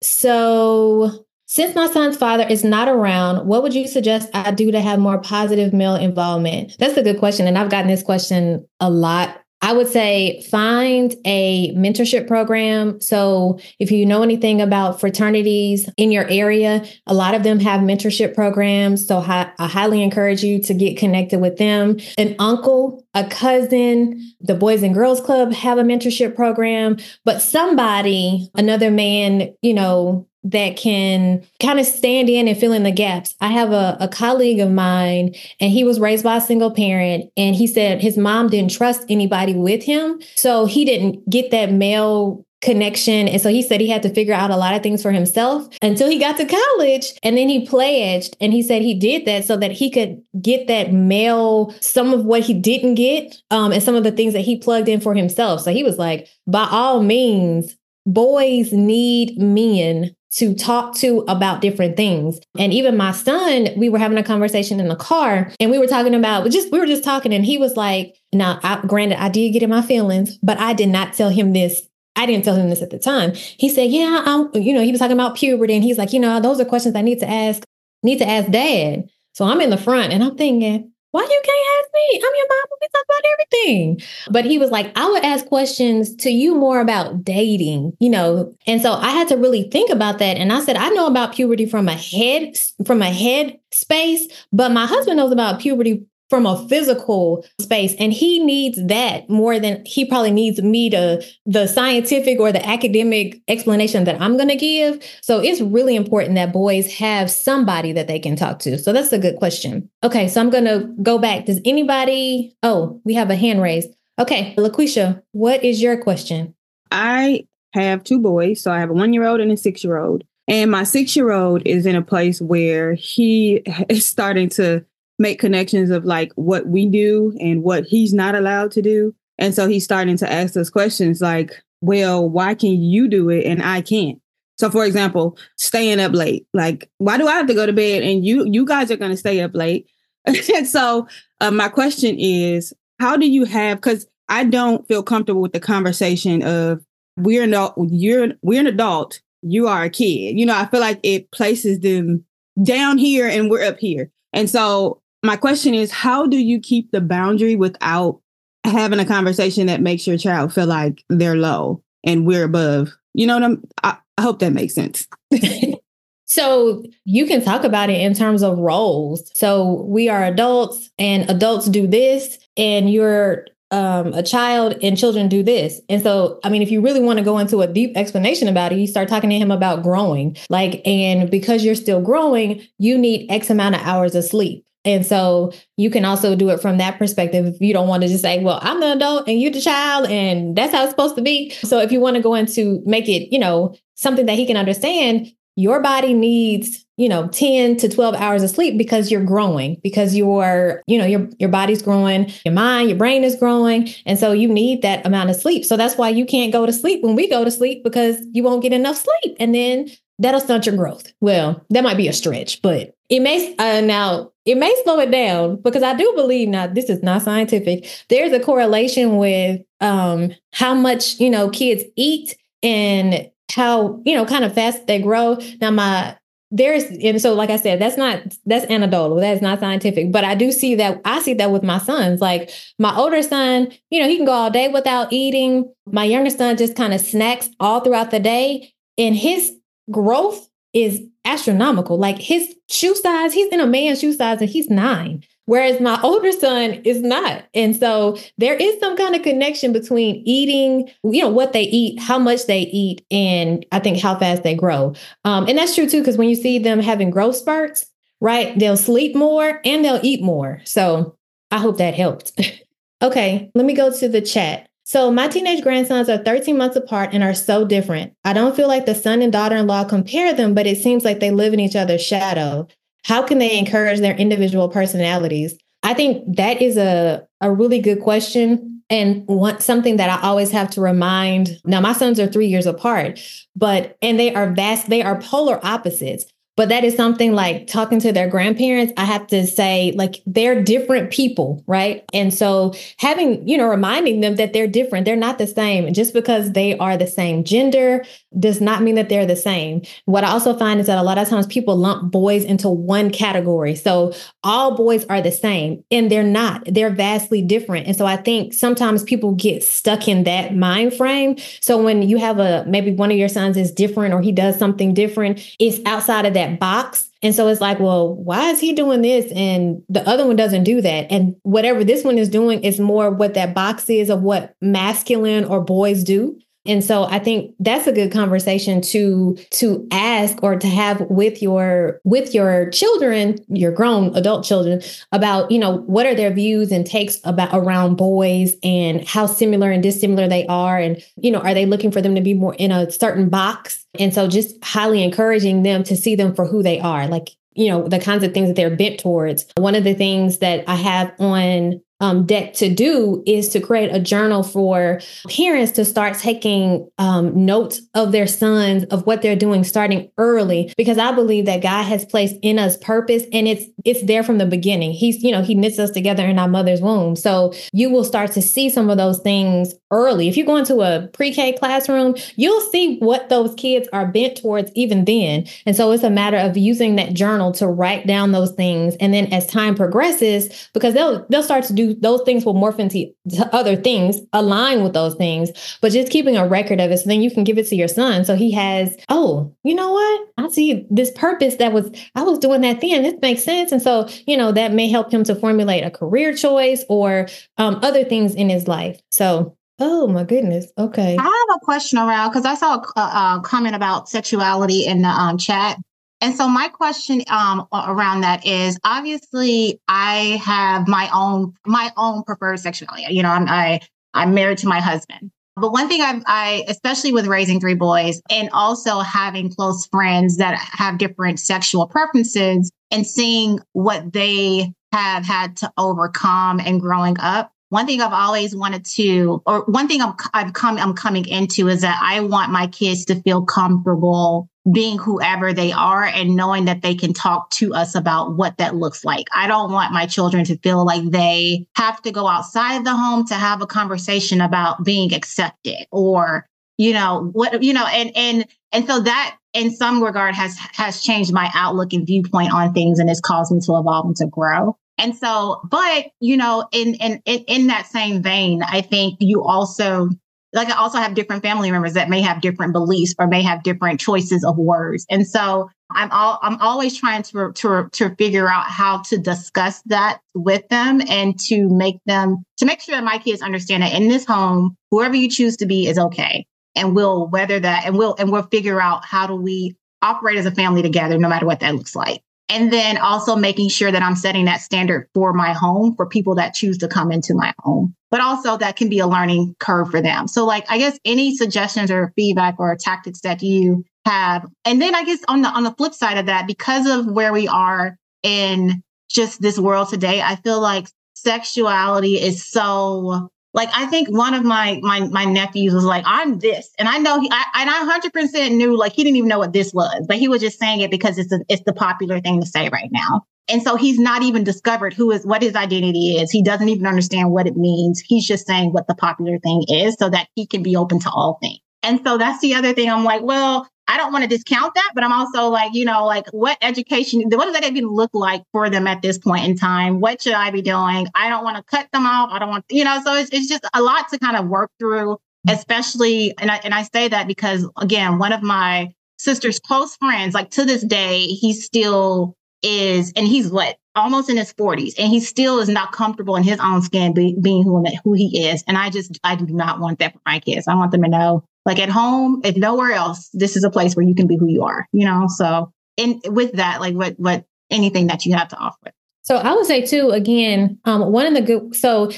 So 0.00 1.26
since 1.46 1.74
my 1.74 1.88
son's 1.88 2.16
father 2.16 2.46
is 2.48 2.62
not 2.62 2.88
around, 2.88 3.46
what 3.46 3.64
would 3.64 3.74
you 3.74 3.88
suggest 3.88 4.30
I 4.32 4.52
do 4.52 4.70
to 4.70 4.80
have 4.80 5.00
more 5.00 5.20
positive 5.20 5.72
male 5.72 5.96
involvement? 5.96 6.76
That's 6.78 6.96
a 6.96 7.02
good 7.02 7.18
question. 7.18 7.48
And 7.48 7.58
I've 7.58 7.68
gotten 7.68 7.88
this 7.88 8.04
question 8.04 8.66
a 8.78 8.88
lot 8.88 9.41
I 9.62 9.72
would 9.72 9.88
say 9.88 10.42
find 10.50 11.14
a 11.24 11.72
mentorship 11.74 12.26
program. 12.26 13.00
So, 13.00 13.60
if 13.78 13.92
you 13.92 14.04
know 14.04 14.22
anything 14.22 14.60
about 14.60 15.00
fraternities 15.00 15.88
in 15.96 16.10
your 16.10 16.28
area, 16.28 16.84
a 17.06 17.14
lot 17.14 17.34
of 17.34 17.44
them 17.44 17.60
have 17.60 17.80
mentorship 17.80 18.34
programs. 18.34 19.06
So, 19.06 19.18
I 19.18 19.52
highly 19.58 20.02
encourage 20.02 20.42
you 20.42 20.60
to 20.64 20.74
get 20.74 20.98
connected 20.98 21.40
with 21.40 21.58
them. 21.58 21.98
An 22.18 22.34
uncle, 22.40 23.06
a 23.14 23.24
cousin, 23.24 24.34
the 24.40 24.54
Boys 24.54 24.82
and 24.82 24.94
Girls 24.94 25.20
Club 25.20 25.52
have 25.52 25.78
a 25.78 25.82
mentorship 25.82 26.34
program, 26.34 26.96
but 27.24 27.40
somebody, 27.40 28.50
another 28.56 28.90
man, 28.90 29.54
you 29.62 29.74
know, 29.74 30.26
that 30.44 30.76
can 30.76 31.44
kind 31.60 31.78
of 31.78 31.86
stand 31.86 32.28
in 32.28 32.48
and 32.48 32.58
fill 32.58 32.72
in 32.72 32.82
the 32.82 32.90
gaps. 32.90 33.34
I 33.40 33.48
have 33.48 33.72
a, 33.72 33.96
a 34.00 34.08
colleague 34.08 34.60
of 34.60 34.70
mine, 34.70 35.34
and 35.60 35.70
he 35.70 35.84
was 35.84 36.00
raised 36.00 36.24
by 36.24 36.36
a 36.36 36.40
single 36.40 36.70
parent, 36.70 37.30
and 37.36 37.54
he 37.54 37.66
said 37.66 38.00
his 38.00 38.18
mom 38.18 38.48
didn't 38.48 38.72
trust 38.72 39.04
anybody 39.08 39.54
with 39.54 39.82
him. 39.82 40.20
So 40.34 40.66
he 40.66 40.84
didn't 40.84 41.28
get 41.30 41.50
that 41.50 41.72
male 41.72 42.44
connection. 42.62 43.28
And 43.28 43.42
so 43.42 43.50
he 43.50 43.60
said 43.60 43.80
he 43.80 43.88
had 43.88 44.04
to 44.04 44.14
figure 44.14 44.32
out 44.32 44.50
a 44.50 44.56
lot 44.56 44.74
of 44.74 44.82
things 44.82 45.02
for 45.02 45.10
himself 45.10 45.68
until 45.82 46.08
he 46.08 46.18
got 46.18 46.36
to 46.38 46.46
college. 46.46 47.12
And 47.22 47.36
then 47.36 47.48
he 47.48 47.66
pledged 47.66 48.36
and 48.40 48.52
he 48.52 48.62
said 48.62 48.82
he 48.82 48.94
did 48.94 49.24
that 49.26 49.44
so 49.44 49.56
that 49.56 49.72
he 49.72 49.90
could 49.90 50.22
get 50.40 50.68
that 50.68 50.92
male, 50.92 51.74
some 51.80 52.14
of 52.14 52.24
what 52.24 52.42
he 52.42 52.54
didn't 52.54 52.94
get, 52.94 53.36
um, 53.50 53.72
and 53.72 53.82
some 53.82 53.96
of 53.96 54.04
the 54.04 54.12
things 54.12 54.32
that 54.32 54.40
he 54.40 54.56
plugged 54.56 54.88
in 54.88 55.00
for 55.00 55.12
himself. 55.12 55.60
So 55.60 55.72
he 55.72 55.82
was 55.82 55.98
like, 55.98 56.28
by 56.46 56.68
all 56.70 57.02
means, 57.02 57.76
boys 58.06 58.72
need 58.72 59.36
men 59.38 60.14
to 60.36 60.54
talk 60.54 60.94
to 60.96 61.24
about 61.28 61.60
different 61.60 61.96
things. 61.96 62.40
And 62.58 62.72
even 62.72 62.96
my 62.96 63.12
son, 63.12 63.68
we 63.76 63.88
were 63.88 63.98
having 63.98 64.18
a 64.18 64.22
conversation 64.22 64.80
in 64.80 64.88
the 64.88 64.96
car 64.96 65.52
and 65.60 65.70
we 65.70 65.78
were 65.78 65.86
talking 65.86 66.14
about 66.14 66.50
just 66.50 66.72
we 66.72 66.78
were 66.78 66.86
just 66.86 67.04
talking 67.04 67.34
and 67.34 67.44
he 67.44 67.58
was 67.58 67.76
like, 67.76 68.16
now 68.32 68.58
I, 68.62 68.80
granted 68.86 69.22
I 69.22 69.28
did 69.28 69.52
get 69.52 69.62
in 69.62 69.70
my 69.70 69.82
feelings, 69.82 70.38
but 70.42 70.58
I 70.58 70.72
did 70.72 70.88
not 70.88 71.12
tell 71.12 71.30
him 71.30 71.52
this 71.52 71.82
I 72.16 72.26
didn't 72.26 72.44
tell 72.44 72.56
him 72.56 72.68
this 72.68 72.82
at 72.82 72.90
the 72.90 72.98
time. 72.98 73.32
He 73.34 73.68
said, 73.68 73.90
"Yeah, 73.90 74.22
I'm." 74.26 74.50
You 74.54 74.74
know, 74.74 74.82
he 74.82 74.90
was 74.90 75.00
talking 75.00 75.16
about 75.16 75.36
puberty, 75.36 75.74
and 75.74 75.82
he's 75.82 75.98
like, 75.98 76.12
"You 76.12 76.20
know, 76.20 76.40
those 76.40 76.60
are 76.60 76.64
questions 76.64 76.94
I 76.94 77.02
need 77.02 77.20
to 77.20 77.28
ask. 77.28 77.62
Need 78.02 78.18
to 78.18 78.28
ask 78.28 78.50
Dad." 78.50 79.08
So 79.32 79.46
I'm 79.46 79.60
in 79.60 79.70
the 79.70 79.78
front, 79.78 80.12
and 80.12 80.22
I'm 80.22 80.36
thinking, 80.36 80.91
"Why 81.12 81.22
you 81.22 81.40
can't 81.44 81.66
ask 81.78 81.90
me? 81.94 82.16
I'm 82.16 82.32
your 82.36 82.48
mom. 82.48 82.66
We 82.80 82.88
talk 82.92 83.04
about 83.04 83.24
everything." 83.32 84.00
But 84.30 84.44
he 84.44 84.58
was 84.58 84.70
like, 84.70 84.90
"I 84.96 85.08
would 85.10 85.24
ask 85.24 85.46
questions 85.46 86.14
to 86.16 86.30
you 86.30 86.54
more 86.54 86.80
about 86.80 87.22
dating, 87.24 87.92
you 88.00 88.10
know." 88.10 88.52
And 88.66 88.82
so 88.82 88.92
I 88.92 89.10
had 89.10 89.28
to 89.28 89.36
really 89.36 89.64
think 89.70 89.90
about 89.90 90.18
that. 90.18 90.36
And 90.36 90.52
I 90.52 90.60
said, 90.60 90.76
"I 90.76 90.88
know 90.90 91.06
about 91.06 91.34
puberty 91.34 91.66
from 91.66 91.88
a 91.88 91.94
head 91.94 92.58
from 92.84 93.02
a 93.02 93.10
head 93.10 93.58
space, 93.72 94.26
but 94.52 94.72
my 94.72 94.86
husband 94.86 95.16
knows 95.16 95.32
about 95.32 95.60
puberty 95.60 96.02
from 96.32 96.46
a 96.46 96.66
physical 96.66 97.44
space. 97.60 97.94
And 97.98 98.10
he 98.10 98.42
needs 98.42 98.82
that 98.86 99.28
more 99.28 99.60
than 99.60 99.82
he 99.84 100.06
probably 100.06 100.30
needs 100.30 100.62
me 100.62 100.88
to 100.88 101.22
the 101.44 101.66
scientific 101.66 102.40
or 102.40 102.50
the 102.52 102.66
academic 102.66 103.42
explanation 103.48 104.04
that 104.04 104.18
I'm 104.18 104.38
going 104.38 104.48
to 104.48 104.56
give. 104.56 105.04
So 105.20 105.40
it's 105.40 105.60
really 105.60 105.94
important 105.94 106.36
that 106.36 106.50
boys 106.50 106.90
have 106.94 107.30
somebody 107.30 107.92
that 107.92 108.08
they 108.08 108.18
can 108.18 108.34
talk 108.34 108.60
to. 108.60 108.78
So 108.78 108.94
that's 108.94 109.12
a 109.12 109.18
good 109.18 109.36
question. 109.36 109.90
Okay 110.02 110.26
so 110.26 110.40
I'm 110.40 110.48
going 110.48 110.64
to 110.64 110.90
go 111.02 111.18
back. 111.18 111.44
Does 111.44 111.60
anybody 111.66 112.56
oh 112.62 113.02
we 113.04 113.12
have 113.12 113.28
a 113.28 113.36
hand 113.36 113.60
raised. 113.60 113.90
Okay 114.18 114.54
LaQuisha 114.56 115.22
what 115.32 115.62
is 115.62 115.82
your 115.82 115.98
question? 115.98 116.54
I 116.90 117.46
have 117.74 118.04
two 118.04 118.20
boys. 118.20 118.62
So 118.62 118.72
I 118.72 118.80
have 118.80 118.88
a 118.88 118.94
1 118.94 119.12
year 119.12 119.26
old 119.26 119.40
and 119.40 119.52
a 119.52 119.56
6 119.58 119.84
year 119.84 119.98
old 119.98 120.24
and 120.48 120.70
my 120.70 120.84
6 120.84 121.14
year 121.14 121.30
old 121.30 121.60
is 121.66 121.84
in 121.84 121.94
a 121.94 122.00
place 122.02 122.40
where 122.40 122.94
he 122.94 123.56
is 123.90 124.06
starting 124.06 124.48
to 124.50 124.82
make 125.22 125.40
connections 125.40 125.90
of 125.90 126.04
like 126.04 126.32
what 126.34 126.66
we 126.66 126.86
do 126.86 127.34
and 127.40 127.62
what 127.62 127.84
he's 127.84 128.12
not 128.12 128.34
allowed 128.34 128.70
to 128.72 128.82
do. 128.82 129.14
And 129.38 129.54
so 129.54 129.66
he's 129.66 129.84
starting 129.84 130.16
to 130.18 130.30
ask 130.30 130.56
us 130.56 130.68
questions 130.68 131.20
like, 131.20 131.62
well, 131.80 132.28
why 132.28 132.54
can 132.54 132.72
you 132.72 133.08
do 133.08 133.30
it 133.30 133.44
and 133.46 133.62
I 133.62 133.80
can't? 133.80 134.20
So 134.58 134.70
for 134.70 134.84
example, 134.84 135.38
staying 135.56 136.00
up 136.00 136.12
late. 136.12 136.46
Like, 136.52 136.90
why 136.98 137.16
do 137.16 137.26
I 137.26 137.32
have 137.32 137.46
to 137.46 137.54
go 137.54 137.66
to 137.66 137.72
bed 137.72 138.02
and 138.02 138.24
you 138.24 138.46
you 138.46 138.64
guys 138.64 138.90
are 138.90 138.96
going 138.96 139.10
to 139.10 139.16
stay 139.16 139.40
up 139.40 139.54
late? 139.54 139.86
and 140.26 140.36
so 140.66 141.08
uh, 141.40 141.50
my 141.50 141.68
question 141.68 142.16
is, 142.18 142.72
how 143.00 143.16
do 143.16 143.28
you 143.28 143.44
have 143.44 143.80
cuz 143.80 144.06
I 144.28 144.44
don't 144.44 144.86
feel 144.86 145.02
comfortable 145.02 145.42
with 145.42 145.52
the 145.52 145.60
conversation 145.60 146.42
of 146.42 146.84
we're 147.16 147.46
not 147.46 147.74
you're 147.90 148.28
we're 148.42 148.60
an 148.60 148.66
adult, 148.66 149.20
you 149.42 149.66
are 149.66 149.82
a 149.82 149.90
kid. 149.90 150.38
You 150.38 150.46
know, 150.46 150.56
I 150.56 150.66
feel 150.66 150.80
like 150.80 151.00
it 151.02 151.30
places 151.32 151.80
them 151.80 152.24
down 152.62 152.98
here 152.98 153.26
and 153.26 153.50
we're 153.50 153.64
up 153.64 153.78
here. 153.78 154.10
And 154.32 154.48
so 154.48 155.01
my 155.22 155.36
question 155.36 155.74
is 155.74 155.90
how 155.90 156.26
do 156.26 156.38
you 156.38 156.60
keep 156.60 156.90
the 156.90 157.00
boundary 157.00 157.56
without 157.56 158.20
having 158.64 158.98
a 158.98 159.04
conversation 159.04 159.66
that 159.66 159.80
makes 159.80 160.06
your 160.06 160.18
child 160.18 160.52
feel 160.52 160.66
like 160.66 161.04
they're 161.08 161.36
low 161.36 161.82
and 162.04 162.26
we're 162.26 162.44
above 162.44 162.90
you 163.14 163.26
know 163.26 163.34
what 163.34 163.42
i'm 163.42 163.62
i, 163.82 163.96
hope 164.20 164.38
that 164.38 164.52
makes 164.52 164.74
sense 164.74 165.08
so 166.26 166.84
you 167.04 167.26
can 167.26 167.42
talk 167.42 167.64
about 167.64 167.90
it 167.90 168.00
in 168.00 168.14
terms 168.14 168.42
of 168.42 168.58
roles 168.58 169.30
so 169.34 169.82
we 169.88 170.08
are 170.08 170.24
adults 170.24 170.90
and 170.98 171.28
adults 171.28 171.68
do 171.68 171.86
this 171.86 172.38
and 172.56 172.92
you're 172.92 173.46
um, 173.72 174.12
a 174.12 174.22
child 174.22 174.76
and 174.82 174.98
children 174.98 175.28
do 175.28 175.42
this. 175.42 175.80
And 175.88 176.02
so, 176.02 176.38
I 176.44 176.50
mean, 176.50 176.60
if 176.60 176.70
you 176.70 176.82
really 176.82 177.00
want 177.00 177.18
to 177.18 177.24
go 177.24 177.38
into 177.38 177.62
a 177.62 177.66
deep 177.66 177.96
explanation 177.96 178.46
about 178.46 178.70
it, 178.70 178.78
you 178.78 178.86
start 178.86 179.08
talking 179.08 179.30
to 179.30 179.38
him 179.38 179.50
about 179.50 179.82
growing. 179.82 180.36
Like, 180.50 180.86
and 180.86 181.30
because 181.30 181.64
you're 181.64 181.74
still 181.74 182.02
growing, 182.02 182.60
you 182.76 182.98
need 182.98 183.30
X 183.30 183.48
amount 183.48 183.76
of 183.76 183.80
hours 183.80 184.14
of 184.14 184.24
sleep. 184.24 184.66
And 184.84 185.06
so 185.06 185.52
you 185.76 185.90
can 185.90 186.04
also 186.04 186.34
do 186.34 186.50
it 186.50 186.60
from 186.60 186.78
that 186.78 186.98
perspective 186.98 187.46
if 187.46 187.60
you 187.60 187.72
don't 187.72 187.88
want 187.88 188.02
to 188.02 188.08
just 188.08 188.22
say, 188.22 188.42
well, 188.42 188.58
I'm 188.62 188.80
the 188.80 188.92
adult 188.92 189.28
and 189.28 189.40
you're 189.40 189.52
the 189.52 189.60
child 189.60 190.10
and 190.10 190.56
that's 190.56 190.72
how 190.72 190.82
it's 190.82 190.90
supposed 190.90 191.16
to 191.16 191.22
be. 191.22 191.50
So 191.50 191.78
if 191.78 191.92
you 191.92 192.00
want 192.00 192.16
to 192.16 192.22
go 192.22 192.34
into 192.34 192.82
make 192.84 193.08
it, 193.08 193.32
you 193.32 193.38
know, 193.38 193.74
something 193.94 194.26
that 194.26 194.36
he 194.36 194.46
can 194.46 194.56
understand, 194.56 195.32
your 195.54 195.82
body 195.82 196.14
needs, 196.14 196.84
you 196.96 197.08
know, 197.08 197.28
10 197.28 197.76
to 197.76 197.88
12 197.88 198.14
hours 198.14 198.42
of 198.42 198.50
sleep 198.50 198.78
because 198.78 199.10
you're 199.10 199.24
growing, 199.24 199.78
because 199.82 200.14
you're, 200.16 200.82
you 200.86 200.98
know, 200.98 201.04
your 201.04 201.28
your 201.38 201.50
body's 201.50 201.82
growing, 201.82 202.32
your 202.44 202.54
mind, 202.54 202.88
your 202.88 202.98
brain 202.98 203.22
is 203.22 203.36
growing, 203.36 203.90
and 204.06 204.18
so 204.18 204.32
you 204.32 204.48
need 204.48 204.82
that 204.82 205.04
amount 205.04 205.28
of 205.28 205.36
sleep. 205.36 205.64
So 205.64 205.76
that's 205.76 205.96
why 205.96 206.08
you 206.08 206.24
can't 206.24 206.52
go 206.52 206.64
to 206.64 206.72
sleep 206.72 207.02
when 207.02 207.16
we 207.16 207.28
go 207.28 207.44
to 207.44 207.50
sleep 207.50 207.84
because 207.84 208.16
you 208.32 208.42
won't 208.42 208.62
get 208.62 208.72
enough 208.72 208.96
sleep. 208.96 209.36
And 209.38 209.54
then 209.54 209.90
that'll 210.22 210.40
stunt 210.40 210.66
your 210.66 210.76
growth. 210.76 211.12
Well, 211.20 211.64
that 211.70 211.84
might 211.84 211.96
be 211.96 212.08
a 212.08 212.12
stretch, 212.12 212.62
but 212.62 212.96
it 213.08 213.20
may 213.20 213.54
uh, 213.58 213.80
now 213.80 214.32
it 214.46 214.56
may 214.56 214.74
slow 214.84 214.98
it 215.00 215.10
down 215.10 215.56
because 215.56 215.82
I 215.82 215.94
do 215.94 216.12
believe 216.16 216.48
now 216.48 216.66
this 216.66 216.88
is 216.88 217.02
not 217.02 217.22
scientific. 217.22 217.86
There's 218.08 218.32
a 218.32 218.40
correlation 218.40 219.16
with 219.16 219.60
um, 219.80 220.32
how 220.52 220.74
much 220.74 221.20
you 221.20 221.28
know 221.28 221.50
kids 221.50 221.84
eat 221.96 222.36
and 222.62 223.30
how 223.50 224.00
you 224.04 224.14
know 224.14 224.24
kind 224.24 224.44
of 224.44 224.54
fast 224.54 224.86
they 224.86 225.00
grow. 225.00 225.38
Now 225.60 225.70
my 225.70 226.16
there's 226.54 226.84
and 226.84 227.20
so 227.20 227.34
like 227.34 227.50
I 227.50 227.56
said, 227.56 227.80
that's 227.80 227.96
not 227.96 228.22
that's 228.46 228.66
anecdotal. 228.66 229.16
That's 229.16 229.42
not 229.42 229.58
scientific. 229.58 230.12
But 230.12 230.24
I 230.24 230.34
do 230.34 230.52
see 230.52 230.74
that 230.76 231.00
I 231.04 231.20
see 231.20 231.34
that 231.34 231.50
with 231.50 231.62
my 231.62 231.78
sons. 231.78 232.20
Like 232.20 232.50
my 232.78 232.94
older 232.96 233.22
son, 233.22 233.72
you 233.90 234.00
know, 234.00 234.08
he 234.08 234.16
can 234.16 234.26
go 234.26 234.32
all 234.32 234.50
day 234.50 234.68
without 234.68 235.12
eating. 235.12 235.72
My 235.86 236.04
younger 236.04 236.30
son 236.30 236.56
just 236.56 236.76
kind 236.76 236.94
of 236.94 237.00
snacks 237.00 237.48
all 237.58 237.80
throughout 237.80 238.10
the 238.10 238.20
day, 238.20 238.72
and 238.98 239.16
his 239.16 239.56
growth 239.92 240.48
is 240.72 241.02
astronomical. 241.24 241.98
Like 241.98 242.18
his 242.18 242.54
shoe 242.68 242.94
size, 242.94 243.32
he's 243.32 243.52
in 243.52 243.60
a 243.60 243.66
man's 243.66 244.00
shoe 244.00 244.12
size 244.12 244.40
and 244.40 244.50
he's 244.50 244.70
nine. 244.70 245.22
Whereas 245.46 245.80
my 245.80 246.00
older 246.02 246.30
son 246.32 246.74
is 246.84 247.02
not. 247.02 247.44
And 247.52 247.76
so 247.76 248.16
there 248.38 248.54
is 248.54 248.78
some 248.78 248.96
kind 248.96 249.14
of 249.14 249.22
connection 249.22 249.72
between 249.72 250.22
eating, 250.24 250.88
you 251.02 251.20
know, 251.20 251.28
what 251.28 251.52
they 251.52 251.64
eat, 251.64 251.98
how 252.00 252.18
much 252.18 252.46
they 252.46 252.60
eat, 252.60 253.04
and 253.10 253.66
I 253.72 253.80
think 253.80 253.98
how 253.98 254.16
fast 254.16 254.44
they 254.44 254.54
grow. 254.54 254.94
Um, 255.24 255.48
and 255.48 255.58
that's 255.58 255.74
true 255.74 255.88
too, 255.88 256.00
because 256.00 256.16
when 256.16 256.28
you 256.28 256.36
see 256.36 256.58
them 256.58 256.78
having 256.78 257.10
growth 257.10 257.36
spurts, 257.36 257.86
right, 258.20 258.56
they'll 258.58 258.76
sleep 258.76 259.16
more 259.16 259.60
and 259.64 259.84
they'll 259.84 260.00
eat 260.02 260.22
more. 260.22 260.60
So 260.64 261.16
I 261.50 261.58
hope 261.58 261.78
that 261.78 261.94
helped. 261.94 262.40
okay, 263.02 263.50
let 263.54 263.66
me 263.66 263.74
go 263.74 263.92
to 263.92 264.08
the 264.08 264.20
chat. 264.20 264.68
So, 264.92 265.10
my 265.10 265.26
teenage 265.26 265.62
grandsons 265.62 266.10
are 266.10 266.18
13 266.18 266.58
months 266.58 266.76
apart 266.76 267.14
and 267.14 267.22
are 267.22 267.32
so 267.32 267.64
different. 267.64 268.12
I 268.26 268.34
don't 268.34 268.54
feel 268.54 268.68
like 268.68 268.84
the 268.84 268.94
son 268.94 269.22
and 269.22 269.32
daughter 269.32 269.56
in 269.56 269.66
law 269.66 269.84
compare 269.84 270.34
them, 270.34 270.52
but 270.52 270.66
it 270.66 270.76
seems 270.76 271.02
like 271.02 271.18
they 271.18 271.30
live 271.30 271.54
in 271.54 271.60
each 271.60 271.74
other's 271.74 272.02
shadow. 272.02 272.68
How 273.06 273.22
can 273.22 273.38
they 273.38 273.58
encourage 273.58 274.00
their 274.00 274.14
individual 274.14 274.68
personalities? 274.68 275.58
I 275.82 275.94
think 275.94 276.36
that 276.36 276.60
is 276.60 276.76
a, 276.76 277.26
a 277.40 277.50
really 277.50 277.78
good 277.78 278.02
question 278.02 278.82
and 278.90 279.26
something 279.60 279.96
that 279.96 280.10
I 280.10 280.28
always 280.28 280.50
have 280.50 280.68
to 280.72 280.82
remind. 280.82 281.58
Now, 281.64 281.80
my 281.80 281.94
sons 281.94 282.20
are 282.20 282.26
three 282.26 282.48
years 282.48 282.66
apart, 282.66 283.18
but 283.56 283.96
and 284.02 284.20
they 284.20 284.34
are 284.34 284.52
vast, 284.52 284.90
they 284.90 285.00
are 285.00 285.18
polar 285.22 285.58
opposites. 285.64 286.26
But 286.54 286.68
that 286.68 286.84
is 286.84 286.94
something 286.94 287.32
like 287.32 287.66
talking 287.66 287.98
to 288.00 288.12
their 288.12 288.28
grandparents. 288.28 288.92
I 288.98 289.06
have 289.06 289.26
to 289.28 289.46
say, 289.46 289.92
like, 289.96 290.22
they're 290.26 290.62
different 290.62 291.10
people, 291.10 291.64
right? 291.66 292.04
And 292.12 292.32
so 292.32 292.74
having, 292.98 293.48
you 293.48 293.56
know, 293.56 293.66
reminding 293.66 294.20
them 294.20 294.36
that 294.36 294.52
they're 294.52 294.66
different, 294.66 295.06
they're 295.06 295.16
not 295.16 295.38
the 295.38 295.46
same. 295.46 295.92
Just 295.94 296.12
because 296.12 296.52
they 296.52 296.76
are 296.76 296.98
the 296.98 297.06
same 297.06 297.42
gender 297.42 298.04
does 298.38 298.60
not 298.60 298.82
mean 298.82 298.96
that 298.96 299.08
they're 299.08 299.24
the 299.24 299.34
same. 299.34 299.82
What 300.04 300.24
I 300.24 300.28
also 300.28 300.54
find 300.56 300.78
is 300.78 300.88
that 300.88 300.98
a 300.98 301.02
lot 301.02 301.16
of 301.16 301.26
times 301.26 301.46
people 301.46 301.76
lump 301.76 302.12
boys 302.12 302.44
into 302.44 302.68
one 302.68 303.10
category. 303.10 303.74
So 303.74 304.12
all 304.44 304.76
boys 304.76 305.06
are 305.06 305.22
the 305.22 305.32
same, 305.32 305.82
and 305.90 306.10
they're 306.10 306.22
not. 306.22 306.64
They're 306.66 306.90
vastly 306.90 307.40
different. 307.40 307.86
And 307.86 307.96
so 307.96 308.04
I 308.04 308.16
think 308.16 308.52
sometimes 308.52 309.02
people 309.02 309.32
get 309.32 309.62
stuck 309.62 310.06
in 310.06 310.24
that 310.24 310.54
mind 310.54 310.92
frame. 310.94 311.36
So 311.60 311.82
when 311.82 312.02
you 312.02 312.18
have 312.18 312.38
a 312.38 312.64
maybe 312.66 312.92
one 312.92 313.10
of 313.10 313.16
your 313.16 313.28
sons 313.28 313.56
is 313.56 313.72
different 313.72 314.12
or 314.12 314.20
he 314.20 314.32
does 314.32 314.58
something 314.58 314.92
different, 314.92 315.40
it's 315.58 315.80
outside 315.86 316.26
of 316.26 316.34
that 316.34 316.41
that 316.42 316.60
box. 316.60 317.10
And 317.22 317.34
so 317.34 317.48
it's 317.48 317.60
like, 317.60 317.78
well, 317.78 318.14
why 318.14 318.50
is 318.50 318.60
he 318.60 318.72
doing 318.72 319.02
this? 319.02 319.30
And 319.32 319.82
the 319.88 320.06
other 320.08 320.26
one 320.26 320.36
doesn't 320.36 320.64
do 320.64 320.80
that. 320.80 321.06
And 321.10 321.36
whatever 321.42 321.84
this 321.84 322.04
one 322.04 322.18
is 322.18 322.28
doing 322.28 322.62
is 322.64 322.80
more 322.80 323.10
what 323.10 323.34
that 323.34 323.54
box 323.54 323.88
is 323.88 324.10
of 324.10 324.22
what 324.22 324.54
masculine 324.60 325.44
or 325.44 325.60
boys 325.62 326.04
do. 326.04 326.38
And 326.64 326.84
so 326.84 327.04
I 327.04 327.18
think 327.18 327.54
that's 327.58 327.86
a 327.86 327.92
good 327.92 328.12
conversation 328.12 328.80
to 328.82 329.36
to 329.50 329.86
ask 329.90 330.42
or 330.42 330.56
to 330.56 330.66
have 330.68 331.00
with 331.02 331.42
your 331.42 332.00
with 332.04 332.34
your 332.34 332.70
children, 332.70 333.38
your 333.48 333.72
grown 333.72 334.14
adult 334.16 334.44
children 334.44 334.80
about, 335.10 335.50
you 335.50 335.58
know, 335.58 335.78
what 335.78 336.06
are 336.06 336.14
their 336.14 336.32
views 336.32 336.70
and 336.70 336.86
takes 336.86 337.18
about 337.24 337.50
around 337.52 337.96
boys 337.96 338.54
and 338.62 339.06
how 339.06 339.26
similar 339.26 339.70
and 339.70 339.82
dissimilar 339.82 340.28
they 340.28 340.46
are 340.46 340.78
and, 340.78 341.02
you 341.16 341.30
know, 341.30 341.40
are 341.40 341.54
they 341.54 341.66
looking 341.66 341.90
for 341.90 342.00
them 342.00 342.14
to 342.14 342.20
be 342.20 342.34
more 342.34 342.54
in 342.54 342.70
a 342.70 342.90
certain 342.90 343.28
box? 343.28 343.84
And 343.98 344.14
so 344.14 344.28
just 344.28 344.62
highly 344.64 345.02
encouraging 345.02 345.64
them 345.64 345.82
to 345.84 345.96
see 345.96 346.14
them 346.14 346.34
for 346.34 346.46
who 346.46 346.62
they 346.62 346.78
are. 346.80 347.08
Like 347.08 347.30
you 347.54 347.68
know 347.68 347.86
the 347.86 347.98
kinds 347.98 348.24
of 348.24 348.32
things 348.32 348.48
that 348.48 348.56
they're 348.56 348.74
bent 348.74 348.98
towards 348.98 349.46
one 349.56 349.74
of 349.74 349.84
the 349.84 349.94
things 349.94 350.38
that 350.38 350.64
i 350.68 350.74
have 350.74 351.12
on 351.18 351.80
um, 352.02 352.26
deck 352.26 352.52
to 352.54 352.68
do 352.68 353.22
is 353.26 353.48
to 353.50 353.60
create 353.60 353.94
a 353.94 354.00
journal 354.00 354.42
for 354.42 355.00
parents 355.30 355.72
to 355.72 355.84
start 355.84 356.18
taking 356.18 356.90
um, 356.98 357.46
notes 357.46 357.80
of 357.94 358.12
their 358.12 358.26
sons 358.26 358.84
of 358.84 359.06
what 359.06 359.22
they're 359.22 359.36
doing 359.36 359.64
starting 359.64 360.10
early 360.18 360.72
because 360.76 360.98
i 360.98 361.10
believe 361.12 361.46
that 361.46 361.62
god 361.62 361.84
has 361.84 362.04
placed 362.04 362.36
in 362.42 362.58
us 362.58 362.76
purpose 362.76 363.22
and 363.32 363.48
it's 363.48 363.64
it's 363.84 364.02
there 364.04 364.22
from 364.22 364.38
the 364.38 364.46
beginning. 364.46 364.92
He's 364.92 365.22
you 365.22 365.32
know 365.32 365.42
he 365.42 365.54
knits 365.54 365.78
us 365.78 365.90
together 365.90 366.24
in 366.24 366.38
our 366.38 366.48
mother's 366.48 366.80
womb. 366.80 367.16
So 367.16 367.52
you 367.72 367.90
will 367.90 368.04
start 368.04 368.32
to 368.32 368.42
see 368.42 368.70
some 368.70 368.90
of 368.90 368.96
those 368.96 369.18
things 369.20 369.74
early. 369.90 370.28
If 370.28 370.36
you 370.36 370.44
go 370.44 370.56
into 370.56 370.80
a 370.80 371.08
pre-k 371.12 371.52
classroom 371.54 372.14
you'll 372.36 372.60
see 372.60 372.98
what 372.98 373.28
those 373.28 373.54
kids 373.54 373.88
are 373.92 374.06
bent 374.06 374.36
towards 374.36 374.70
even 374.74 375.04
then. 375.04 375.46
And 375.66 375.76
so 375.76 375.92
it's 375.92 376.02
a 376.02 376.10
matter 376.10 376.36
of 376.36 376.56
using 376.56 376.96
that 376.96 377.14
journal 377.14 377.52
to 377.52 377.66
write 377.66 378.06
down 378.06 378.32
those 378.32 378.52
things. 378.52 378.96
And 379.00 379.12
then 379.12 379.32
as 379.32 379.46
time 379.46 379.74
progresses 379.74 380.70
because 380.72 380.94
they'll 380.94 381.26
they'll 381.28 381.42
start 381.42 381.64
to 381.64 381.72
do 381.72 381.91
those 382.00 382.22
things 382.22 382.44
will 382.44 382.54
morph 382.54 382.78
into 382.78 383.12
other 383.52 383.76
things, 383.76 384.20
align 384.32 384.82
with 384.82 384.92
those 384.92 385.14
things, 385.14 385.50
but 385.80 385.92
just 385.92 386.10
keeping 386.10 386.36
a 386.36 386.46
record 386.46 386.80
of 386.80 386.90
it. 386.90 386.98
So 386.98 387.08
then 387.08 387.22
you 387.22 387.30
can 387.30 387.44
give 387.44 387.58
it 387.58 387.66
to 387.68 387.76
your 387.76 387.88
son. 387.88 388.24
So 388.24 388.34
he 388.34 388.50
has, 388.52 388.96
oh, 389.08 389.54
you 389.64 389.74
know 389.74 389.92
what? 389.92 390.28
I 390.38 390.48
see 390.48 390.86
this 390.90 391.10
purpose 391.12 391.56
that 391.56 391.72
was, 391.72 391.90
I 392.14 392.22
was 392.22 392.38
doing 392.38 392.60
that 392.62 392.80
then. 392.80 393.02
This 393.02 393.14
makes 393.22 393.44
sense. 393.44 393.72
And 393.72 393.82
so, 393.82 394.08
you 394.26 394.36
know, 394.36 394.52
that 394.52 394.72
may 394.72 394.88
help 394.88 395.12
him 395.12 395.24
to 395.24 395.34
formulate 395.34 395.84
a 395.84 395.90
career 395.90 396.34
choice 396.34 396.84
or 396.88 397.28
um, 397.58 397.78
other 397.82 398.04
things 398.04 398.34
in 398.34 398.48
his 398.48 398.68
life. 398.68 399.00
So 399.10 399.56
Oh 399.84 400.06
my 400.06 400.22
goodness. 400.22 400.66
Okay. 400.78 401.16
I 401.18 401.22
have 401.22 401.56
a 401.56 401.64
question 401.64 401.98
around 401.98 402.30
because 402.30 402.44
I 402.44 402.54
saw 402.54 402.80
a, 402.94 403.00
a, 403.00 403.40
comment 403.42 403.74
about 403.74 404.08
sexuality 404.08 404.86
in 404.86 405.02
the 405.02 405.08
um, 405.08 405.38
chat. 405.38 405.76
And 406.22 406.36
so 406.36 406.48
my 406.48 406.68
question 406.68 407.22
um, 407.28 407.66
around 407.72 408.20
that 408.20 408.46
is 408.46 408.78
obviously 408.84 409.80
I 409.88 410.40
have 410.42 410.86
my 410.86 411.10
own 411.12 411.52
my 411.66 411.90
own 411.96 412.22
preferred 412.22 412.60
sexuality. 412.60 413.12
You 413.12 413.24
know, 413.24 413.30
I'm 413.30 413.48
I 413.48 413.80
I'm 414.14 414.32
married 414.32 414.58
to 414.58 414.68
my 414.68 414.80
husband. 414.80 415.32
But 415.56 415.72
one 415.72 415.88
thing 415.88 416.00
I've, 416.00 416.22
I, 416.26 416.64
especially 416.68 417.12
with 417.12 417.26
raising 417.26 417.60
three 417.60 417.74
boys 417.74 418.22
and 418.30 418.48
also 418.52 419.00
having 419.00 419.52
close 419.52 419.86
friends 419.88 420.38
that 420.38 420.56
have 420.58 420.96
different 420.96 421.40
sexual 421.40 421.86
preferences 421.86 422.70
and 422.90 423.06
seeing 423.06 423.58
what 423.72 424.12
they 424.12 424.72
have 424.92 425.26
had 425.26 425.56
to 425.58 425.72
overcome 425.76 426.60
and 426.60 426.80
growing 426.80 427.16
up. 427.20 427.51
One 427.72 427.86
thing 427.86 428.02
I've 428.02 428.12
always 428.12 428.54
wanted 428.54 428.84
to, 428.96 429.42
or 429.46 429.64
one 429.64 429.88
thing 429.88 430.02
I'm, 430.02 430.12
I've 430.34 430.52
come, 430.52 430.76
I'm 430.76 430.92
coming 430.92 431.26
into 431.26 431.68
is 431.68 431.80
that 431.80 431.98
I 432.02 432.20
want 432.20 432.52
my 432.52 432.66
kids 432.66 433.06
to 433.06 433.14
feel 433.22 433.46
comfortable 433.46 434.50
being 434.74 434.98
whoever 434.98 435.54
they 435.54 435.72
are 435.72 436.04
and 436.04 436.36
knowing 436.36 436.66
that 436.66 436.82
they 436.82 436.94
can 436.94 437.14
talk 437.14 437.48
to 437.52 437.72
us 437.72 437.94
about 437.94 438.36
what 438.36 438.58
that 438.58 438.74
looks 438.74 439.06
like. 439.06 439.26
I 439.32 439.46
don't 439.46 439.72
want 439.72 439.90
my 439.90 440.04
children 440.04 440.44
to 440.44 440.58
feel 440.58 440.84
like 440.84 441.02
they 441.02 441.66
have 441.74 442.02
to 442.02 442.10
go 442.10 442.26
outside 442.26 442.84
the 442.84 442.94
home 442.94 443.26
to 443.28 443.34
have 443.36 443.62
a 443.62 443.66
conversation 443.66 444.42
about 444.42 444.84
being 444.84 445.14
accepted 445.14 445.86
or, 445.90 446.46
you 446.76 446.92
know, 446.92 447.30
what, 447.32 447.62
you 447.62 447.72
know, 447.72 447.86
and, 447.86 448.14
and, 448.14 448.46
and 448.72 448.86
so 448.86 449.00
that 449.00 449.38
in 449.54 449.74
some 449.74 450.04
regard 450.04 450.34
has, 450.34 450.58
has 450.74 451.02
changed 451.02 451.32
my 451.32 451.50
outlook 451.54 451.94
and 451.94 452.06
viewpoint 452.06 452.52
on 452.52 452.74
things 452.74 452.98
and 452.98 453.08
has 453.08 453.22
caused 453.22 453.50
me 453.50 453.60
to 453.60 453.78
evolve 453.78 454.04
and 454.04 454.16
to 454.16 454.26
grow. 454.26 454.76
And 455.02 455.16
so, 455.16 455.60
but, 455.68 456.06
you 456.20 456.36
know, 456.36 456.66
in, 456.72 456.94
in, 456.94 457.20
in 457.26 457.66
that 457.66 457.86
same 457.88 458.22
vein, 458.22 458.62
I 458.62 458.82
think 458.82 459.16
you 459.20 459.42
also 459.42 460.08
like 460.52 460.68
I 460.68 460.76
also 460.76 460.98
have 460.98 461.14
different 461.14 461.42
family 461.42 461.70
members 461.70 461.94
that 461.94 462.08
may 462.08 462.20
have 462.20 462.40
different 462.40 462.72
beliefs 462.72 463.14
or 463.18 463.26
may 463.26 463.42
have 463.42 463.62
different 463.62 464.00
choices 464.00 464.44
of 464.44 464.58
words. 464.58 465.06
And 465.08 465.26
so 465.26 465.70
I'm 465.90 466.10
all 466.12 466.38
I'm 466.42 466.58
always 466.60 466.96
trying 466.96 467.22
to 467.24 467.52
to 467.52 467.88
to 467.90 468.14
figure 468.16 468.48
out 468.48 468.66
how 468.66 469.02
to 469.02 469.18
discuss 469.18 469.82
that 469.86 470.20
with 470.34 470.68
them 470.68 471.00
and 471.08 471.38
to 471.40 471.68
make 471.68 471.96
them 472.06 472.44
to 472.58 472.66
make 472.66 472.80
sure 472.80 472.94
that 472.94 473.04
my 473.04 473.18
kids 473.18 473.42
understand 473.42 473.82
that 473.82 473.94
in 473.94 474.08
this 474.08 474.26
home, 474.26 474.76
whoever 474.90 475.16
you 475.16 475.28
choose 475.30 475.56
to 475.58 475.66
be 475.66 475.86
is 475.86 475.98
okay. 475.98 476.46
And 476.74 476.94
we'll 476.94 477.28
weather 477.28 477.58
that 477.60 477.86
and 477.86 477.96
we'll 477.96 478.14
and 478.18 478.30
we'll 478.30 478.42
figure 478.42 478.80
out 478.80 479.04
how 479.04 479.26
do 479.26 479.34
we 479.34 479.76
operate 480.02 480.36
as 480.36 480.46
a 480.46 480.50
family 480.50 480.82
together 480.82 481.18
no 481.18 481.28
matter 481.28 481.46
what 481.46 481.60
that 481.60 481.74
looks 481.74 481.96
like. 481.96 482.22
And 482.48 482.72
then 482.72 482.98
also 482.98 483.34
making 483.34 483.70
sure 483.70 483.90
that 483.90 484.02
I'm 484.02 484.16
setting 484.16 484.44
that 484.44 484.60
standard 484.60 485.08
for 485.14 485.32
my 485.32 485.52
home 485.52 485.94
for 485.96 486.06
people 486.06 486.34
that 486.34 486.54
choose 486.54 486.78
to 486.78 486.88
come 486.88 487.10
into 487.10 487.34
my 487.34 487.54
home. 487.60 487.94
But 488.10 488.20
also 488.20 488.58
that 488.58 488.76
can 488.76 488.90
be 488.90 488.98
a 488.98 489.06
learning 489.06 489.56
curve 489.58 489.90
for 489.90 490.02
them. 490.02 490.28
So 490.28 490.44
like 490.44 490.70
I 490.70 490.76
guess 490.76 490.98
any 491.04 491.34
suggestions 491.34 491.90
or 491.90 492.12
feedback 492.14 492.56
or 492.58 492.76
tactics 492.76 493.20
that 493.22 493.42
you 493.42 493.84
have. 494.04 494.46
And 494.64 494.82
then 494.82 494.94
I 494.94 495.04
guess 495.04 495.20
on 495.28 495.42
the 495.42 495.48
on 495.48 495.62
the 495.62 495.72
flip 495.72 495.94
side 495.94 496.18
of 496.18 496.26
that, 496.26 496.46
because 496.46 496.86
of 496.86 497.06
where 497.06 497.32
we 497.32 497.48
are 497.48 497.96
in 498.22 498.82
just 499.10 499.40
this 499.40 499.58
world 499.58 499.88
today, 499.88 500.20
I 500.20 500.36
feel 500.36 500.60
like 500.60 500.88
sexuality 501.14 502.20
is 502.20 502.44
so 502.44 503.30
like 503.54 503.68
I 503.74 503.86
think 503.86 504.08
one 504.08 504.34
of 504.34 504.44
my 504.44 504.80
my 504.82 505.00
my 505.08 505.24
nephews 505.24 505.74
was 505.74 505.84
like, 505.84 506.04
"I'm 506.06 506.38
this," 506.38 506.70
and 506.78 506.88
I 506.88 506.98
know 506.98 507.20
he, 507.20 507.30
I, 507.30 507.44
and 507.56 507.70
I 507.70 507.84
hundred 507.84 508.12
percent 508.12 508.54
knew 508.54 508.76
like 508.76 508.92
he 508.92 509.04
didn't 509.04 509.16
even 509.16 509.28
know 509.28 509.38
what 509.38 509.52
this 509.52 509.72
was, 509.74 510.04
but 510.08 510.16
he 510.16 510.28
was 510.28 510.40
just 510.40 510.58
saying 510.58 510.80
it 510.80 510.90
because 510.90 511.18
it's 511.18 511.32
a, 511.32 511.40
it's 511.48 511.62
the 511.64 511.72
popular 511.72 512.20
thing 512.20 512.40
to 512.40 512.46
say 512.46 512.68
right 512.70 512.88
now. 512.90 513.26
And 513.48 513.62
so 513.62 513.76
he's 513.76 513.98
not 513.98 514.22
even 514.22 514.44
discovered 514.44 514.94
who 514.94 515.10
is 515.10 515.26
what 515.26 515.42
his 515.42 515.54
identity 515.54 516.16
is. 516.16 516.30
He 516.30 516.42
doesn't 516.42 516.68
even 516.68 516.86
understand 516.86 517.32
what 517.32 517.46
it 517.46 517.56
means. 517.56 518.00
He's 518.00 518.26
just 518.26 518.46
saying 518.46 518.72
what 518.72 518.86
the 518.86 518.94
popular 518.94 519.38
thing 519.40 519.64
is 519.68 519.96
so 519.98 520.08
that 520.08 520.28
he 520.34 520.46
can 520.46 520.62
be 520.62 520.76
open 520.76 521.00
to 521.00 521.10
all 521.10 521.38
things. 521.42 521.58
And 521.82 522.00
so 522.04 522.16
that's 522.16 522.40
the 522.40 522.54
other 522.54 522.72
thing. 522.72 522.88
I'm 522.88 523.04
like, 523.04 523.22
well, 523.22 523.68
I 523.92 523.98
don't 523.98 524.10
want 524.10 524.22
to 524.22 524.28
discount 524.28 524.74
that, 524.74 524.92
but 524.94 525.04
I'm 525.04 525.12
also 525.12 525.50
like, 525.50 525.74
you 525.74 525.84
know, 525.84 526.06
like 526.06 526.26
what 526.30 526.56
education, 526.62 527.24
what 527.30 527.44
does 527.44 527.52
that 527.52 527.64
even 527.64 527.88
look 527.88 528.10
like 528.14 528.42
for 528.50 528.70
them 528.70 528.86
at 528.86 529.02
this 529.02 529.18
point 529.18 529.44
in 529.44 529.54
time? 529.54 530.00
What 530.00 530.22
should 530.22 530.32
I 530.32 530.50
be 530.50 530.62
doing? 530.62 531.08
I 531.14 531.28
don't 531.28 531.44
want 531.44 531.58
to 531.58 531.62
cut 531.62 531.88
them 531.92 532.06
off. 532.06 532.30
I 532.32 532.38
don't 532.38 532.48
want, 532.48 532.64
you 532.70 532.84
know, 532.84 533.02
so 533.04 533.14
it's, 533.14 533.28
it's 533.34 533.48
just 533.48 533.66
a 533.74 533.82
lot 533.82 534.08
to 534.08 534.18
kind 534.18 534.38
of 534.38 534.48
work 534.48 534.70
through, 534.78 535.18
especially. 535.46 536.32
And 536.38 536.50
I, 536.50 536.56
and 536.64 536.72
I 536.72 536.84
say 536.84 537.08
that 537.08 537.26
because 537.26 537.68
again, 537.76 538.18
one 538.18 538.32
of 538.32 538.42
my 538.42 538.94
sister's 539.18 539.60
close 539.60 539.94
friends, 539.96 540.32
like 540.32 540.48
to 540.52 540.64
this 540.64 540.82
day, 540.82 541.26
he 541.26 541.52
still 541.52 542.34
is, 542.62 543.12
and 543.14 543.26
he's 543.28 543.50
what, 543.50 543.76
almost 543.94 544.30
in 544.30 544.38
his 544.38 544.54
40s, 544.54 544.94
and 544.98 545.08
he 545.08 545.20
still 545.20 545.60
is 545.60 545.68
not 545.68 545.92
comfortable 545.92 546.36
in 546.36 546.44
his 546.44 546.58
own 546.60 546.80
skin 546.80 547.12
be, 547.12 547.36
being 547.42 547.62
who, 547.62 547.84
who 548.04 548.14
he 548.14 548.48
is. 548.48 548.64
And 548.66 548.78
I 548.78 548.88
just, 548.88 549.20
I 549.22 549.34
do 549.34 549.44
not 549.48 549.80
want 549.80 549.98
that 549.98 550.14
for 550.14 550.20
my 550.24 550.40
kids. 550.40 550.66
I 550.66 550.76
want 550.76 550.92
them 550.92 551.02
to 551.02 551.10
know 551.10 551.44
like 551.64 551.78
at 551.78 551.88
home, 551.88 552.40
if 552.44 552.56
nowhere 552.56 552.92
else, 552.92 553.28
this 553.32 553.56
is 553.56 553.64
a 553.64 553.70
place 553.70 553.94
where 553.94 554.06
you 554.06 554.14
can 554.14 554.26
be 554.26 554.36
who 554.36 554.48
you 554.48 554.62
are, 554.64 554.86
you 554.92 555.06
know? 555.06 555.26
So 555.28 555.72
and 555.98 556.20
with 556.26 556.52
that, 556.52 556.80
like 556.80 556.94
what 556.94 557.14
what 557.18 557.44
anything 557.70 558.08
that 558.08 558.26
you 558.26 558.34
have 558.34 558.48
to 558.48 558.56
offer. 558.56 558.92
So 559.22 559.36
I 559.36 559.54
would 559.54 559.66
say 559.66 559.84
too, 559.84 560.10
again, 560.10 560.78
um, 560.84 561.12
one 561.12 561.26
of 561.26 561.34
the 561.34 561.42
good 561.42 561.76
so 561.76 562.10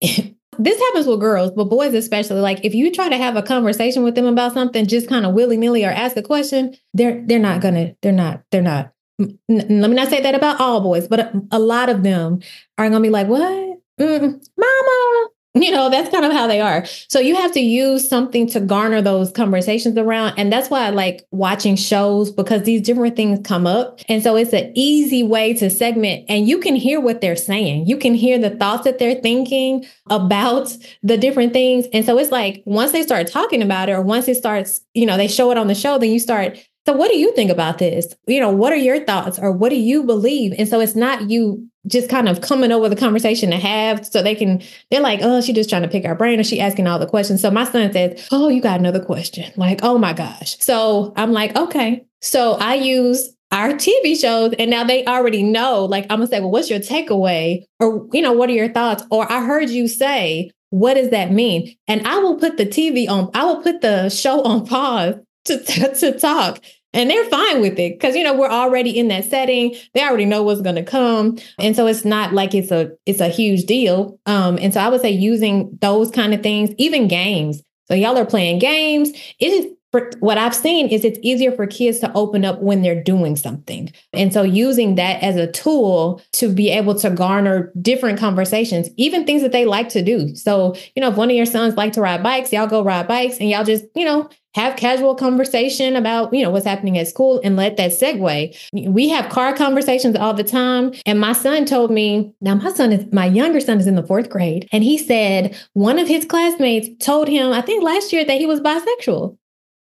this 0.00 0.80
happens 0.80 1.06
with 1.06 1.20
girls, 1.20 1.50
but 1.52 1.64
boys 1.64 1.94
especially. 1.94 2.40
Like 2.40 2.64
if 2.64 2.74
you 2.74 2.92
try 2.92 3.08
to 3.08 3.16
have 3.16 3.36
a 3.36 3.42
conversation 3.42 4.02
with 4.02 4.14
them 4.14 4.26
about 4.26 4.54
something, 4.54 4.86
just 4.86 5.08
kind 5.08 5.26
of 5.26 5.34
willy 5.34 5.56
nilly 5.56 5.84
or 5.84 5.90
ask 5.90 6.16
a 6.16 6.22
question, 6.22 6.74
they're 6.94 7.22
they're 7.26 7.38
not 7.38 7.60
gonna 7.60 7.94
they're 8.02 8.12
not 8.12 8.42
they're 8.50 8.62
not. 8.62 8.92
N- 9.20 9.38
let 9.48 9.90
me 9.90 9.96
not 9.96 10.10
say 10.10 10.20
that 10.22 10.36
about 10.36 10.60
all 10.60 10.80
boys, 10.80 11.08
but 11.08 11.20
a, 11.20 11.42
a 11.50 11.58
lot 11.58 11.88
of 11.88 12.04
them 12.04 12.40
are 12.76 12.88
gonna 12.88 13.00
be 13.00 13.10
like, 13.10 13.26
"What, 13.26 13.78
mm, 14.00 14.48
mama? 14.56 15.28
You 15.68 15.72
know, 15.72 15.90
that's 15.90 16.08
kind 16.10 16.24
of 16.24 16.32
how 16.32 16.46
they 16.46 16.60
are. 16.60 16.86
So 17.08 17.18
you 17.20 17.34
have 17.34 17.52
to 17.52 17.60
use 17.60 18.08
something 18.08 18.46
to 18.50 18.60
garner 18.60 19.02
those 19.02 19.30
conversations 19.30 19.98
around. 19.98 20.34
And 20.38 20.50
that's 20.50 20.70
why 20.70 20.86
I 20.86 20.90
like 20.90 21.26
watching 21.30 21.76
shows 21.76 22.30
because 22.30 22.62
these 22.62 22.80
different 22.80 23.16
things 23.16 23.40
come 23.46 23.66
up. 23.66 24.00
And 24.08 24.22
so 24.22 24.36
it's 24.36 24.54
an 24.54 24.72
easy 24.74 25.22
way 25.22 25.52
to 25.54 25.68
segment 25.68 26.24
and 26.28 26.48
you 26.48 26.58
can 26.58 26.74
hear 26.74 27.00
what 27.00 27.20
they're 27.20 27.36
saying. 27.36 27.86
You 27.86 27.98
can 27.98 28.14
hear 28.14 28.38
the 28.38 28.50
thoughts 28.50 28.84
that 28.84 28.98
they're 28.98 29.20
thinking 29.20 29.84
about 30.08 30.74
the 31.02 31.18
different 31.18 31.52
things. 31.52 31.86
And 31.92 32.06
so 32.06 32.18
it's 32.18 32.32
like 32.32 32.62
once 32.64 32.92
they 32.92 33.02
start 33.02 33.26
talking 33.26 33.62
about 33.62 33.88
it 33.88 33.92
or 33.92 34.00
once 34.00 34.26
it 34.28 34.36
starts, 34.36 34.80
you 34.94 35.04
know, 35.04 35.18
they 35.18 35.28
show 35.28 35.50
it 35.50 35.58
on 35.58 35.66
the 35.66 35.74
show, 35.74 35.98
then 35.98 36.10
you 36.10 36.20
start 36.20 36.56
so, 36.88 36.94
what 36.94 37.10
do 37.10 37.18
you 37.18 37.34
think 37.34 37.50
about 37.50 37.76
this? 37.76 38.16
You 38.26 38.40
know, 38.40 38.48
what 38.48 38.72
are 38.72 38.76
your 38.76 39.04
thoughts 39.04 39.38
or 39.38 39.52
what 39.52 39.68
do 39.68 39.76
you 39.76 40.04
believe? 40.04 40.54
And 40.56 40.66
so 40.66 40.80
it's 40.80 40.96
not 40.96 41.28
you 41.28 41.68
just 41.88 42.08
kind 42.08 42.28
of 42.28 42.40
coming 42.40 42.70
over 42.70 42.88
the 42.88 42.96
conversation 42.96 43.50
to 43.50 43.56
have 43.56 44.06
so 44.06 44.22
they 44.22 44.34
can, 44.34 44.62
they're 44.90 45.00
like, 45.00 45.20
oh, 45.22 45.40
she 45.40 45.52
just 45.52 45.68
trying 45.70 45.82
to 45.82 45.88
pick 45.88 46.04
our 46.04 46.14
brain 46.14 46.38
or 46.38 46.44
she 46.44 46.60
asking 46.60 46.86
all 46.86 46.98
the 46.98 47.06
questions. 47.06 47.42
So 47.42 47.50
my 47.50 47.64
son 47.64 47.92
says, 47.92 48.28
oh, 48.30 48.48
you 48.48 48.60
got 48.60 48.78
another 48.78 49.02
question. 49.02 49.50
Like, 49.56 49.80
oh 49.82 49.98
my 49.98 50.12
gosh. 50.12 50.58
So 50.58 51.12
I'm 51.16 51.32
like, 51.32 51.56
okay. 51.56 52.04
So 52.20 52.54
I 52.54 52.74
use 52.74 53.34
our 53.50 53.70
TV 53.70 54.18
shows 54.18 54.54
and 54.58 54.70
now 54.70 54.84
they 54.84 55.04
already 55.06 55.42
know, 55.42 55.84
like, 55.84 56.04
I'm 56.04 56.18
gonna 56.18 56.26
say, 56.26 56.40
well, 56.40 56.50
what's 56.50 56.70
your 56.70 56.80
takeaway? 56.80 57.64
Or, 57.80 58.06
you 58.12 58.22
know, 58.22 58.32
what 58.32 58.50
are 58.50 58.54
your 58.54 58.72
thoughts? 58.72 59.02
Or 59.10 59.30
I 59.30 59.44
heard 59.44 59.70
you 59.70 59.88
say, 59.88 60.50
what 60.70 60.94
does 60.94 61.10
that 61.10 61.32
mean? 61.32 61.74
And 61.86 62.06
I 62.06 62.18
will 62.18 62.36
put 62.36 62.56
the 62.58 62.66
TV 62.66 63.08
on, 63.08 63.30
I 63.34 63.44
will 63.44 63.62
put 63.62 63.80
the 63.80 64.10
show 64.10 64.42
on 64.42 64.66
pause 64.66 65.14
to, 65.46 65.58
to, 65.58 65.94
to 66.00 66.18
talk. 66.18 66.60
And 66.94 67.10
they're 67.10 67.28
fine 67.28 67.60
with 67.60 67.78
it 67.78 67.98
because 67.98 68.16
you 68.16 68.24
know 68.24 68.34
we're 68.34 68.48
already 68.48 68.98
in 68.98 69.08
that 69.08 69.24
setting. 69.24 69.74
They 69.92 70.02
already 70.02 70.24
know 70.24 70.42
what's 70.42 70.62
going 70.62 70.76
to 70.76 70.82
come, 70.82 71.36
and 71.58 71.76
so 71.76 71.86
it's 71.86 72.04
not 72.04 72.32
like 72.32 72.54
it's 72.54 72.70
a 72.70 72.90
it's 73.04 73.20
a 73.20 73.28
huge 73.28 73.64
deal. 73.64 74.18
Um, 74.24 74.58
and 74.60 74.72
so 74.72 74.80
I 74.80 74.88
would 74.88 75.02
say 75.02 75.10
using 75.10 75.76
those 75.82 76.10
kind 76.10 76.32
of 76.32 76.42
things, 76.42 76.70
even 76.78 77.06
games. 77.06 77.62
So 77.86 77.94
y'all 77.94 78.16
are 78.18 78.26
playing 78.26 78.58
games. 78.58 79.10
It 79.38 79.52
is 79.52 79.66
for 79.90 80.10
what 80.20 80.36
I've 80.36 80.54
seen 80.54 80.88
is 80.88 81.04
it's 81.04 81.18
easier 81.22 81.50
for 81.50 81.66
kids 81.66 81.98
to 82.00 82.12
open 82.12 82.44
up 82.44 82.60
when 82.60 82.82
they're 82.82 83.02
doing 83.02 83.36
something. 83.36 83.90
And 84.12 84.32
so 84.32 84.42
using 84.42 84.96
that 84.96 85.22
as 85.22 85.36
a 85.36 85.50
tool 85.50 86.20
to 86.32 86.52
be 86.52 86.70
able 86.70 86.94
to 86.96 87.08
garner 87.08 87.72
different 87.80 88.18
conversations, 88.18 88.90
even 88.96 89.24
things 89.24 89.40
that 89.40 89.52
they 89.52 89.64
like 89.64 89.88
to 89.90 90.02
do. 90.02 90.34
So, 90.34 90.74
you 90.94 91.00
know, 91.00 91.08
if 91.08 91.16
one 91.16 91.30
of 91.30 91.36
your 91.36 91.46
sons 91.46 91.74
like 91.76 91.94
to 91.94 92.02
ride 92.02 92.22
bikes, 92.22 92.52
y'all 92.52 92.66
go 92.66 92.84
ride 92.84 93.08
bikes 93.08 93.38
and 93.38 93.48
y'all 93.48 93.64
just, 93.64 93.84
you 93.94 94.04
know, 94.04 94.28
have 94.58 94.76
casual 94.76 95.14
conversation 95.14 95.94
about, 95.94 96.34
you 96.34 96.42
know, 96.42 96.50
what's 96.50 96.66
happening 96.66 96.98
at 96.98 97.06
school 97.06 97.40
and 97.44 97.56
let 97.56 97.76
that 97.76 97.92
segue. 97.92 98.56
We 98.72 99.08
have 99.08 99.30
car 99.30 99.54
conversations 99.54 100.16
all 100.16 100.34
the 100.34 100.42
time. 100.42 100.92
And 101.06 101.20
my 101.20 101.32
son 101.32 101.64
told 101.64 101.92
me, 101.92 102.34
now 102.40 102.56
my 102.56 102.72
son 102.72 102.92
is, 102.92 103.06
my 103.12 103.26
younger 103.26 103.60
son 103.60 103.78
is 103.78 103.86
in 103.86 103.94
the 103.94 104.02
fourth 104.02 104.28
grade. 104.28 104.68
And 104.72 104.82
he 104.82 104.98
said 104.98 105.56
one 105.74 105.98
of 105.98 106.08
his 106.08 106.24
classmates 106.24 106.88
told 107.04 107.28
him, 107.28 107.52
I 107.52 107.60
think 107.60 107.84
last 107.84 108.12
year 108.12 108.24
that 108.24 108.38
he 108.38 108.46
was 108.46 108.60
bisexual. 108.60 109.36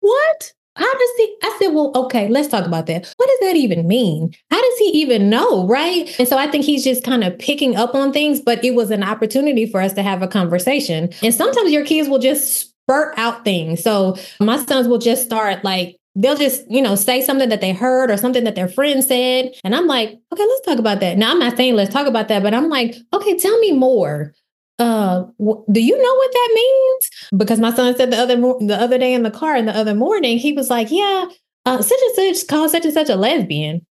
What? 0.01 0.53
How 0.75 0.93
does 0.93 1.09
he? 1.17 1.35
I 1.43 1.57
said, 1.59 1.69
well, 1.69 1.91
okay, 1.95 2.27
let's 2.29 2.47
talk 2.47 2.65
about 2.65 2.85
that. 2.87 3.13
What 3.17 3.27
does 3.27 3.39
that 3.47 3.55
even 3.55 3.87
mean? 3.87 4.33
How 4.49 4.61
does 4.61 4.77
he 4.77 4.85
even 5.01 5.29
know? 5.29 5.67
Right. 5.67 6.13
And 6.19 6.27
so 6.27 6.37
I 6.37 6.47
think 6.47 6.65
he's 6.65 6.83
just 6.83 7.03
kind 7.03 7.23
of 7.23 7.37
picking 7.37 7.75
up 7.75 7.95
on 7.95 8.13
things, 8.13 8.39
but 8.39 8.63
it 8.63 8.75
was 8.75 8.91
an 8.91 9.03
opportunity 9.03 9.65
for 9.65 9.81
us 9.81 9.93
to 9.93 10.03
have 10.03 10.21
a 10.21 10.27
conversation. 10.27 11.09
And 11.21 11.33
sometimes 11.33 11.71
your 11.71 11.85
kids 11.85 12.07
will 12.07 12.19
just 12.19 12.73
spurt 12.89 13.13
out 13.17 13.45
things. 13.45 13.83
So 13.83 14.15
my 14.39 14.57
sons 14.65 14.87
will 14.87 14.97
just 14.97 15.23
start 15.23 15.63
like, 15.63 15.97
they'll 16.15 16.35
just, 16.35 16.69
you 16.69 16.81
know, 16.81 16.95
say 16.95 17.21
something 17.21 17.49
that 17.49 17.61
they 17.61 17.71
heard 17.71 18.09
or 18.09 18.17
something 18.17 18.43
that 18.45 18.55
their 18.55 18.67
friend 18.67 19.03
said. 19.03 19.53
And 19.63 19.75
I'm 19.75 19.85
like, 19.85 20.09
okay, 20.33 20.43
let's 20.43 20.65
talk 20.65 20.79
about 20.79 20.99
that. 21.01 21.17
Now, 21.17 21.31
I'm 21.31 21.39
not 21.39 21.55
saying 21.55 21.75
let's 21.75 21.93
talk 21.93 22.07
about 22.07 22.29
that, 22.29 22.41
but 22.41 22.53
I'm 22.53 22.67
like, 22.67 22.95
okay, 23.13 23.37
tell 23.37 23.57
me 23.59 23.71
more 23.71 24.33
uh 24.79 25.25
do 25.69 25.81
you 25.81 26.01
know 26.01 26.15
what 26.15 26.31
that 26.31 26.51
means 26.55 27.09
because 27.35 27.59
my 27.59 27.73
son 27.73 27.93
said 27.97 28.11
the 28.11 28.17
other 28.17 28.37
mo- 28.37 28.57
the 28.65 28.81
other 28.81 28.97
day 28.97 29.13
in 29.13 29.23
the 29.23 29.29
car 29.29 29.53
and 29.53 29.67
the 29.67 29.75
other 29.75 29.93
morning 29.93 30.37
he 30.37 30.53
was 30.53 30.69
like 30.69 30.87
yeah 30.89 31.25
uh, 31.65 31.81
such 31.81 31.99
and 32.01 32.15
such 32.37 32.47
called 32.47 32.71
such 32.71 32.85
and 32.85 32.93
such 32.93 33.09
a 33.09 33.17
lesbian 33.17 33.85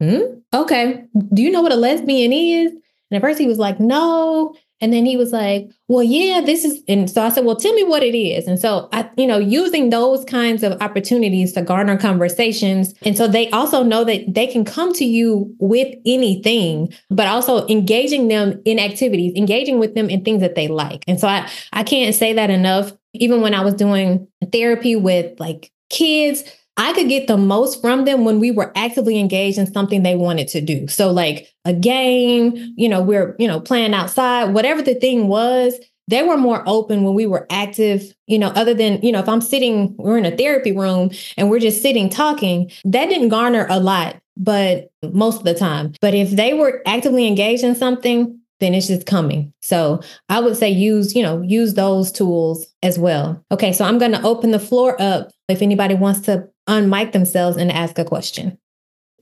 hmm? 0.00 0.18
okay 0.52 1.04
do 1.32 1.42
you 1.42 1.48
know 1.48 1.62
what 1.62 1.70
a 1.70 1.76
lesbian 1.76 2.32
is 2.32 2.72
and 2.72 2.82
at 3.12 3.22
first 3.22 3.38
he 3.38 3.46
was 3.46 3.58
like 3.58 3.78
no 3.78 4.52
and 4.82 4.92
then 4.92 5.06
he 5.06 5.16
was 5.16 5.32
like, 5.32 5.70
well, 5.86 6.02
yeah, 6.02 6.40
this 6.44 6.64
is, 6.64 6.82
and 6.88 7.08
so 7.08 7.22
I 7.22 7.28
said, 7.28 7.44
well, 7.44 7.56
tell 7.56 7.72
me 7.72 7.84
what 7.84 8.02
it 8.02 8.16
is. 8.16 8.48
And 8.48 8.58
so 8.58 8.88
I, 8.92 9.08
you 9.16 9.26
know, 9.26 9.38
using 9.38 9.90
those 9.90 10.24
kinds 10.24 10.62
of 10.62 10.72
opportunities 10.82 11.52
to 11.52 11.62
garner 11.62 11.96
conversations. 11.96 12.92
And 13.02 13.16
so 13.16 13.28
they 13.28 13.48
also 13.50 13.84
know 13.84 14.04
that 14.04 14.34
they 14.34 14.46
can 14.46 14.64
come 14.64 14.92
to 14.94 15.04
you 15.04 15.54
with 15.60 15.94
anything, 16.04 16.92
but 17.10 17.28
also 17.28 17.66
engaging 17.68 18.28
them 18.28 18.60
in 18.64 18.78
activities, 18.78 19.32
engaging 19.36 19.78
with 19.78 19.94
them 19.94 20.10
in 20.10 20.24
things 20.24 20.40
that 20.40 20.56
they 20.56 20.66
like. 20.66 21.04
And 21.06 21.20
so 21.20 21.28
I, 21.28 21.48
I 21.72 21.84
can't 21.84 22.14
say 22.14 22.32
that 22.32 22.50
enough. 22.50 22.92
Even 23.14 23.40
when 23.40 23.54
I 23.54 23.62
was 23.62 23.74
doing 23.74 24.26
therapy 24.50 24.96
with 24.96 25.38
like 25.38 25.70
kids, 25.90 26.42
I 26.76 26.92
could 26.94 27.08
get 27.08 27.26
the 27.26 27.36
most 27.36 27.80
from 27.80 28.04
them 28.04 28.24
when 28.24 28.40
we 28.40 28.50
were 28.50 28.72
actively 28.74 29.18
engaged 29.18 29.58
in 29.58 29.70
something 29.72 30.02
they 30.02 30.14
wanted 30.14 30.48
to 30.48 30.60
do. 30.60 30.88
So, 30.88 31.10
like 31.10 31.52
a 31.64 31.72
game, 31.72 32.74
you 32.76 32.88
know, 32.88 33.02
we're, 33.02 33.36
you 33.38 33.46
know, 33.46 33.60
playing 33.60 33.94
outside, 33.94 34.54
whatever 34.54 34.80
the 34.82 34.94
thing 34.94 35.28
was, 35.28 35.78
they 36.08 36.22
were 36.22 36.36
more 36.36 36.62
open 36.66 37.04
when 37.04 37.14
we 37.14 37.26
were 37.26 37.46
active, 37.50 38.14
you 38.26 38.38
know, 38.38 38.48
other 38.48 38.74
than, 38.74 39.00
you 39.02 39.12
know, 39.12 39.20
if 39.20 39.28
I'm 39.28 39.40
sitting, 39.40 39.94
we're 39.98 40.18
in 40.18 40.26
a 40.26 40.36
therapy 40.36 40.72
room 40.72 41.10
and 41.36 41.48
we're 41.48 41.60
just 41.60 41.82
sitting 41.82 42.08
talking, 42.08 42.70
that 42.84 43.08
didn't 43.08 43.28
garner 43.28 43.66
a 43.70 43.78
lot, 43.78 44.16
but 44.36 44.90
most 45.12 45.38
of 45.38 45.44
the 45.44 45.54
time. 45.54 45.92
But 46.00 46.14
if 46.14 46.30
they 46.30 46.54
were 46.54 46.82
actively 46.86 47.26
engaged 47.26 47.64
in 47.64 47.74
something, 47.74 48.40
then 48.62 48.74
it's 48.74 48.86
just 48.86 49.06
coming. 49.06 49.52
So 49.60 50.00
I 50.28 50.40
would 50.40 50.56
say 50.56 50.70
use, 50.70 51.14
you 51.14 51.22
know, 51.22 51.42
use 51.42 51.74
those 51.74 52.12
tools 52.12 52.66
as 52.82 52.98
well. 52.98 53.44
Okay, 53.50 53.72
so 53.72 53.84
I'm 53.84 53.98
going 53.98 54.12
to 54.12 54.22
open 54.22 54.52
the 54.52 54.60
floor 54.60 54.96
up 55.00 55.30
if 55.48 55.62
anybody 55.62 55.94
wants 55.94 56.20
to 56.20 56.48
unmic 56.68 57.12
themselves 57.12 57.56
and 57.56 57.72
ask 57.72 57.98
a 57.98 58.04
question. 58.04 58.56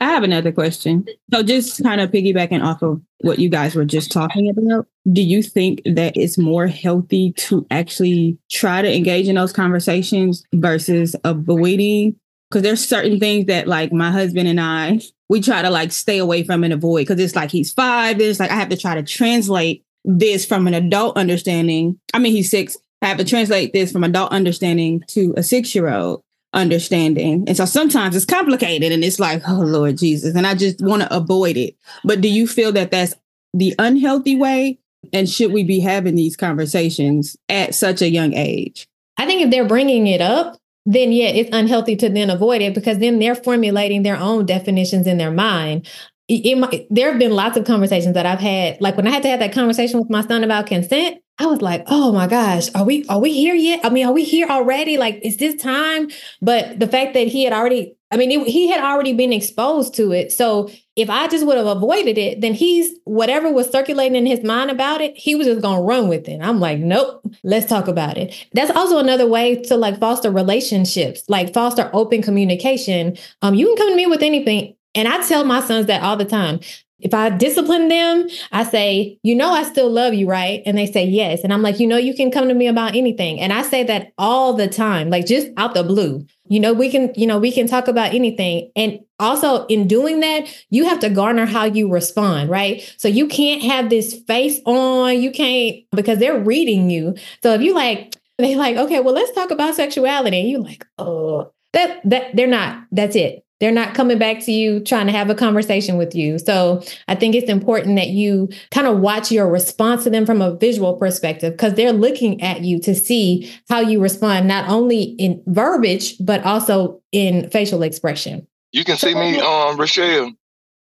I 0.03 0.07
have 0.11 0.22
another 0.22 0.50
question. 0.50 1.05
So, 1.33 1.42
just 1.42 1.83
kind 1.83 2.00
of 2.00 2.11
piggybacking 2.11 2.64
off 2.64 2.83
of 2.83 3.03
what 3.20 3.38
you 3.38 3.50
guys 3.50 3.74
were 3.74 3.85
just 3.85 4.11
talking 4.11 4.48
about, 4.48 4.87
do 5.12 5.20
you 5.20 5.42
think 5.42 5.83
that 5.85 6.16
it's 6.16 6.38
more 6.38 6.66
healthy 6.66 7.33
to 7.33 7.66
actually 7.70 8.38
try 8.50 8.81
to 8.81 8.94
engage 8.94 9.29
in 9.29 9.35
those 9.35 9.53
conversations 9.53 10.42
versus 10.55 11.14
avoiding? 11.24 12.16
Because 12.48 12.62
there's 12.62 12.87
certain 12.87 13.20
things 13.20 13.46
that, 13.46 13.68
like, 13.68 13.92
my 13.92 14.11
husband 14.11 14.48
and 14.48 14.59
I, 14.59 15.00
we 15.30 15.40
try 15.40 15.62
to 15.62 15.70
like 15.70 15.92
stay 15.92 16.18
away 16.18 16.42
from 16.42 16.64
and 16.64 16.72
avoid 16.72 17.06
because 17.06 17.20
it's 17.20 17.36
like 17.36 17.52
he's 17.52 17.72
five. 17.72 18.20
It's 18.20 18.40
like 18.40 18.50
I 18.50 18.56
have 18.56 18.68
to 18.70 18.76
try 18.76 18.96
to 18.96 19.02
translate 19.04 19.84
this 20.04 20.44
from 20.44 20.66
an 20.66 20.74
adult 20.74 21.16
understanding. 21.16 22.00
I 22.12 22.18
mean, 22.18 22.32
he's 22.32 22.50
six. 22.50 22.76
I 23.00 23.06
have 23.06 23.18
to 23.18 23.24
translate 23.24 23.72
this 23.72 23.92
from 23.92 24.02
adult 24.02 24.32
understanding 24.32 25.04
to 25.10 25.32
a 25.36 25.44
six 25.44 25.72
year 25.72 25.88
old 25.88 26.22
understanding. 26.52 27.44
And 27.46 27.56
so 27.56 27.64
sometimes 27.64 28.16
it's 28.16 28.24
complicated 28.24 28.90
and 28.90 29.04
it's 29.04 29.20
like, 29.20 29.48
oh, 29.48 29.60
Lord 29.60 29.98
Jesus. 29.98 30.34
And 30.34 30.48
I 30.48 30.56
just 30.56 30.82
want 30.82 31.02
to 31.02 31.16
avoid 31.16 31.56
it. 31.56 31.76
But 32.02 32.20
do 32.20 32.28
you 32.28 32.48
feel 32.48 32.72
that 32.72 32.90
that's 32.90 33.14
the 33.54 33.72
unhealthy 33.78 34.34
way? 34.34 34.80
And 35.12 35.30
should 35.30 35.52
we 35.52 35.62
be 35.62 35.78
having 35.78 36.16
these 36.16 36.36
conversations 36.36 37.36
at 37.48 37.76
such 37.76 38.02
a 38.02 38.10
young 38.10 38.34
age? 38.34 38.88
I 39.16 39.26
think 39.26 39.42
if 39.42 39.50
they're 39.52 39.64
bringing 39.64 40.08
it 40.08 40.20
up, 40.20 40.56
then 40.86 41.12
yeah, 41.12 41.28
it's 41.28 41.50
unhealthy 41.52 41.96
to 41.96 42.08
then 42.08 42.30
avoid 42.30 42.62
it 42.62 42.74
because 42.74 42.98
then 42.98 43.18
they're 43.18 43.34
formulating 43.34 44.02
their 44.02 44.16
own 44.16 44.46
definitions 44.46 45.06
in 45.06 45.18
their 45.18 45.30
mind. 45.30 45.88
It, 46.28 46.86
there 46.90 47.10
have 47.10 47.18
been 47.18 47.32
lots 47.32 47.56
of 47.56 47.64
conversations 47.64 48.14
that 48.14 48.24
I've 48.24 48.38
had, 48.38 48.80
like 48.80 48.96
when 48.96 49.06
I 49.06 49.10
had 49.10 49.22
to 49.24 49.28
have 49.28 49.40
that 49.40 49.52
conversation 49.52 49.98
with 49.98 50.10
my 50.10 50.24
son 50.24 50.44
about 50.44 50.66
consent, 50.66 51.18
I 51.38 51.46
was 51.46 51.60
like, 51.62 51.84
oh 51.86 52.12
my 52.12 52.26
gosh, 52.26 52.68
are 52.74 52.84
we 52.84 53.04
are 53.06 53.18
we 53.18 53.32
here 53.32 53.54
yet? 53.54 53.80
I 53.82 53.88
mean, 53.88 54.06
are 54.06 54.12
we 54.12 54.24
here 54.24 54.46
already? 54.48 54.98
Like, 54.98 55.20
is 55.22 55.38
this 55.38 55.60
time? 55.60 56.08
But 56.42 56.78
the 56.78 56.86
fact 56.86 57.14
that 57.14 57.28
he 57.28 57.44
had 57.44 57.52
already, 57.52 57.96
I 58.12 58.16
mean, 58.16 58.32
it, 58.32 58.46
he 58.48 58.68
had 58.68 58.82
already 58.82 59.12
been 59.12 59.32
exposed 59.32 59.94
to 59.94 60.12
it. 60.12 60.32
So 60.32 60.70
if 60.96 61.08
I 61.08 61.28
just 61.28 61.46
would 61.46 61.56
have 61.56 61.66
avoided 61.66 62.18
it, 62.18 62.40
then 62.40 62.54
he's 62.54 62.92
whatever 63.04 63.52
was 63.52 63.70
circulating 63.70 64.16
in 64.16 64.26
his 64.26 64.42
mind 64.42 64.70
about 64.70 65.00
it, 65.00 65.16
he 65.16 65.34
was 65.34 65.46
just 65.46 65.62
gonna 65.62 65.82
run 65.82 66.08
with 66.08 66.28
it. 66.28 66.40
I'm 66.42 66.58
like, 66.58 66.78
nope, 66.78 67.24
let's 67.44 67.66
talk 67.66 67.88
about 67.88 68.18
it. 68.18 68.34
That's 68.52 68.70
also 68.72 68.98
another 68.98 69.26
way 69.26 69.62
to 69.62 69.76
like 69.76 70.00
foster 70.00 70.30
relationships, 70.30 71.22
like 71.28 71.54
foster 71.54 71.88
open 71.92 72.22
communication. 72.22 73.16
Um, 73.42 73.54
you 73.54 73.66
can 73.66 73.76
come 73.76 73.90
to 73.90 73.96
me 73.96 74.06
with 74.06 74.22
anything. 74.22 74.74
And 74.94 75.06
I 75.06 75.24
tell 75.26 75.44
my 75.44 75.60
sons 75.60 75.86
that 75.86 76.02
all 76.02 76.16
the 76.16 76.24
time. 76.24 76.60
If 76.98 77.14
I 77.14 77.30
discipline 77.30 77.88
them, 77.88 78.28
I 78.52 78.64
say, 78.64 79.18
you 79.22 79.34
know, 79.34 79.50
I 79.52 79.62
still 79.62 79.90
love 79.90 80.12
you, 80.12 80.28
right? 80.28 80.62
And 80.66 80.76
they 80.76 80.84
say, 80.84 81.04
yes. 81.04 81.42
And 81.42 81.52
I'm 81.52 81.62
like, 81.62 81.80
you 81.80 81.86
know, 81.86 81.96
you 81.96 82.14
can 82.14 82.30
come 82.30 82.48
to 82.48 82.54
me 82.54 82.66
about 82.66 82.94
anything. 82.94 83.40
And 83.40 83.52
I 83.52 83.62
say 83.62 83.84
that 83.84 84.12
all 84.18 84.52
the 84.52 84.68
time, 84.68 85.08
like 85.08 85.26
just 85.26 85.48
out 85.56 85.72
the 85.72 85.82
blue. 85.82 86.26
You 86.50 86.60
know, 86.60 86.74
we 86.74 86.90
can, 86.90 87.12
you 87.16 87.26
know, 87.26 87.38
we 87.38 87.52
can 87.52 87.66
talk 87.68 87.88
about 87.88 88.12
anything. 88.12 88.72
And 88.74 88.98
also 89.18 89.66
in 89.66 89.86
doing 89.86 90.20
that, 90.20 90.48
you 90.68 90.84
have 90.84 90.98
to 91.00 91.08
garner 91.08 91.46
how 91.46 91.64
you 91.64 91.90
respond, 91.90 92.50
right? 92.50 92.82
So 92.98 93.08
you 93.08 93.28
can't 93.28 93.62
have 93.62 93.88
this 93.88 94.20
face 94.26 94.60
on, 94.66 95.22
you 95.22 95.30
can't, 95.30 95.76
because 95.92 96.18
they're 96.18 96.40
reading 96.40 96.90
you. 96.90 97.14
So 97.42 97.54
if 97.54 97.62
you 97.62 97.72
like, 97.72 98.16
they 98.36 98.56
like, 98.56 98.76
okay, 98.76 99.00
well, 99.00 99.14
let's 99.14 99.32
talk 99.32 99.50
about 99.52 99.76
sexuality. 99.76 100.40
And 100.40 100.48
you 100.48 100.58
like, 100.62 100.84
oh, 100.98 101.52
that 101.72 102.00
that 102.04 102.34
they're 102.34 102.48
not, 102.48 102.84
that's 102.90 103.14
it. 103.14 103.44
They're 103.60 103.72
not 103.72 103.94
coming 103.94 104.18
back 104.18 104.40
to 104.44 104.52
you 104.52 104.80
trying 104.80 105.06
to 105.06 105.12
have 105.12 105.28
a 105.28 105.34
conversation 105.34 105.98
with 105.98 106.14
you. 106.14 106.38
So 106.38 106.82
I 107.08 107.14
think 107.14 107.34
it's 107.34 107.50
important 107.50 107.96
that 107.96 108.08
you 108.08 108.48
kind 108.70 108.86
of 108.86 109.00
watch 109.00 109.30
your 109.30 109.48
response 109.48 110.04
to 110.04 110.10
them 110.10 110.24
from 110.24 110.40
a 110.40 110.56
visual 110.56 110.94
perspective 110.94 111.52
because 111.52 111.74
they're 111.74 111.92
looking 111.92 112.40
at 112.42 112.62
you 112.62 112.80
to 112.80 112.94
see 112.94 113.52
how 113.68 113.80
you 113.80 114.00
respond, 114.00 114.48
not 114.48 114.68
only 114.68 115.02
in 115.02 115.42
verbiage, 115.46 116.16
but 116.18 116.42
also 116.44 117.02
in 117.12 117.50
facial 117.50 117.82
expression. 117.82 118.46
You 118.72 118.84
can 118.84 118.96
see 118.96 119.14
me, 119.14 119.38
um, 119.40 119.78
Richelle. 119.78 120.32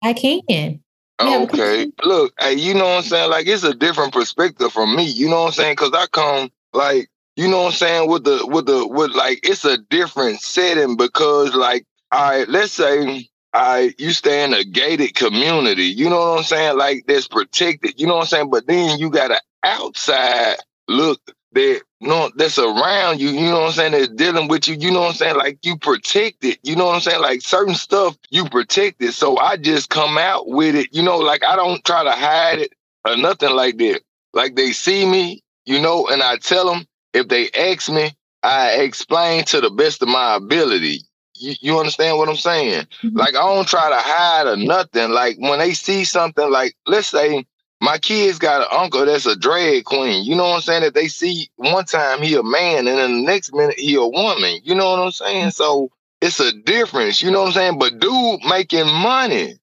I 0.03 0.13
can. 0.13 0.41
okay. 1.19 1.91
Look, 2.03 2.33
hey, 2.39 2.53
you 2.53 2.75
know 2.75 2.85
what 2.85 2.97
I'm 2.97 3.03
saying? 3.03 3.31
Like 3.31 3.47
it's 3.47 3.63
a 3.63 3.73
different 3.73 4.13
perspective 4.13 4.71
from 4.71 4.95
me. 4.95 5.05
You 5.05 5.29
know 5.29 5.41
what 5.41 5.47
I'm 5.47 5.53
saying? 5.53 5.73
Because 5.73 5.93
I 5.93 6.05
come 6.07 6.51
like 6.73 7.09
you 7.35 7.47
know 7.47 7.63
what 7.63 7.67
I'm 7.67 7.71
saying 7.73 8.09
with 8.09 8.23
the 8.23 8.45
with 8.45 8.67
the 8.67 8.85
with 8.87 9.11
like 9.11 9.39
it's 9.43 9.65
a 9.65 9.78
different 9.78 10.41
setting 10.41 10.95
because 10.95 11.55
like 11.55 11.86
all 12.12 12.32
right, 12.32 12.49
let's 12.49 12.74
say 12.74 13.30
I 13.53 13.93
you 13.99 14.14
stay 14.14 14.45
in 14.45 14.55
a 14.55 14.66
gated 14.66 15.16
community, 15.16 15.86
you 15.86 16.10
know 16.10 16.20
what 16.32 16.39
I'm 16.39 16.45
saying? 16.45 16.80
Like 16.80 17.05
that's 17.08 17.30
protected, 17.30 18.01
you 18.01 18.08
know 18.08 18.16
what 18.16 18.22
I'm 18.24 18.28
saying? 18.28 18.51
But 18.51 18.68
then 18.68 18.99
you 18.99 19.12
got 19.12 19.32
an 19.32 19.39
outside 19.64 20.58
look 20.88 21.22
that 21.53 21.82
you 22.01 22.10
know 22.10 22.32
that's 22.38 22.60
around 22.60 23.22
you, 23.22 23.30
you 23.30 23.51
know 23.51 23.62
what 23.62 23.68
I'm 23.68 23.74
saying, 23.74 23.93
that's 23.93 24.10
dealing 24.10 24.49
with 24.49 24.70
you, 24.70 24.76
you 24.78 24.91
know 24.91 25.01
what 25.01 25.10
I'm 25.12 25.16
saying? 25.16 25.38
Like 25.38 25.60
you 25.66 25.78
protect 25.78 26.45
it, 26.45 26.60
you 26.64 26.78
know 26.78 26.88
what 26.88 26.95
I'm 26.95 27.01
saying? 27.01 27.22
Like 27.22 27.43
certain 27.43 27.76
stuff 27.76 28.18
you 28.32 28.45
protect 28.45 29.03
it. 29.03 29.14
So 29.14 29.38
I 29.39 29.58
just 29.58 29.91
come 29.91 30.18
out 30.18 30.47
with 30.49 30.76
it, 30.76 30.95
you 30.95 31.03
know, 31.03 31.20
like 31.20 31.45
I 31.45 31.58
don't 31.58 31.86
try 31.86 32.05
to 32.05 32.12
hide 32.14 32.60
it 32.60 32.74
or 33.05 33.18
nothing 33.18 33.51
like 33.55 33.78
that. 33.80 34.01
Like 34.34 34.55
they 34.55 34.72
see 34.72 35.05
me, 35.05 35.43
you 35.66 35.82
know, 35.82 36.08
and 36.10 36.24
I 36.24 36.38
tell 36.38 36.74
them 36.74 36.88
if 37.14 37.30
they 37.30 37.51
ask 37.51 37.91
me, 37.91 38.12
I 38.43 38.78
explain 38.84 39.45
to 39.47 39.62
the 39.62 39.72
best 39.72 40.01
of 40.03 40.10
my 40.10 40.38
ability. 40.38 41.01
You, 41.39 41.55
you 41.61 41.79
understand 41.79 42.17
what 42.17 42.29
I'm 42.29 42.35
saying? 42.35 42.85
Mm-hmm. 43.01 43.17
Like 43.17 43.35
I 43.35 43.41
don't 43.41 43.67
try 43.67 43.89
to 43.89 43.97
hide 43.97 44.47
or 44.47 44.57
nothing. 44.57 45.11
Like 45.11 45.38
when 45.39 45.59
they 45.59 45.73
see 45.73 46.03
something, 46.03 46.49
like 46.51 46.75
let's 46.85 47.07
say 47.07 47.45
my 47.79 47.97
kids 47.97 48.39
got 48.39 48.61
an 48.61 48.67
uncle 48.71 49.05
that's 49.05 49.25
a 49.25 49.35
drag 49.35 49.85
queen. 49.85 50.25
You 50.25 50.35
know 50.35 50.43
what 50.43 50.55
I'm 50.55 50.61
saying? 50.61 50.81
That 50.81 50.93
they 50.93 51.07
see 51.07 51.49
one 51.57 51.85
time 51.85 52.21
he 52.21 52.35
a 52.35 52.43
man 52.43 52.88
and 52.88 52.97
then 52.97 53.11
the 53.19 53.23
next 53.23 53.53
minute 53.53 53.79
he 53.79 53.95
a 53.95 54.05
woman. 54.05 54.59
You 54.63 54.75
know 54.75 54.89
what 54.91 54.99
I'm 54.99 55.11
saying? 55.11 55.51
So 55.51 55.91
it's 56.21 56.39
a 56.39 56.51
difference. 56.51 57.21
You 57.21 57.31
know 57.31 57.41
what 57.41 57.47
I'm 57.47 57.53
saying? 57.53 57.79
But 57.79 57.99
dude 57.99 58.39
making 58.47 58.88
money. 58.88 59.55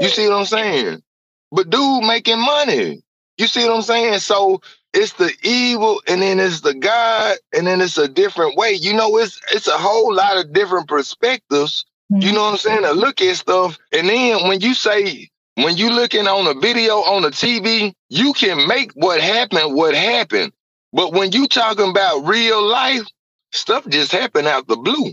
You 0.00 0.08
see 0.08 0.28
what 0.28 0.36
I'm 0.38 0.44
saying? 0.46 1.02
But 1.50 1.70
dude 1.70 2.04
making 2.04 2.40
money. 2.40 3.02
You 3.38 3.46
see 3.46 3.64
what 3.64 3.76
I'm 3.76 3.82
saying? 3.82 4.18
So 4.20 4.60
it's 4.92 5.12
the 5.14 5.32
evil 5.42 6.00
and 6.08 6.22
then 6.22 6.40
it's 6.40 6.62
the 6.62 6.74
God 6.74 7.36
and 7.54 7.66
then 7.66 7.80
it's 7.80 7.98
a 7.98 8.08
different 8.08 8.56
way. 8.56 8.72
You 8.72 8.94
know, 8.94 9.18
it's 9.18 9.40
it's 9.52 9.68
a 9.68 9.76
whole 9.76 10.14
lot 10.14 10.38
of 10.38 10.52
different 10.52 10.88
perspectives. 10.88 11.84
Mm-hmm. 12.12 12.22
You 12.22 12.32
know 12.32 12.42
what 12.42 12.52
I'm 12.52 12.56
saying? 12.58 12.82
To 12.82 12.92
look 12.92 13.20
at 13.20 13.36
stuff. 13.36 13.78
And 13.92 14.08
then 14.08 14.48
when 14.48 14.60
you 14.60 14.74
say 14.74 15.28
when 15.56 15.76
you 15.76 15.90
looking 15.90 16.26
on 16.26 16.46
a 16.46 16.58
video 16.58 16.94
on 16.96 17.22
the 17.22 17.30
TV, 17.30 17.92
you 18.08 18.32
can 18.32 18.66
make 18.68 18.92
what 18.92 19.20
happened 19.20 19.74
what 19.74 19.94
happened. 19.94 20.52
But 20.92 21.12
when 21.12 21.32
you 21.32 21.46
talking 21.46 21.90
about 21.90 22.26
real 22.26 22.62
life, 22.62 23.06
stuff 23.52 23.86
just 23.88 24.12
happen 24.12 24.46
out 24.46 24.66
the 24.66 24.76
blue. 24.76 25.12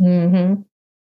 Mm-hmm. 0.00 0.62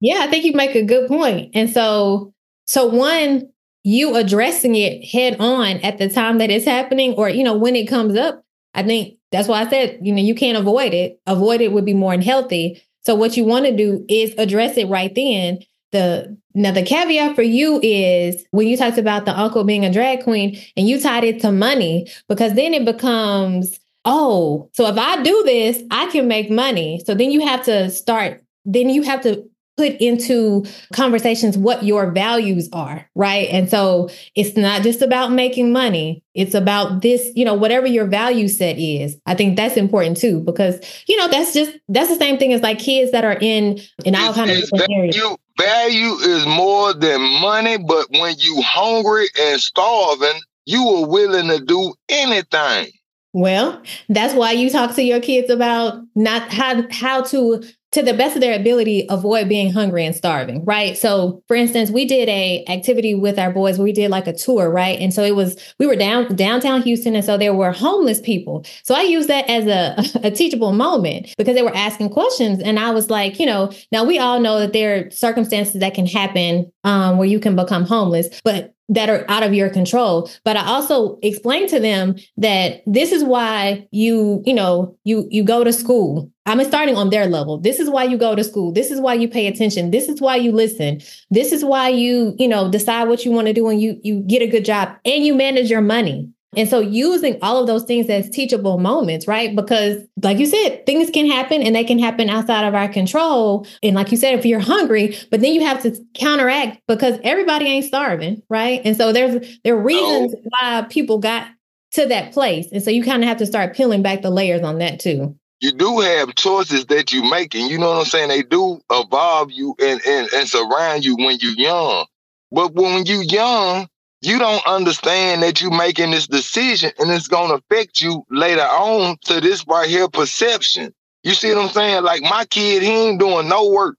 Yeah, 0.00 0.20
I 0.20 0.26
think 0.28 0.44
you 0.44 0.52
make 0.52 0.74
a 0.74 0.84
good 0.84 1.08
point. 1.08 1.52
And 1.54 1.70
so, 1.70 2.32
so 2.66 2.86
one, 2.86 3.50
you 3.86 4.16
addressing 4.16 4.74
it 4.74 5.04
head 5.04 5.36
on 5.38 5.76
at 5.76 5.98
the 5.98 6.08
time 6.08 6.38
that 6.38 6.50
it's 6.50 6.64
happening, 6.64 7.12
or 7.12 7.28
you 7.28 7.44
know, 7.44 7.56
when 7.56 7.76
it 7.76 7.86
comes 7.86 8.16
up. 8.16 8.42
I 8.74 8.82
think 8.82 9.16
that's 9.30 9.46
why 9.46 9.62
I 9.62 9.70
said, 9.70 10.00
you 10.02 10.12
know, 10.12 10.20
you 10.20 10.34
can't 10.34 10.58
avoid 10.58 10.92
it. 10.92 11.20
Avoid 11.24 11.60
it 11.60 11.70
would 11.70 11.84
be 11.84 11.94
more 11.94 12.12
unhealthy. 12.12 12.82
So 13.04 13.14
what 13.14 13.36
you 13.36 13.44
want 13.44 13.64
to 13.66 13.76
do 13.76 14.04
is 14.08 14.34
address 14.38 14.76
it 14.76 14.88
right 14.88 15.14
then. 15.14 15.60
The 15.92 16.36
now 16.52 16.72
the 16.72 16.82
caveat 16.82 17.36
for 17.36 17.42
you 17.42 17.78
is 17.80 18.44
when 18.50 18.66
you 18.66 18.76
talked 18.76 18.98
about 18.98 19.24
the 19.24 19.38
uncle 19.38 19.62
being 19.62 19.84
a 19.84 19.92
drag 19.92 20.24
queen 20.24 20.58
and 20.76 20.88
you 20.88 21.00
tied 21.00 21.22
it 21.22 21.40
to 21.42 21.52
money, 21.52 22.08
because 22.28 22.54
then 22.54 22.74
it 22.74 22.84
becomes, 22.84 23.78
oh, 24.04 24.68
so 24.72 24.88
if 24.88 24.98
I 24.98 25.22
do 25.22 25.44
this, 25.44 25.80
I 25.92 26.06
can 26.06 26.26
make 26.26 26.50
money. 26.50 27.00
So 27.06 27.14
then 27.14 27.30
you 27.30 27.46
have 27.46 27.64
to 27.66 27.88
start, 27.88 28.42
then 28.64 28.90
you 28.90 29.02
have 29.02 29.20
to 29.22 29.48
put 29.76 29.92
into 30.00 30.64
conversations 30.92 31.58
what 31.58 31.82
your 31.82 32.10
values 32.10 32.68
are, 32.72 33.08
right? 33.14 33.48
And 33.50 33.68
so 33.68 34.08
it's 34.34 34.56
not 34.56 34.82
just 34.82 35.02
about 35.02 35.32
making 35.32 35.72
money. 35.72 36.24
It's 36.34 36.54
about 36.54 37.02
this, 37.02 37.30
you 37.34 37.44
know, 37.44 37.54
whatever 37.54 37.86
your 37.86 38.06
value 38.06 38.48
set 38.48 38.78
is. 38.78 39.16
I 39.26 39.34
think 39.34 39.56
that's 39.56 39.76
important 39.76 40.16
too, 40.16 40.40
because 40.40 40.80
you 41.08 41.16
know, 41.16 41.28
that's 41.28 41.52
just 41.52 41.72
that's 41.88 42.08
the 42.08 42.16
same 42.16 42.38
thing 42.38 42.52
as 42.52 42.62
like 42.62 42.78
kids 42.78 43.12
that 43.12 43.24
are 43.24 43.38
in 43.40 43.80
in 44.04 44.14
all 44.14 44.32
kind 44.32 44.50
of 44.50 44.56
different 44.58 44.86
value, 44.88 44.98
areas. 44.98 45.36
Value 45.58 46.12
is 46.16 46.46
more 46.46 46.92
than 46.92 47.20
money, 47.40 47.78
but 47.78 48.06
when 48.10 48.34
you 48.38 48.60
hungry 48.62 49.26
and 49.38 49.60
starving, 49.60 50.40
you 50.66 50.86
are 50.86 51.06
willing 51.06 51.48
to 51.48 51.64
do 51.64 51.94
anything. 52.08 52.92
Well, 53.32 53.82
that's 54.08 54.34
why 54.34 54.52
you 54.52 54.70
talk 54.70 54.94
to 54.94 55.02
your 55.02 55.20
kids 55.20 55.50
about 55.50 56.02
not 56.14 56.52
how 56.52 56.84
how 56.90 57.22
to 57.24 57.62
to 57.96 58.02
the 58.02 58.14
best 58.14 58.36
of 58.36 58.40
their 58.40 58.58
ability 58.58 59.06
avoid 59.08 59.48
being 59.48 59.72
hungry 59.72 60.04
and 60.04 60.14
starving 60.14 60.64
right? 60.64 60.96
So 60.96 61.42
for 61.48 61.56
instance 61.56 61.90
we 61.90 62.04
did 62.04 62.28
a 62.28 62.64
activity 62.68 63.14
with 63.14 63.38
our 63.38 63.50
boys 63.50 63.78
we 63.78 63.92
did 63.92 64.10
like 64.10 64.26
a 64.26 64.32
tour 64.32 64.70
right? 64.70 64.98
And 65.00 65.12
so 65.12 65.24
it 65.24 65.34
was 65.34 65.56
we 65.78 65.86
were 65.86 65.96
down 65.96 66.34
downtown 66.36 66.82
houston 66.82 67.14
and 67.14 67.24
so 67.24 67.38
there 67.38 67.54
were 67.54 67.72
homeless 67.72 68.20
people. 68.20 68.64
So 68.84 68.94
i 68.94 69.02
used 69.02 69.28
that 69.28 69.48
as 69.48 69.66
a, 69.66 70.20
a 70.26 70.30
teachable 70.30 70.72
moment 70.72 71.34
because 71.38 71.54
they 71.54 71.62
were 71.62 71.74
asking 71.74 72.10
questions 72.10 72.60
and 72.62 72.78
i 72.78 72.90
was 72.90 73.10
like 73.10 73.40
you 73.40 73.46
know 73.46 73.72
now 73.90 74.04
we 74.04 74.18
all 74.18 74.40
know 74.40 74.60
that 74.60 74.72
there 74.72 75.06
are 75.06 75.10
circumstances 75.10 75.80
that 75.80 75.94
can 75.94 76.06
happen 76.06 76.70
um, 76.86 77.18
where 77.18 77.28
you 77.28 77.38
can 77.38 77.54
become 77.54 77.84
homeless 77.84 78.40
but 78.44 78.72
that 78.88 79.10
are 79.10 79.24
out 79.28 79.42
of 79.42 79.52
your 79.52 79.68
control. 79.68 80.30
But 80.44 80.56
i 80.56 80.64
also 80.64 81.18
explained 81.22 81.68
to 81.70 81.80
them 81.80 82.16
that 82.36 82.82
this 82.86 83.12
is 83.12 83.24
why 83.24 83.86
you 83.90 84.42
you 84.46 84.54
know 84.54 84.96
you 85.04 85.26
you 85.30 85.44
go 85.44 85.64
to 85.64 85.72
school. 85.72 86.30
I'm 86.48 86.62
starting 86.64 86.96
on 86.96 87.10
their 87.10 87.26
level. 87.26 87.58
This 87.58 87.80
is 87.80 87.90
why 87.90 88.04
you 88.04 88.16
go 88.16 88.36
to 88.36 88.44
school. 88.44 88.70
This 88.72 88.92
is 88.92 89.00
why 89.00 89.14
you 89.14 89.28
pay 89.28 89.48
attention. 89.48 89.90
This 89.90 90.08
is 90.08 90.20
why 90.20 90.36
you 90.36 90.52
listen. 90.52 91.00
This 91.30 91.50
is 91.50 91.64
why 91.64 91.88
you 91.88 92.36
you 92.38 92.46
know 92.46 92.70
decide 92.70 93.08
what 93.08 93.24
you 93.24 93.32
want 93.32 93.48
to 93.48 93.52
do 93.52 93.68
and 93.68 93.80
you 93.80 93.98
you 94.02 94.20
get 94.20 94.42
a 94.42 94.46
good 94.46 94.64
job 94.64 94.90
and 95.04 95.24
you 95.24 95.34
manage 95.34 95.68
your 95.68 95.80
money 95.82 96.30
and 96.56 96.68
so 96.68 96.80
using 96.80 97.38
all 97.42 97.58
of 97.58 97.66
those 97.66 97.84
things 97.84 98.08
as 98.08 98.28
teachable 98.30 98.78
moments, 98.78 99.28
right? 99.28 99.54
Because 99.54 100.02
like 100.22 100.38
you 100.38 100.46
said, 100.46 100.86
things 100.86 101.10
can 101.10 101.30
happen 101.30 101.62
and 101.62 101.74
they 101.74 101.84
can 101.84 101.98
happen 101.98 102.28
outside 102.28 102.66
of 102.66 102.74
our 102.74 102.88
control. 102.88 103.66
And 103.82 103.94
like 103.94 104.10
you 104.10 104.16
said, 104.16 104.38
if 104.38 104.46
you're 104.46 104.58
hungry, 104.60 105.16
but 105.30 105.40
then 105.40 105.52
you 105.52 105.64
have 105.64 105.82
to 105.82 105.96
counteract 106.14 106.80
because 106.88 107.18
everybody 107.22 107.66
ain't 107.66 107.84
starving, 107.84 108.42
right? 108.48 108.80
And 108.84 108.96
so 108.96 109.12
there's 109.12 109.58
there 109.62 109.76
are 109.76 109.82
reasons 109.82 110.34
oh. 110.34 110.42
why 110.48 110.86
people 110.88 111.18
got 111.18 111.46
to 111.92 112.06
that 112.06 112.32
place. 112.32 112.66
And 112.72 112.82
so 112.82 112.90
you 112.90 113.04
kind 113.04 113.22
of 113.22 113.28
have 113.28 113.38
to 113.38 113.46
start 113.46 113.76
peeling 113.76 114.02
back 114.02 114.22
the 114.22 114.30
layers 114.30 114.62
on 114.62 114.78
that 114.78 114.98
too 114.98 115.36
you 115.60 115.72
do 115.72 116.00
have 116.00 116.34
choices 116.34 116.86
that 116.86 117.12
you 117.12 117.22
make, 117.30 117.54
and 117.54 117.70
you 117.70 117.78
know 117.78 117.88
what 117.88 118.00
I'm 118.00 118.04
saying? 118.04 118.28
They 118.28 118.42
do 118.42 118.78
evolve 118.90 119.50
you 119.50 119.74
and, 119.80 120.00
and, 120.06 120.28
and 120.32 120.48
surround 120.48 121.04
you 121.04 121.16
when 121.16 121.38
you're 121.40 121.52
young. 121.52 122.06
But 122.52 122.74
when 122.74 123.06
you're 123.06 123.22
young, 123.22 123.88
you 124.20 124.38
don't 124.38 124.66
understand 124.66 125.42
that 125.42 125.60
you're 125.60 125.76
making 125.76 126.10
this 126.10 126.26
decision 126.26 126.90
and 126.98 127.10
it's 127.10 127.28
going 127.28 127.50
to 127.50 127.56
affect 127.56 128.00
you 128.00 128.24
later 128.30 128.62
on 128.62 129.16
to 129.26 129.40
this 129.40 129.64
right 129.68 129.88
here 129.88 130.08
perception. 130.08 130.94
You 131.22 131.34
see 131.34 131.54
what 131.54 131.64
I'm 131.64 131.70
saying? 131.70 132.04
Like 132.04 132.22
my 132.22 132.44
kid, 132.46 132.82
he 132.82 132.90
ain't 132.90 133.20
doing 133.20 133.48
no 133.48 133.70
work. 133.70 133.96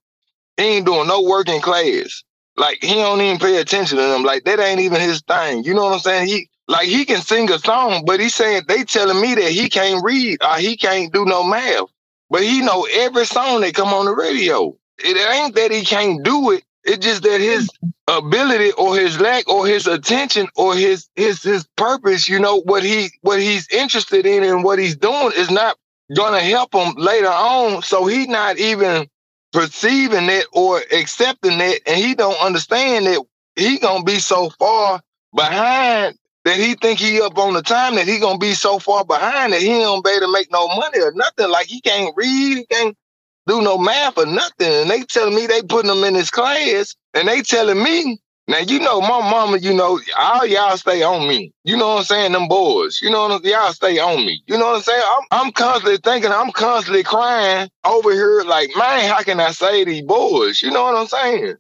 He 0.58 0.64
ain't 0.64 0.86
doing 0.86 1.08
no 1.08 1.22
work 1.24 1.50
in 1.50 1.62
class. 1.62 2.24
Like 2.58 2.80
he 2.82 2.96
don't 2.96 3.22
even 3.22 3.40
pay 3.40 3.58
attention 3.58 3.98
to 3.98 4.04
them. 4.04 4.24
Like 4.24 4.46
that 4.46 4.60
ain't 4.60 4.82
even 4.82 5.02
his 5.02 5.22
thing. 5.22 5.64
You 5.64 5.74
know 5.74 5.86
what 5.86 5.94
I'm 5.94 6.00
saying? 6.00 6.28
He 6.28 6.50
like 6.68 6.88
he 6.88 7.06
can 7.06 7.22
sing 7.22 7.52
a 7.52 7.60
song, 7.60 8.04
but 8.06 8.20
he's 8.20 8.36
saying 8.36 8.64
they 8.68 8.84
telling 8.84 9.22
me 9.22 9.36
that 9.36 9.52
he 9.52 9.70
can't 9.70 10.04
read 10.04 10.40
or 10.44 10.58
he 10.58 10.78
can't 10.78 11.14
do 11.14 11.26
no 11.26 11.44
math. 11.44 11.86
But 12.30 12.44
he 12.44 12.62
know 12.62 12.88
every 12.92 13.26
song 13.26 13.62
that 13.62 13.76
come 13.76 13.90
on 13.90 14.06
the 14.06 14.16
radio. 14.16 14.76
It 15.00 15.18
ain't 15.18 15.56
that 15.56 15.72
he 15.72 15.84
can't 15.86 16.24
do 16.24 16.52
it. 16.52 16.64
It's 16.88 17.06
just 17.06 17.24
that 17.24 17.42
his 17.42 17.70
ability 18.08 18.72
or 18.74 18.98
his 18.98 19.20
lack 19.20 19.50
or 19.50 19.68
his 19.68 19.88
attention 19.88 20.48
or 20.56 20.76
his 20.76 21.10
his 21.16 21.44
his 21.44 21.68
purpose, 21.76 22.30
you 22.30 22.40
know, 22.40 22.62
what 22.62 22.84
he 22.84 23.12
what 23.22 23.42
he's 23.42 23.70
interested 23.70 24.26
in 24.26 24.44
and 24.44 24.64
what 24.64 24.80
he's 24.80 24.98
doing 24.98 25.32
is 25.38 25.52
not 25.52 25.78
gonna 26.16 26.42
help 26.42 26.74
him 26.74 26.96
later 26.96 27.28
on. 27.28 27.84
So 27.84 28.08
he's 28.08 28.30
not 28.30 28.58
even 28.60 29.08
perceiving 29.54 30.30
it 30.30 30.48
or 30.54 30.82
accepting 30.94 31.60
it, 31.62 31.84
and 31.88 31.98
he 31.98 32.16
don't 32.16 32.42
understand 32.42 33.08
that 33.08 33.24
he 33.58 33.80
gonna 33.80 34.06
be 34.06 34.20
so 34.20 34.50
far 34.52 35.02
behind 35.36 36.18
that 36.46 36.58
he 36.58 36.76
think 36.76 37.00
he 37.00 37.22
up 37.22 37.38
on 37.38 37.54
the 37.54 37.64
time 37.64 37.96
that 37.96 38.08
he 38.08 38.20
gonna 38.20 38.40
be 38.40 38.54
so 38.54 38.80
far 38.80 39.06
behind 39.06 39.54
that 39.54 39.62
he 39.62 39.68
don't 39.68 40.06
be 40.06 40.12
able 40.12 40.28
to 40.28 40.32
make 40.34 40.52
no 40.52 40.68
money 40.70 41.02
or 41.02 41.12
nothing. 41.14 41.50
Like 41.50 41.68
he 41.68 41.82
can't 41.82 42.16
read, 42.18 42.60
he 42.60 42.66
can't 42.68 42.98
do 43.48 43.62
no 43.62 43.78
math 43.78 44.18
or 44.18 44.26
nothing. 44.26 44.68
And 44.68 44.90
they 44.90 45.02
telling 45.04 45.36
me 45.36 45.48
they 45.48 45.62
putting 45.62 45.90
them 45.90 46.04
in 46.04 46.14
this 46.14 46.30
class 46.30 46.96
and 47.14 47.28
they 47.28 47.42
telling 47.42 47.82
me, 47.82 48.20
now 48.50 48.60
you 48.60 48.80
know 48.80 49.02
my 49.02 49.30
mama, 49.30 49.58
you 49.58 49.74
know, 49.74 50.00
all 50.18 50.46
y'all 50.46 50.78
stay 50.78 51.04
on 51.04 51.28
me. 51.28 51.52
You 51.66 51.76
know 51.76 51.88
what 51.90 52.00
I'm 52.00 52.04
saying? 52.06 52.32
Them 52.32 52.48
boys. 52.48 53.02
You 53.02 53.10
know 53.10 53.28
what 53.28 53.44
I'm 53.44 53.46
y'all 53.46 53.74
stay 53.74 54.00
on 54.00 54.26
me. 54.26 54.42
You 54.48 54.58
know 54.58 54.68
what 54.68 54.76
I'm 54.78 54.82
saying? 54.84 55.04
I'm, 55.06 55.46
I'm 55.46 55.52
constantly 55.52 55.98
thinking, 55.98 56.32
I'm 56.32 56.52
constantly 56.52 57.04
crying 57.04 57.70
over 57.84 58.12
here, 58.14 58.44
like, 58.46 58.70
man, 58.78 59.10
how 59.10 59.22
can 59.24 59.40
I 59.40 59.52
say 59.52 59.84
these 59.84 60.04
boys? 60.04 60.62
You 60.62 60.72
know 60.72 60.84
what 60.84 60.96
I'm 60.96 61.08
saying? 61.08 61.56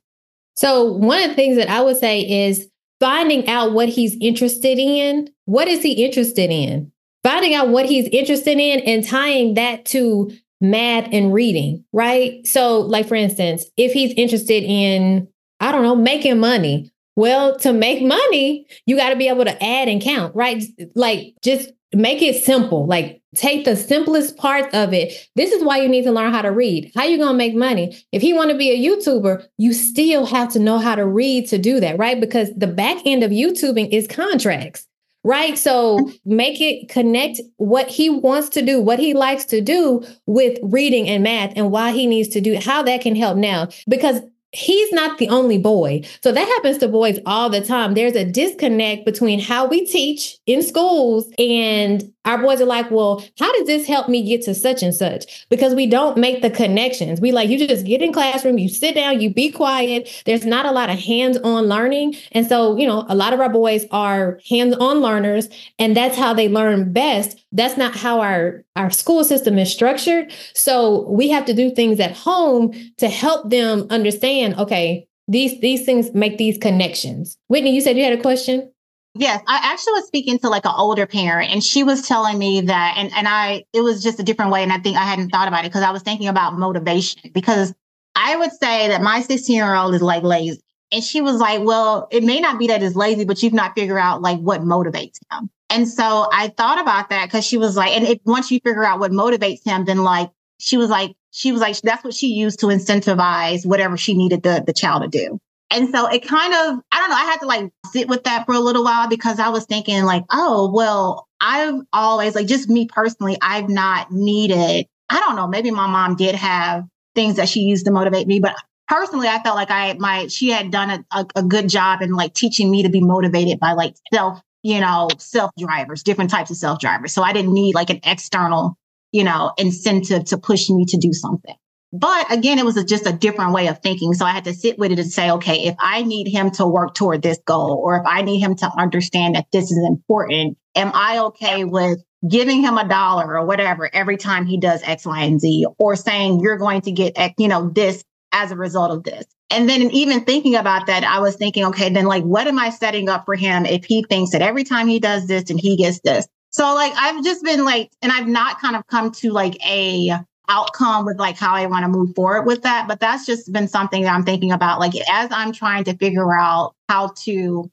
So 0.55 0.91
one 0.91 1.21
of 1.21 1.29
the 1.29 1.35
things 1.35 1.57
that 1.57 1.69
I 1.69 1.81
would 1.81 1.97
say 1.97 2.21
is 2.47 2.69
finding 2.99 3.47
out 3.47 3.73
what 3.73 3.89
he's 3.89 4.15
interested 4.21 4.79
in. 4.79 5.29
What 5.45 5.67
is 5.67 5.81
he 5.83 6.05
interested 6.05 6.49
in? 6.49 6.91
Finding 7.23 7.53
out 7.53 7.69
what 7.69 7.85
he's 7.85 8.07
interested 8.07 8.57
in 8.57 8.79
and 8.81 9.05
tying 9.05 9.55
that 9.55 9.85
to 9.87 10.31
math 10.61 11.09
and 11.11 11.33
reading, 11.33 11.85
right? 11.93 12.45
So, 12.45 12.81
like 12.81 13.07
for 13.07 13.15
instance, 13.15 13.65
if 13.77 13.93
he's 13.93 14.13
interested 14.13 14.63
in, 14.63 15.27
I 15.59 15.71
don't 15.71 15.83
know, 15.83 15.95
making 15.95 16.39
money, 16.39 16.91
well, 17.15 17.57
to 17.59 17.73
make 17.73 18.03
money, 18.03 18.67
you 18.85 18.95
got 18.95 19.09
to 19.09 19.15
be 19.15 19.27
able 19.27 19.45
to 19.45 19.63
add 19.63 19.87
and 19.87 20.01
count, 20.01 20.35
right? 20.35 20.63
Like 20.95 21.33
just 21.43 21.71
make 21.93 22.21
it 22.21 22.43
simple. 22.43 22.85
Like 22.85 23.21
take 23.35 23.65
the 23.65 23.75
simplest 23.75 24.37
parts 24.37 24.73
of 24.73 24.93
it. 24.93 25.13
This 25.35 25.51
is 25.51 25.63
why 25.63 25.77
you 25.77 25.89
need 25.89 26.03
to 26.03 26.11
learn 26.11 26.33
how 26.33 26.41
to 26.41 26.51
read. 26.51 26.91
How 26.95 27.05
you 27.05 27.17
going 27.17 27.33
to 27.33 27.37
make 27.37 27.55
money? 27.55 27.97
If 28.11 28.21
he 28.21 28.33
want 28.33 28.51
to 28.51 28.57
be 28.57 28.71
a 28.71 28.89
YouTuber, 28.89 29.45
you 29.57 29.73
still 29.73 30.25
have 30.25 30.51
to 30.53 30.59
know 30.59 30.79
how 30.79 30.95
to 30.95 31.05
read 31.05 31.47
to 31.49 31.57
do 31.57 31.79
that, 31.79 31.97
right? 31.97 32.19
Because 32.19 32.49
the 32.55 32.67
back 32.67 32.97
end 33.05 33.23
of 33.23 33.31
YouTubing 33.31 33.89
is 33.91 34.07
contracts 34.07 34.86
right? 35.27 35.57
So 35.57 36.09
make 36.23 36.61
it 36.61 36.87
connect 36.87 37.41
what 37.57 37.89
he 37.89 38.09
wants 38.09 38.47
to 38.49 38.61
do, 38.61 38.81
what 38.81 38.97
he 38.97 39.13
likes 39.13 39.43
to 39.45 39.59
do 39.59 40.05
with 40.25 40.57
reading 40.63 41.09
and 41.09 41.21
math 41.21 41.51
and 41.57 41.69
why 41.69 41.91
he 41.91 42.07
needs 42.07 42.29
to 42.29 42.39
do 42.39 42.57
how 42.57 42.81
that 42.83 43.01
can 43.01 43.13
help 43.13 43.35
now. 43.35 43.67
Because 43.89 44.21
he's 44.51 44.91
not 44.93 45.17
the 45.17 45.29
only 45.29 45.57
boy. 45.57 46.01
So 46.21 46.31
that 46.31 46.47
happens 46.47 46.77
to 46.79 46.87
boys 46.87 47.19
all 47.25 47.49
the 47.49 47.61
time. 47.61 47.93
There's 47.93 48.15
a 48.15 48.25
disconnect 48.25 49.05
between 49.05 49.39
how 49.39 49.67
we 49.67 49.85
teach 49.85 50.37
in 50.45 50.61
schools 50.61 51.29
and 51.37 52.11
our 52.27 52.37
boys 52.37 52.59
are 52.59 52.65
like, 52.65 52.91
well, 52.91 53.23
how 53.39 53.51
does 53.53 53.67
this 53.67 53.87
help 53.87 54.09
me 54.09 54.21
get 54.21 54.41
to 54.43 54.53
such 54.53 54.83
and 54.83 54.93
such? 54.93 55.47
Because 55.49 55.73
we 55.73 55.87
don't 55.87 56.17
make 56.17 56.41
the 56.41 56.49
connections. 56.49 57.21
We 57.21 57.31
like, 57.31 57.49
you 57.49 57.65
just 57.65 57.85
get 57.85 58.01
in 58.01 58.11
classroom, 58.11 58.57
you 58.57 58.67
sit 58.67 58.95
down, 58.95 59.21
you 59.21 59.33
be 59.33 59.49
quiet. 59.49 60.23
There's 60.25 60.45
not 60.45 60.65
a 60.65 60.71
lot 60.71 60.89
of 60.89 60.99
hands-on 60.99 61.67
learning. 61.67 62.15
And 62.33 62.45
so, 62.45 62.75
you 62.75 62.85
know, 62.85 63.05
a 63.07 63.15
lot 63.15 63.33
of 63.33 63.39
our 63.39 63.49
boys 63.49 63.85
are 63.91 64.41
hands-on 64.49 64.99
learners 64.99 65.47
and 65.79 65.95
that's 65.95 66.17
how 66.17 66.33
they 66.33 66.49
learn 66.49 66.91
best. 66.91 67.41
That's 67.51 67.77
not 67.77 67.95
how 67.95 68.19
our, 68.19 68.63
our 68.75 68.89
school 68.89 69.23
system 69.23 69.57
is 69.57 69.71
structured. 69.71 70.33
So 70.53 71.09
we 71.09 71.29
have 71.29 71.45
to 71.45 71.53
do 71.53 71.71
things 71.71 71.99
at 71.99 72.11
home 72.11 72.73
to 72.97 73.07
help 73.07 73.49
them 73.49 73.87
understand, 73.89 74.55
okay, 74.55 75.07
these 75.27 75.59
these 75.59 75.85
things 75.85 76.13
make 76.13 76.37
these 76.37 76.57
connections. 76.57 77.37
Whitney, 77.47 77.73
you 77.73 77.81
said 77.81 77.97
you 77.97 78.03
had 78.03 78.17
a 78.17 78.21
question? 78.21 78.71
Yes, 79.13 79.41
I 79.47 79.59
actually 79.63 79.93
was 79.93 80.07
speaking 80.07 80.37
to 80.39 80.49
like 80.49 80.65
an 80.65 80.73
older 80.77 81.07
parent 81.07 81.51
and 81.51 81.63
she 81.63 81.83
was 81.83 82.07
telling 82.07 82.37
me 82.37 82.61
that 82.61 82.95
and 82.97 83.11
and 83.13 83.27
I 83.27 83.65
it 83.73 83.81
was 83.81 84.03
just 84.03 84.19
a 84.19 84.23
different 84.23 84.51
way 84.51 84.63
and 84.63 84.71
I 84.71 84.77
think 84.77 84.95
I 84.95 85.03
hadn't 85.03 85.29
thought 85.29 85.47
about 85.47 85.65
it 85.65 85.69
because 85.69 85.83
I 85.83 85.91
was 85.91 86.03
thinking 86.03 86.27
about 86.27 86.57
motivation 86.57 87.31
because 87.33 87.73
I 88.15 88.35
would 88.35 88.51
say 88.51 88.87
that 88.87 89.01
my 89.01 89.21
16-year-old 89.21 89.93
is 89.95 90.01
like 90.01 90.23
lazy. 90.23 90.61
And 90.91 91.03
she 91.03 91.19
was 91.19 91.37
like, 91.39 91.61
"Well, 91.63 92.07
it 92.11 92.23
may 92.23 92.39
not 92.39 92.57
be 92.57 92.67
that 92.67 92.81
he's 92.81 92.95
lazy, 92.95 93.25
but 93.25 93.43
you've 93.43 93.53
not 93.53 93.73
figured 93.75 93.97
out 93.97 94.21
like 94.21 94.39
what 94.39 94.61
motivates 94.61 95.19
him." 95.31 95.49
And 95.69 95.87
so 95.87 96.27
I 96.31 96.47
thought 96.49 96.79
about 96.79 97.09
that 97.09 97.25
because 97.25 97.45
she 97.45 97.57
was 97.57 97.75
like, 97.75 97.91
and 97.91 98.07
if 98.07 98.19
once 98.25 98.49
you 98.51 98.59
figure 98.59 98.85
out 98.85 98.99
what 98.99 99.11
motivates 99.11 99.65
him, 99.65 99.85
then 99.85 100.03
like 100.03 100.29
she 100.59 100.77
was 100.77 100.89
like, 100.89 101.15
she 101.31 101.51
was 101.51 101.61
like, 101.61 101.79
that's 101.81 102.03
what 102.03 102.13
she 102.13 102.27
used 102.27 102.59
to 102.59 102.67
incentivize 102.67 103.65
whatever 103.65 103.97
she 103.97 104.15
needed 104.15 104.43
the, 104.43 104.63
the 104.65 104.73
child 104.73 105.03
to 105.03 105.09
do. 105.09 105.39
And 105.69 105.89
so 105.89 106.07
it 106.07 106.25
kind 106.25 106.53
of, 106.53 106.79
I 106.91 106.99
don't 106.99 107.09
know, 107.09 107.15
I 107.15 107.25
had 107.25 107.39
to 107.41 107.45
like 107.45 107.69
sit 107.91 108.07
with 108.07 108.23
that 108.23 108.45
for 108.45 108.55
a 108.55 108.59
little 108.59 108.83
while 108.85 109.09
because 109.09 109.39
I 109.39 109.49
was 109.49 109.65
thinking 109.65 110.03
like, 110.05 110.23
oh, 110.31 110.71
well, 110.73 111.27
I've 111.41 111.81
always 111.91 112.35
like 112.35 112.47
just 112.47 112.69
me 112.69 112.87
personally, 112.87 113.37
I've 113.41 113.69
not 113.69 114.11
needed, 114.11 114.87
I 115.09 115.19
don't 115.19 115.35
know, 115.35 115.47
maybe 115.47 115.69
my 115.71 115.87
mom 115.87 116.15
did 116.15 116.35
have 116.35 116.85
things 117.15 117.35
that 117.35 117.49
she 117.49 117.61
used 117.61 117.85
to 117.85 117.91
motivate 117.91 118.27
me, 118.27 118.39
but 118.39 118.55
personally, 118.87 119.27
I 119.27 119.41
felt 119.43 119.55
like 119.55 119.71
I, 119.71 119.93
my, 119.93 120.27
she 120.27 120.49
had 120.49 120.71
done 120.71 120.89
a, 120.89 121.05
a, 121.11 121.25
a 121.35 121.43
good 121.43 121.67
job 121.67 122.01
in 122.01 122.13
like 122.13 122.33
teaching 122.33 122.71
me 122.71 122.83
to 122.83 122.89
be 122.89 123.01
motivated 123.01 123.59
by 123.59 123.73
like 123.73 123.95
self, 124.13 124.39
you 124.63 124.79
know, 124.79 125.09
self 125.17 125.51
drivers, 125.57 126.03
different 126.03 126.29
types 126.29 126.49
of 126.49 126.57
self 126.57 126.79
drivers. 126.79 127.13
So 127.13 127.23
I 127.23 127.33
didn't 127.33 127.53
need 127.53 127.75
like 127.75 127.89
an 127.89 127.99
external, 128.03 128.77
you 129.11 129.23
know, 129.23 129.53
incentive 129.57 130.25
to 130.25 130.37
push 130.37 130.69
me 130.69 130.85
to 130.85 130.97
do 130.97 131.13
something. 131.13 131.55
But 131.93 132.31
again, 132.31 132.59
it 132.59 132.65
was 132.65 132.75
a, 132.75 132.83
just 132.83 133.07
a 133.07 133.13
different 133.13 133.53
way 133.53 133.67
of 133.67 133.79
thinking. 133.79 134.13
So 134.13 134.25
I 134.25 134.31
had 134.31 134.43
to 134.43 134.53
sit 134.53 134.77
with 134.77 134.91
it 134.91 134.99
and 134.99 135.11
say, 135.11 135.31
okay, 135.31 135.63
if 135.63 135.75
I 135.79 136.03
need 136.03 136.27
him 136.27 136.51
to 136.51 136.67
work 136.67 136.93
toward 136.93 137.21
this 137.21 137.39
goal, 137.45 137.81
or 137.81 137.97
if 137.97 138.03
I 138.05 138.23
need 138.23 138.39
him 138.39 138.55
to 138.55 138.69
understand 138.77 139.35
that 139.35 139.45
this 139.53 139.71
is 139.71 139.85
important, 139.87 140.57
am 140.75 140.91
I 140.93 141.19
okay 141.19 141.63
with 141.63 141.99
giving 142.27 142.61
him 142.61 142.77
a 142.77 142.87
dollar 142.87 143.37
or 143.37 143.45
whatever 143.45 143.89
every 143.93 144.17
time 144.17 144.45
he 144.45 144.59
does 144.59 144.81
X, 144.83 145.05
Y, 145.05 145.23
and 145.23 145.39
Z, 145.39 145.65
or 145.79 145.95
saying 145.95 146.41
you're 146.41 146.57
going 146.57 146.81
to 146.81 146.91
get, 146.91 147.15
you 147.37 147.47
know, 147.47 147.69
this 147.69 148.03
as 148.33 148.51
a 148.51 148.57
result 148.57 148.91
of 148.91 149.03
this? 149.03 149.25
And 149.49 149.69
then 149.69 149.91
even 149.91 150.25
thinking 150.25 150.55
about 150.55 150.87
that, 150.87 151.03
I 151.03 151.19
was 151.19 151.35
thinking, 151.35 151.65
okay, 151.65 151.89
then 151.89 152.05
like, 152.05 152.23
what 152.23 152.47
am 152.47 152.59
I 152.59 152.69
setting 152.69 153.07
up 153.07 153.25
for 153.25 153.35
him 153.35 153.65
if 153.65 153.85
he 153.85 154.03
thinks 154.03 154.31
that 154.31 154.41
every 154.41 154.63
time 154.63 154.87
he 154.87 154.99
does 154.99 155.27
this 155.27 155.49
and 155.49 155.59
he 155.59 155.77
gets 155.77 156.01
this? 156.01 156.27
So 156.49 156.73
like, 156.73 156.93
I've 156.95 157.23
just 157.23 157.43
been 157.43 157.63
like, 157.63 157.91
and 158.01 158.11
I've 158.11 158.27
not 158.27 158.59
kind 158.59 158.75
of 158.75 158.85
come 158.87 159.11
to 159.11 159.31
like 159.31 159.57
a 159.65 160.11
outcome 160.49 161.05
with 161.05 161.17
like 161.17 161.37
how 161.37 161.55
I 161.55 161.65
want 161.67 161.83
to 161.83 161.89
move 161.89 162.15
forward 162.15 162.45
with 162.45 162.63
that. 162.63 162.87
But 162.87 162.99
that's 162.99 163.25
just 163.25 163.51
been 163.51 163.67
something 163.67 164.03
that 164.03 164.13
I'm 164.13 164.23
thinking 164.23 164.51
about. 164.51 164.79
Like 164.79 164.93
as 165.09 165.29
I'm 165.31 165.51
trying 165.51 165.85
to 165.85 165.95
figure 165.95 166.37
out 166.37 166.73
how 166.89 167.11
to 167.23 167.69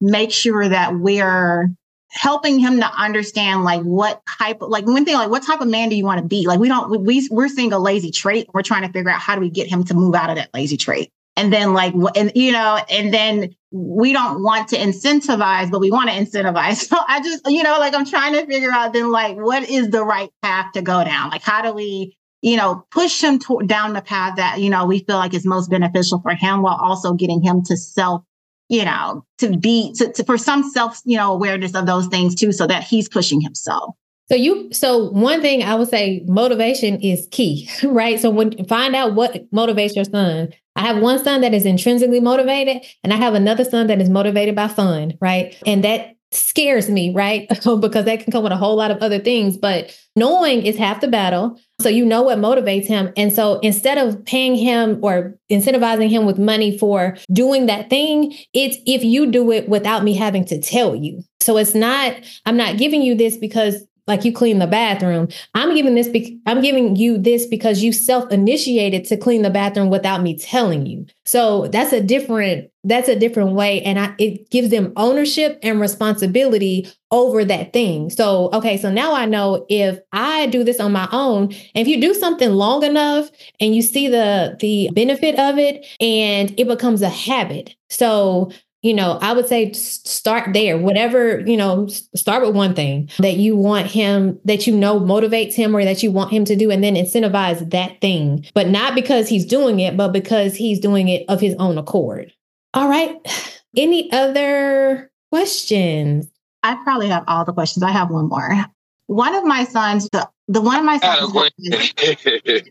make 0.00 0.30
sure 0.30 0.68
that 0.68 0.94
we're 0.94 1.70
helping 2.10 2.58
him 2.58 2.80
to 2.80 2.86
understand 2.96 3.64
like 3.64 3.82
what 3.82 4.22
type 4.38 4.62
of 4.62 4.70
like 4.70 4.86
one 4.86 5.04
thing 5.04 5.14
like 5.14 5.28
what 5.28 5.42
type 5.42 5.60
of 5.60 5.68
man 5.68 5.90
do 5.90 5.96
you 5.96 6.04
want 6.04 6.18
to 6.18 6.26
be 6.26 6.46
like 6.46 6.58
we 6.58 6.66
don't 6.66 7.04
we 7.04 7.28
we're 7.30 7.48
seeing 7.48 7.70
a 7.72 7.78
lazy 7.78 8.10
trait 8.10 8.48
we're 8.54 8.62
trying 8.62 8.80
to 8.80 8.90
figure 8.90 9.10
out 9.10 9.20
how 9.20 9.34
do 9.34 9.42
we 9.42 9.50
get 9.50 9.66
him 9.68 9.84
to 9.84 9.92
move 9.92 10.14
out 10.14 10.30
of 10.30 10.36
that 10.36 10.48
lazy 10.54 10.78
trait 10.78 11.10
and 11.38 11.52
then 11.52 11.72
like 11.72 11.94
and 12.16 12.32
you 12.34 12.52
know 12.52 12.78
and 12.90 13.12
then 13.12 13.54
we 13.70 14.12
don't 14.12 14.42
want 14.42 14.68
to 14.68 14.76
incentivize 14.76 15.70
but 15.70 15.80
we 15.80 15.90
want 15.90 16.10
to 16.10 16.16
incentivize 16.16 16.76
so 16.88 16.96
i 17.08 17.20
just 17.22 17.42
you 17.46 17.62
know 17.62 17.78
like 17.78 17.94
i'm 17.94 18.04
trying 18.04 18.32
to 18.32 18.44
figure 18.46 18.70
out 18.70 18.92
then 18.92 19.10
like 19.10 19.36
what 19.36 19.68
is 19.68 19.90
the 19.90 20.04
right 20.04 20.30
path 20.42 20.72
to 20.72 20.82
go 20.82 21.04
down 21.04 21.30
like 21.30 21.42
how 21.42 21.62
do 21.62 21.72
we 21.72 22.14
you 22.42 22.56
know, 22.56 22.84
push 22.90 23.22
him 23.22 23.38
to, 23.40 23.60
down 23.66 23.92
the 23.92 24.02
path 24.02 24.36
that, 24.36 24.60
you 24.60 24.70
know, 24.70 24.86
we 24.86 25.00
feel 25.00 25.16
like 25.16 25.34
is 25.34 25.44
most 25.44 25.70
beneficial 25.70 26.20
for 26.20 26.34
him 26.34 26.62
while 26.62 26.78
also 26.80 27.12
getting 27.12 27.42
him 27.42 27.62
to 27.64 27.76
self, 27.76 28.22
you 28.68 28.84
know, 28.84 29.24
to 29.38 29.56
be, 29.56 29.92
to, 29.94 30.12
to 30.12 30.24
for 30.24 30.38
some 30.38 30.62
self, 30.70 31.00
you 31.04 31.16
know, 31.16 31.32
awareness 31.32 31.74
of 31.74 31.86
those 31.86 32.06
things 32.06 32.34
too, 32.34 32.52
so 32.52 32.66
that 32.66 32.84
he's 32.84 33.08
pushing 33.08 33.40
himself. 33.40 33.94
So 34.30 34.36
you 34.36 34.72
so 34.72 35.10
one 35.10 35.40
thing 35.40 35.62
I 35.62 35.74
would 35.74 35.88
say 35.88 36.24
motivation 36.26 37.00
is 37.00 37.26
key, 37.30 37.68
right? 37.84 38.20
So 38.20 38.30
when 38.30 38.64
find 38.66 38.94
out 38.94 39.14
what 39.14 39.50
motivates 39.50 39.94
your 39.96 40.04
son. 40.04 40.50
I 40.76 40.82
have 40.82 41.02
one 41.02 41.22
son 41.22 41.40
that 41.40 41.54
is 41.54 41.66
intrinsically 41.66 42.20
motivated 42.20 42.86
and 43.02 43.12
I 43.12 43.16
have 43.16 43.34
another 43.34 43.64
son 43.64 43.88
that 43.88 44.00
is 44.00 44.08
motivated 44.08 44.54
by 44.54 44.68
fun, 44.68 45.14
right? 45.20 45.60
And 45.66 45.82
that 45.82 46.14
scares 46.30 46.88
me, 46.88 47.12
right? 47.12 47.48
Oh, 47.66 47.76
because 47.76 48.04
that 48.04 48.20
can 48.20 48.30
come 48.30 48.44
with 48.44 48.52
a 48.52 48.56
whole 48.56 48.76
lot 48.76 48.90
of 48.90 48.98
other 48.98 49.18
things, 49.18 49.56
but 49.56 49.98
knowing 50.14 50.64
is 50.64 50.76
half 50.76 51.00
the 51.00 51.08
battle. 51.08 51.58
So 51.80 51.88
you 51.88 52.04
know 52.04 52.22
what 52.22 52.38
motivates 52.38 52.86
him. 52.86 53.12
And 53.16 53.32
so 53.32 53.58
instead 53.60 53.98
of 53.98 54.24
paying 54.24 54.54
him 54.54 55.00
or 55.02 55.36
incentivizing 55.50 56.08
him 56.08 56.24
with 56.24 56.38
money 56.38 56.78
for 56.78 57.16
doing 57.32 57.66
that 57.66 57.90
thing, 57.90 58.34
it's 58.52 58.76
if 58.86 59.02
you 59.02 59.30
do 59.30 59.50
it 59.50 59.68
without 59.68 60.04
me 60.04 60.14
having 60.14 60.44
to 60.46 60.60
tell 60.60 60.94
you. 60.94 61.22
So 61.40 61.56
it's 61.56 61.74
not, 61.74 62.14
I'm 62.46 62.56
not 62.56 62.78
giving 62.78 63.02
you 63.02 63.14
this 63.14 63.36
because 63.36 63.84
like 64.08 64.24
you 64.24 64.32
clean 64.32 64.58
the 64.58 64.66
bathroom. 64.66 65.28
I'm 65.54 65.74
giving 65.74 65.94
this 65.94 66.08
be- 66.08 66.40
I'm 66.46 66.60
giving 66.60 66.96
you 66.96 67.18
this 67.18 67.46
because 67.46 67.82
you 67.82 67.92
self-initiated 67.92 69.04
to 69.06 69.16
clean 69.16 69.42
the 69.42 69.50
bathroom 69.50 69.90
without 69.90 70.22
me 70.22 70.36
telling 70.36 70.86
you. 70.86 71.06
So 71.24 71.68
that's 71.68 71.92
a 71.92 72.00
different 72.02 72.70
that's 72.84 73.08
a 73.08 73.18
different 73.18 73.52
way 73.52 73.82
and 73.82 73.98
I, 73.98 74.14
it 74.18 74.50
gives 74.50 74.70
them 74.70 74.92
ownership 74.96 75.58
and 75.62 75.80
responsibility 75.80 76.88
over 77.10 77.44
that 77.44 77.72
thing. 77.72 78.08
So 78.08 78.50
okay, 78.52 78.78
so 78.78 78.90
now 78.90 79.14
I 79.14 79.26
know 79.26 79.66
if 79.68 79.98
I 80.12 80.46
do 80.46 80.64
this 80.64 80.80
on 80.80 80.92
my 80.92 81.08
own, 81.12 81.50
if 81.74 81.86
you 81.86 82.00
do 82.00 82.14
something 82.14 82.50
long 82.50 82.82
enough 82.84 83.30
and 83.60 83.74
you 83.74 83.82
see 83.82 84.08
the 84.08 84.56
the 84.58 84.88
benefit 84.92 85.38
of 85.38 85.58
it 85.58 85.86
and 86.00 86.58
it 86.58 86.66
becomes 86.66 87.02
a 87.02 87.08
habit. 87.10 87.74
So 87.90 88.50
you 88.82 88.94
know, 88.94 89.18
I 89.20 89.32
would 89.32 89.46
say 89.46 89.72
start 89.72 90.52
there. 90.52 90.78
Whatever, 90.78 91.40
you 91.40 91.56
know, 91.56 91.88
start 92.14 92.46
with 92.46 92.54
one 92.54 92.74
thing 92.74 93.10
that 93.18 93.36
you 93.36 93.56
want 93.56 93.88
him, 93.88 94.38
that 94.44 94.66
you 94.66 94.76
know 94.76 95.00
motivates 95.00 95.54
him 95.54 95.74
or 95.74 95.84
that 95.84 96.02
you 96.02 96.12
want 96.12 96.32
him 96.32 96.44
to 96.44 96.54
do, 96.54 96.70
and 96.70 96.82
then 96.82 96.94
incentivize 96.94 97.70
that 97.70 98.00
thing. 98.00 98.46
But 98.54 98.68
not 98.68 98.94
because 98.94 99.28
he's 99.28 99.44
doing 99.44 99.80
it, 99.80 99.96
but 99.96 100.12
because 100.12 100.54
he's 100.54 100.78
doing 100.78 101.08
it 101.08 101.24
of 101.28 101.40
his 101.40 101.56
own 101.58 101.76
accord. 101.76 102.32
All 102.74 102.88
right. 102.88 103.16
Any 103.76 104.10
other 104.12 105.10
questions? 105.30 106.28
I 106.62 106.76
probably 106.84 107.08
have 107.08 107.24
all 107.26 107.44
the 107.44 107.52
questions. 107.52 107.82
I 107.82 107.90
have 107.90 108.10
one 108.10 108.28
more. 108.28 108.64
One 109.08 109.34
of 109.34 109.44
my 109.44 109.64
sons, 109.64 110.08
the 110.12 110.28
the 110.48 110.60
one 110.60 110.78
of 110.78 110.84
my 110.84 110.98
sons 110.98 111.32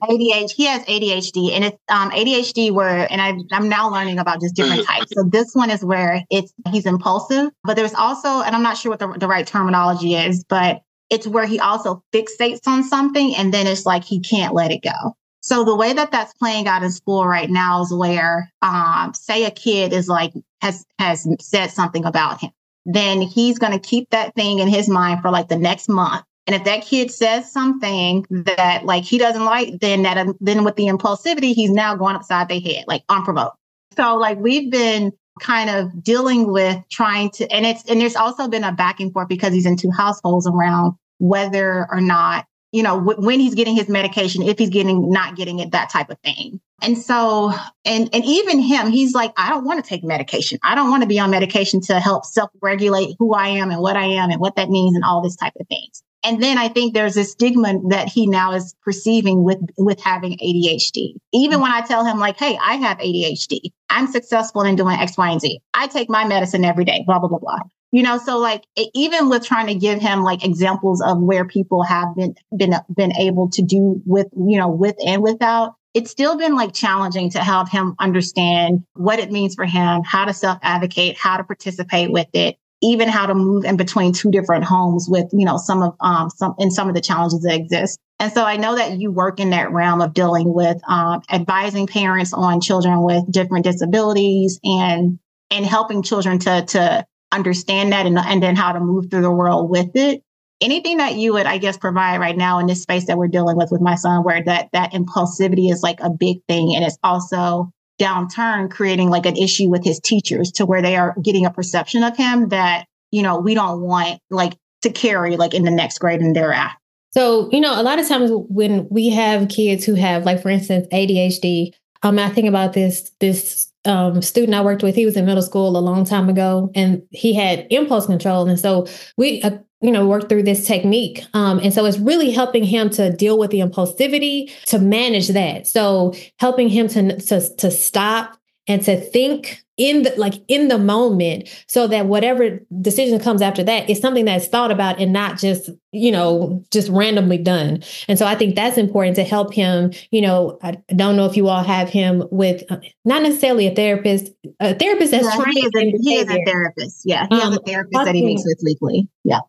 ADHD. 0.01 0.51
He 0.51 0.65
has 0.65 0.83
ADHD, 0.85 1.51
and 1.51 1.65
it's 1.65 1.77
um, 1.89 2.11
ADHD 2.11 2.71
where, 2.71 3.11
and 3.11 3.21
I, 3.21 3.33
I'm 3.51 3.69
now 3.69 3.91
learning 3.91 4.19
about 4.19 4.41
just 4.41 4.55
different 4.55 4.85
types. 4.87 5.11
So 5.15 5.23
this 5.23 5.53
one 5.53 5.69
is 5.69 5.83
where 5.83 6.23
it's 6.29 6.53
he's 6.71 6.85
impulsive, 6.85 7.51
but 7.63 7.75
there's 7.75 7.93
also, 7.93 8.41
and 8.41 8.55
I'm 8.55 8.63
not 8.63 8.77
sure 8.77 8.91
what 8.91 8.99
the, 8.99 9.13
the 9.17 9.27
right 9.27 9.45
terminology 9.45 10.15
is, 10.15 10.43
but 10.43 10.81
it's 11.09 11.27
where 11.27 11.45
he 11.45 11.59
also 11.59 12.03
fixates 12.13 12.67
on 12.67 12.83
something, 12.83 13.35
and 13.35 13.53
then 13.53 13.67
it's 13.67 13.85
like 13.85 14.03
he 14.03 14.19
can't 14.19 14.53
let 14.53 14.71
it 14.71 14.83
go. 14.83 15.15
So 15.41 15.63
the 15.63 15.75
way 15.75 15.93
that 15.93 16.11
that's 16.11 16.33
playing 16.33 16.67
out 16.67 16.83
in 16.83 16.91
school 16.91 17.25
right 17.25 17.49
now 17.49 17.81
is 17.81 17.93
where, 17.93 18.51
um, 18.61 19.13
say 19.13 19.45
a 19.45 19.51
kid 19.51 19.93
is 19.93 20.07
like 20.07 20.33
has 20.61 20.85
has 20.99 21.27
said 21.39 21.67
something 21.67 22.05
about 22.05 22.41
him, 22.41 22.51
then 22.87 23.21
he's 23.21 23.59
going 23.59 23.73
to 23.73 23.79
keep 23.79 24.09
that 24.09 24.33
thing 24.33 24.59
in 24.59 24.67
his 24.67 24.89
mind 24.89 25.21
for 25.21 25.29
like 25.29 25.49
the 25.49 25.57
next 25.57 25.87
month 25.87 26.23
and 26.47 26.55
if 26.55 26.63
that 26.63 26.85
kid 26.85 27.11
says 27.11 27.51
something 27.51 28.25
that 28.29 28.85
like 28.85 29.03
he 29.03 29.17
doesn't 29.17 29.43
like, 29.43 29.79
then 29.81 30.03
that 30.03 30.27
then 30.39 30.63
with 30.63 30.77
the 30.77 30.85
impulsivity, 30.85 31.53
he's 31.53 31.71
now 31.71 31.95
going 31.95 32.15
upside 32.15 32.47
their 32.47 32.61
head, 32.61 32.85
like 32.87 33.03
unprovoked. 33.09 33.57
So 33.97 34.15
like 34.15 34.39
we've 34.39 34.71
been 34.71 35.11
kind 35.41 35.69
of 35.69 36.01
dealing 36.01 36.51
with 36.51 36.81
trying 36.89 37.31
to, 37.31 37.51
and 37.51 37.65
it's 37.65 37.83
and 37.89 37.99
there's 37.99 38.15
also 38.15 38.47
been 38.47 38.63
a 38.63 38.71
back 38.71 39.01
and 39.01 39.11
forth 39.11 39.27
because 39.27 39.53
he's 39.53 39.65
in 39.65 39.75
two 39.75 39.91
households 39.91 40.47
around 40.47 40.93
whether 41.17 41.85
or 41.91 41.99
not 41.99 42.45
you 42.71 42.83
know 42.83 42.99
w- 42.99 43.25
when 43.25 43.39
he's 43.39 43.55
getting 43.55 43.75
his 43.75 43.89
medication, 43.89 44.43
if 44.43 44.57
he's 44.57 44.69
getting 44.69 45.09
not 45.09 45.35
getting 45.35 45.59
it, 45.59 45.71
that 45.71 45.89
type 45.89 46.09
of 46.09 46.19
thing. 46.19 46.59
And 46.81 46.97
so, 46.97 47.51
and 47.85 48.09
and 48.13 48.25
even 48.25 48.59
him, 48.59 48.91
he's 48.91 49.13
like, 49.13 49.33
I 49.37 49.49
don't 49.49 49.65
want 49.65 49.83
to 49.83 49.87
take 49.87 50.03
medication. 50.03 50.59
I 50.63 50.75
don't 50.75 50.89
want 50.89 51.01
to 51.03 51.07
be 51.07 51.19
on 51.19 51.31
medication 51.31 51.81
to 51.81 51.99
help 51.99 52.25
self 52.25 52.51
regulate 52.61 53.15
who 53.17 53.33
I 53.33 53.47
am 53.47 53.71
and 53.71 53.81
what 53.81 53.95
I 53.95 54.05
am 54.05 54.29
and 54.29 54.39
what 54.39 54.55
that 54.57 54.69
means 54.69 54.95
and 54.95 55.03
all 55.03 55.21
this 55.21 55.35
type 55.35 55.53
of 55.59 55.67
things. 55.67 56.03
And 56.23 56.41
then 56.41 56.57
I 56.57 56.67
think 56.67 56.93
there's 56.93 57.15
a 57.15 57.23
stigma 57.23 57.73
that 57.89 58.09
he 58.09 58.27
now 58.27 58.53
is 58.53 58.75
perceiving 58.83 59.43
with 59.43 59.59
with 59.77 59.99
having 60.01 60.37
ADHD. 60.37 61.13
Even 61.33 61.61
when 61.61 61.71
I 61.71 61.81
tell 61.81 62.03
him 62.03 62.19
like, 62.19 62.37
"Hey, 62.37 62.57
I 62.61 62.75
have 62.75 62.97
ADHD. 62.99 63.71
I'm 63.89 64.07
successful 64.07 64.63
in 64.63 64.75
doing 64.75 64.97
X, 64.97 65.17
Y, 65.17 65.31
and 65.31 65.41
Z. 65.41 65.59
I 65.73 65.87
take 65.87 66.09
my 66.09 66.27
medicine 66.27 66.65
every 66.65 66.85
day." 66.85 67.03
Blah 67.07 67.19
blah 67.19 67.29
blah 67.29 67.39
blah. 67.39 67.59
You 67.91 68.03
know, 68.03 68.17
so 68.17 68.37
like 68.37 68.65
even 68.93 69.29
with 69.29 69.45
trying 69.45 69.67
to 69.67 69.75
give 69.75 70.01
him 70.01 70.21
like 70.23 70.43
examples 70.43 71.01
of 71.01 71.21
where 71.21 71.45
people 71.45 71.83
have 71.83 72.15
been 72.15 72.35
been 72.55 72.75
been 72.93 73.15
able 73.15 73.49
to 73.51 73.61
do 73.61 74.01
with 74.05 74.27
you 74.33 74.57
know 74.57 74.67
with 74.67 74.95
and 75.05 75.23
without, 75.23 75.75
it's 75.93 76.11
still 76.11 76.37
been 76.37 76.55
like 76.55 76.73
challenging 76.73 77.29
to 77.31 77.39
help 77.39 77.69
him 77.69 77.95
understand 77.97 78.83
what 78.93 79.19
it 79.19 79.31
means 79.31 79.55
for 79.55 79.65
him, 79.65 80.03
how 80.03 80.25
to 80.25 80.33
self 80.33 80.59
advocate, 80.61 81.17
how 81.17 81.37
to 81.37 81.43
participate 81.43 82.11
with 82.11 82.27
it, 82.33 82.57
even 82.81 83.09
how 83.09 83.25
to 83.25 83.33
move 83.33 83.65
in 83.65 83.77
between 83.77 84.13
two 84.13 84.29
different 84.29 84.63
homes 84.63 85.07
with, 85.09 85.25
you 85.33 85.45
know, 85.45 85.57
some 85.57 85.81
of, 85.81 85.95
um, 85.99 86.29
some, 86.29 86.53
in 86.59 86.69
some 86.69 86.87
of 86.87 86.95
the 86.95 87.01
challenges 87.01 87.41
that 87.41 87.55
exist. 87.55 87.99
And 88.19 88.31
so 88.31 88.43
I 88.43 88.57
know 88.57 88.75
that 88.75 88.99
you 88.99 89.11
work 89.11 89.39
in 89.39 89.51
that 89.51 89.71
realm 89.71 90.01
of 90.01 90.13
dealing 90.13 90.53
with, 90.53 90.77
um, 90.87 91.21
advising 91.31 91.87
parents 91.87 92.33
on 92.33 92.61
children 92.61 93.01
with 93.01 93.23
different 93.31 93.63
disabilities 93.63 94.59
and, 94.63 95.19
and 95.49 95.65
helping 95.65 96.03
children 96.03 96.37
to, 96.39 96.65
to 96.67 97.07
understand 97.31 97.91
that 97.91 98.05
and, 98.05 98.17
and 98.17 98.41
then 98.41 98.55
how 98.55 98.71
to 98.71 98.79
move 98.79 99.09
through 99.09 99.21
the 99.21 99.31
world 99.31 99.69
with 99.69 99.95
it. 99.95 100.23
Anything 100.59 100.97
that 100.97 101.15
you 101.15 101.33
would, 101.33 101.45
I 101.45 101.59
guess, 101.59 101.77
provide 101.77 102.19
right 102.19 102.35
now 102.35 102.59
in 102.59 102.65
this 102.65 102.81
space 102.81 103.05
that 103.07 103.17
we're 103.17 103.27
dealing 103.27 103.57
with 103.57 103.69
with 103.71 103.81
my 103.81 103.95
son, 103.95 104.23
where 104.23 104.43
that, 104.43 104.69
that 104.73 104.93
impulsivity 104.93 105.71
is 105.71 105.83
like 105.83 105.99
a 105.99 106.09
big 106.09 106.37
thing. 106.47 106.75
And 106.75 106.83
it's 106.83 106.97
also 107.03 107.71
downturn 107.99 108.71
creating 108.71 109.09
like 109.09 109.25
an 109.25 109.37
issue 109.37 109.69
with 109.69 109.83
his 109.83 109.99
teachers 109.99 110.51
to 110.53 110.65
where 110.65 110.81
they 110.81 110.95
are 110.95 111.15
getting 111.21 111.45
a 111.45 111.51
perception 111.51 112.03
of 112.03 112.17
him 112.17 112.49
that, 112.49 112.85
you 113.11 113.21
know, 113.21 113.39
we 113.39 113.53
don't 113.53 113.81
want 113.81 114.19
like 114.29 114.57
to 114.81 114.89
carry 114.89 115.37
like 115.37 115.53
in 115.53 115.63
the 115.63 115.71
next 115.71 115.99
grade 115.99 116.21
and 116.21 116.35
thereafter. 116.35 116.77
So, 117.11 117.49
you 117.51 117.61
know, 117.61 117.79
a 117.79 117.83
lot 117.83 117.99
of 117.99 118.07
times 118.07 118.31
when 118.31 118.87
we 118.89 119.09
have 119.09 119.49
kids 119.49 119.85
who 119.85 119.95
have 119.95 120.25
like, 120.25 120.41
for 120.41 120.49
instance, 120.49 120.87
ADHD, 120.91 121.71
um, 122.03 122.19
I 122.19 122.29
think 122.29 122.47
about 122.47 122.73
this, 122.73 123.11
this 123.19 123.66
um, 123.87 124.21
student 124.21 124.53
I 124.53 124.61
worked 124.61 124.83
with, 124.83 124.95
he 124.95 125.05
was 125.05 125.15
in 125.15 125.25
middle 125.25 125.41
school 125.41 125.77
a 125.77 125.79
long 125.79 126.05
time 126.05 126.29
ago 126.29 126.71
and 126.75 127.01
he 127.11 127.33
had 127.33 127.65
impulse 127.69 128.05
control. 128.05 128.47
And 128.47 128.59
so 128.59 128.87
we, 129.17 129.41
uh, 129.41 129.57
you 129.81 129.91
know, 129.91 130.07
worked 130.07 130.29
through 130.29 130.43
this 130.43 130.65
technique. 130.65 131.23
Um, 131.33 131.59
and 131.59 131.73
so 131.73 131.85
it's 131.85 131.99
really 131.99 132.31
helping 132.31 132.63
him 132.63 132.89
to 132.91 133.11
deal 133.11 133.37
with 133.37 133.51
the 133.51 133.59
impulsivity, 133.59 134.51
to 134.65 134.79
manage 134.79 135.29
that. 135.29 135.67
So 135.67 136.13
helping 136.39 136.69
him 136.69 136.87
to, 136.89 137.17
to, 137.17 137.55
to 137.55 137.71
stop 137.71 138.37
and 138.67 138.83
to 138.83 138.99
think 138.99 139.63
in 139.77 140.03
the 140.03 140.13
like 140.17 140.33
in 140.47 140.67
the 140.67 140.77
moment 140.77 141.47
so 141.67 141.87
that 141.87 142.07
whatever 142.07 142.59
decision 142.81 143.19
comes 143.19 143.41
after 143.41 143.63
that 143.63 143.89
is 143.89 143.99
something 143.99 144.25
that's 144.25 144.47
thought 144.47 144.71
about 144.71 144.99
and 144.99 145.13
not 145.13 145.37
just 145.37 145.69
you 145.91 146.11
know 146.11 146.63
just 146.71 146.89
randomly 146.89 147.37
done. 147.37 147.83
And 148.07 148.17
so 148.17 148.25
i 148.25 148.35
think 148.35 148.55
that's 148.55 148.77
important 148.77 149.15
to 149.15 149.23
help 149.23 149.53
him 149.53 149.91
you 150.11 150.21
know 150.21 150.57
i 150.63 150.77
don't 150.95 151.15
know 151.15 151.25
if 151.25 151.37
you 151.37 151.47
all 151.47 151.63
have 151.63 151.89
him 151.89 152.23
with 152.31 152.63
uh, 152.69 152.77
not 153.05 153.21
necessarily 153.21 153.67
a 153.67 153.75
therapist 153.75 154.31
a 154.59 154.73
therapist 154.73 155.11
that's 155.11 155.25
yeah, 155.25 155.43
he, 155.51 155.59
is 155.59 155.71
a, 155.75 155.97
he 156.01 156.15
is 156.15 156.29
a 156.29 156.43
therapist. 156.45 157.01
Yeah 157.05 157.27
he 157.29 157.35
um, 157.35 157.41
has 157.41 157.53
a 157.53 157.59
um, 157.59 157.63
therapist 157.65 158.05
that 158.05 158.15
he 158.15 158.25
meets 158.25 158.43
with 158.45 158.59
weekly. 158.63 159.07
Yeah. 159.23 159.39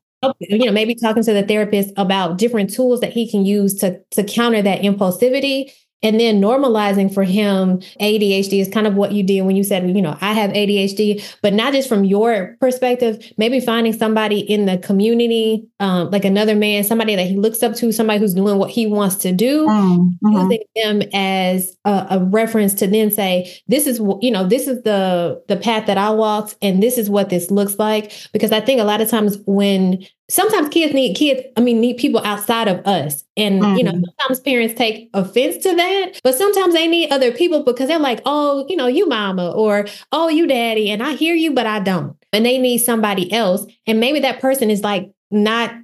You 0.41 0.67
know 0.67 0.73
maybe 0.73 0.95
talking 0.95 1.23
to 1.23 1.33
the 1.33 1.45
therapist 1.45 1.93
about 1.97 2.39
different 2.39 2.73
tools 2.73 3.01
that 3.01 3.13
he 3.13 3.31
can 3.31 3.45
use 3.45 3.75
to 3.77 4.01
to 4.11 4.25
counter 4.25 4.61
that 4.63 4.83
impulsivity 4.83 5.71
and 6.03 6.21
then 6.21 6.41
normalizing 6.41 7.13
for 7.13 7.25
him 7.25 7.81
ADHD 8.01 8.61
is 8.61 8.69
kind 8.69 8.87
of 8.87 8.95
what 8.95 9.13
you 9.13 9.23
did 9.23 9.43
when 9.43 9.57
you 9.57 9.65
said, 9.65 9.89
you 9.89 10.03
know, 10.03 10.17
I 10.21 10.33
have 10.33 10.51
ADHD, 10.51 11.25
but 11.43 11.53
not 11.53 11.73
just 11.73 11.89
from 11.89 12.05
your 12.05 12.57
perspective, 12.61 13.33
maybe 13.37 13.61
finding 13.61 13.93
somebody 13.93 14.39
in 14.39 14.67
the 14.67 14.79
community, 14.79 15.67
um, 15.81 16.11
like 16.11 16.25
another 16.25 16.55
man, 16.55 16.85
somebody 16.85 17.17
that 17.17 17.27
he 17.27 17.37
looks 17.37 17.63
up 17.63 17.75
to, 17.77 17.93
somebody 17.93 18.21
who's 18.21 18.35
doing 18.35 18.59
what 18.59 18.71
he 18.71 18.87
wants 18.87 19.17
to 19.17 19.33
do, 19.33 19.67
mm-hmm. 19.67 20.29
using 20.29 20.63
them 20.77 21.03
as 21.13 21.77
a, 21.85 22.07
a, 22.11 22.25
reference 22.29 22.75
to 22.75 22.87
then 22.87 23.11
say, 23.11 23.51
this 23.67 23.87
is, 23.87 23.99
you 24.21 24.31
know, 24.31 24.47
this 24.47 24.69
is 24.69 24.83
the, 24.83 25.43
the 25.49 25.57
path 25.57 25.87
that 25.87 25.99
I 25.99 26.11
walked 26.11 26.57
and 26.63 26.83
this 26.83 26.99
is 26.99 27.11
what 27.11 27.31
this 27.31 27.51
looks 27.51 27.79
like. 27.79 28.13
Because 28.33 28.53
I 28.53 28.61
think 28.61 28.81
a 28.81 28.85
lot 28.85 29.01
of 29.01 29.09
times 29.09 29.39
when 29.47 30.05
sometimes 30.31 30.69
kids 30.69 30.95
need 30.95 31.15
kids 31.15 31.41
i 31.57 31.61
mean 31.61 31.81
need 31.81 31.97
people 31.97 32.21
outside 32.25 32.69
of 32.69 32.85
us 32.87 33.25
and 33.37 33.63
mm-hmm. 33.63 33.77
you 33.77 33.85
know 33.85 33.93
mm-hmm. 33.93 34.05
sometimes 34.19 34.41
parents 34.41 34.75
take 34.75 35.09
offense 35.15 35.63
to 35.63 35.75
that 35.75 36.21
but 36.23 36.35
sometimes 36.35 36.75
they 36.75 36.87
need 36.87 37.11
other 37.11 37.33
people 37.33 37.63
because 37.63 37.89
they're 37.89 37.99
like 37.99 38.21
oh 38.27 38.67
you 38.69 38.77
know 38.77 38.87
you 38.87 39.09
mama 39.09 39.51
or 39.53 39.87
oh 40.13 40.29
you 40.29 40.47
daddy 40.47 40.91
and 40.91 41.03
i 41.03 41.13
hear 41.13 41.35
you 41.35 41.53
but 41.53 41.67
i 41.67 41.81
don't 41.81 42.17
and 42.33 42.45
they 42.45 42.59
need 42.59 42.79
somebody 42.79 43.33
else 43.33 43.67
and 43.87 44.01
maybe 44.01 44.21
that 44.21 44.41
person 44.41 44.71
is 44.71 44.83
like 44.83 45.11
not 45.31 45.75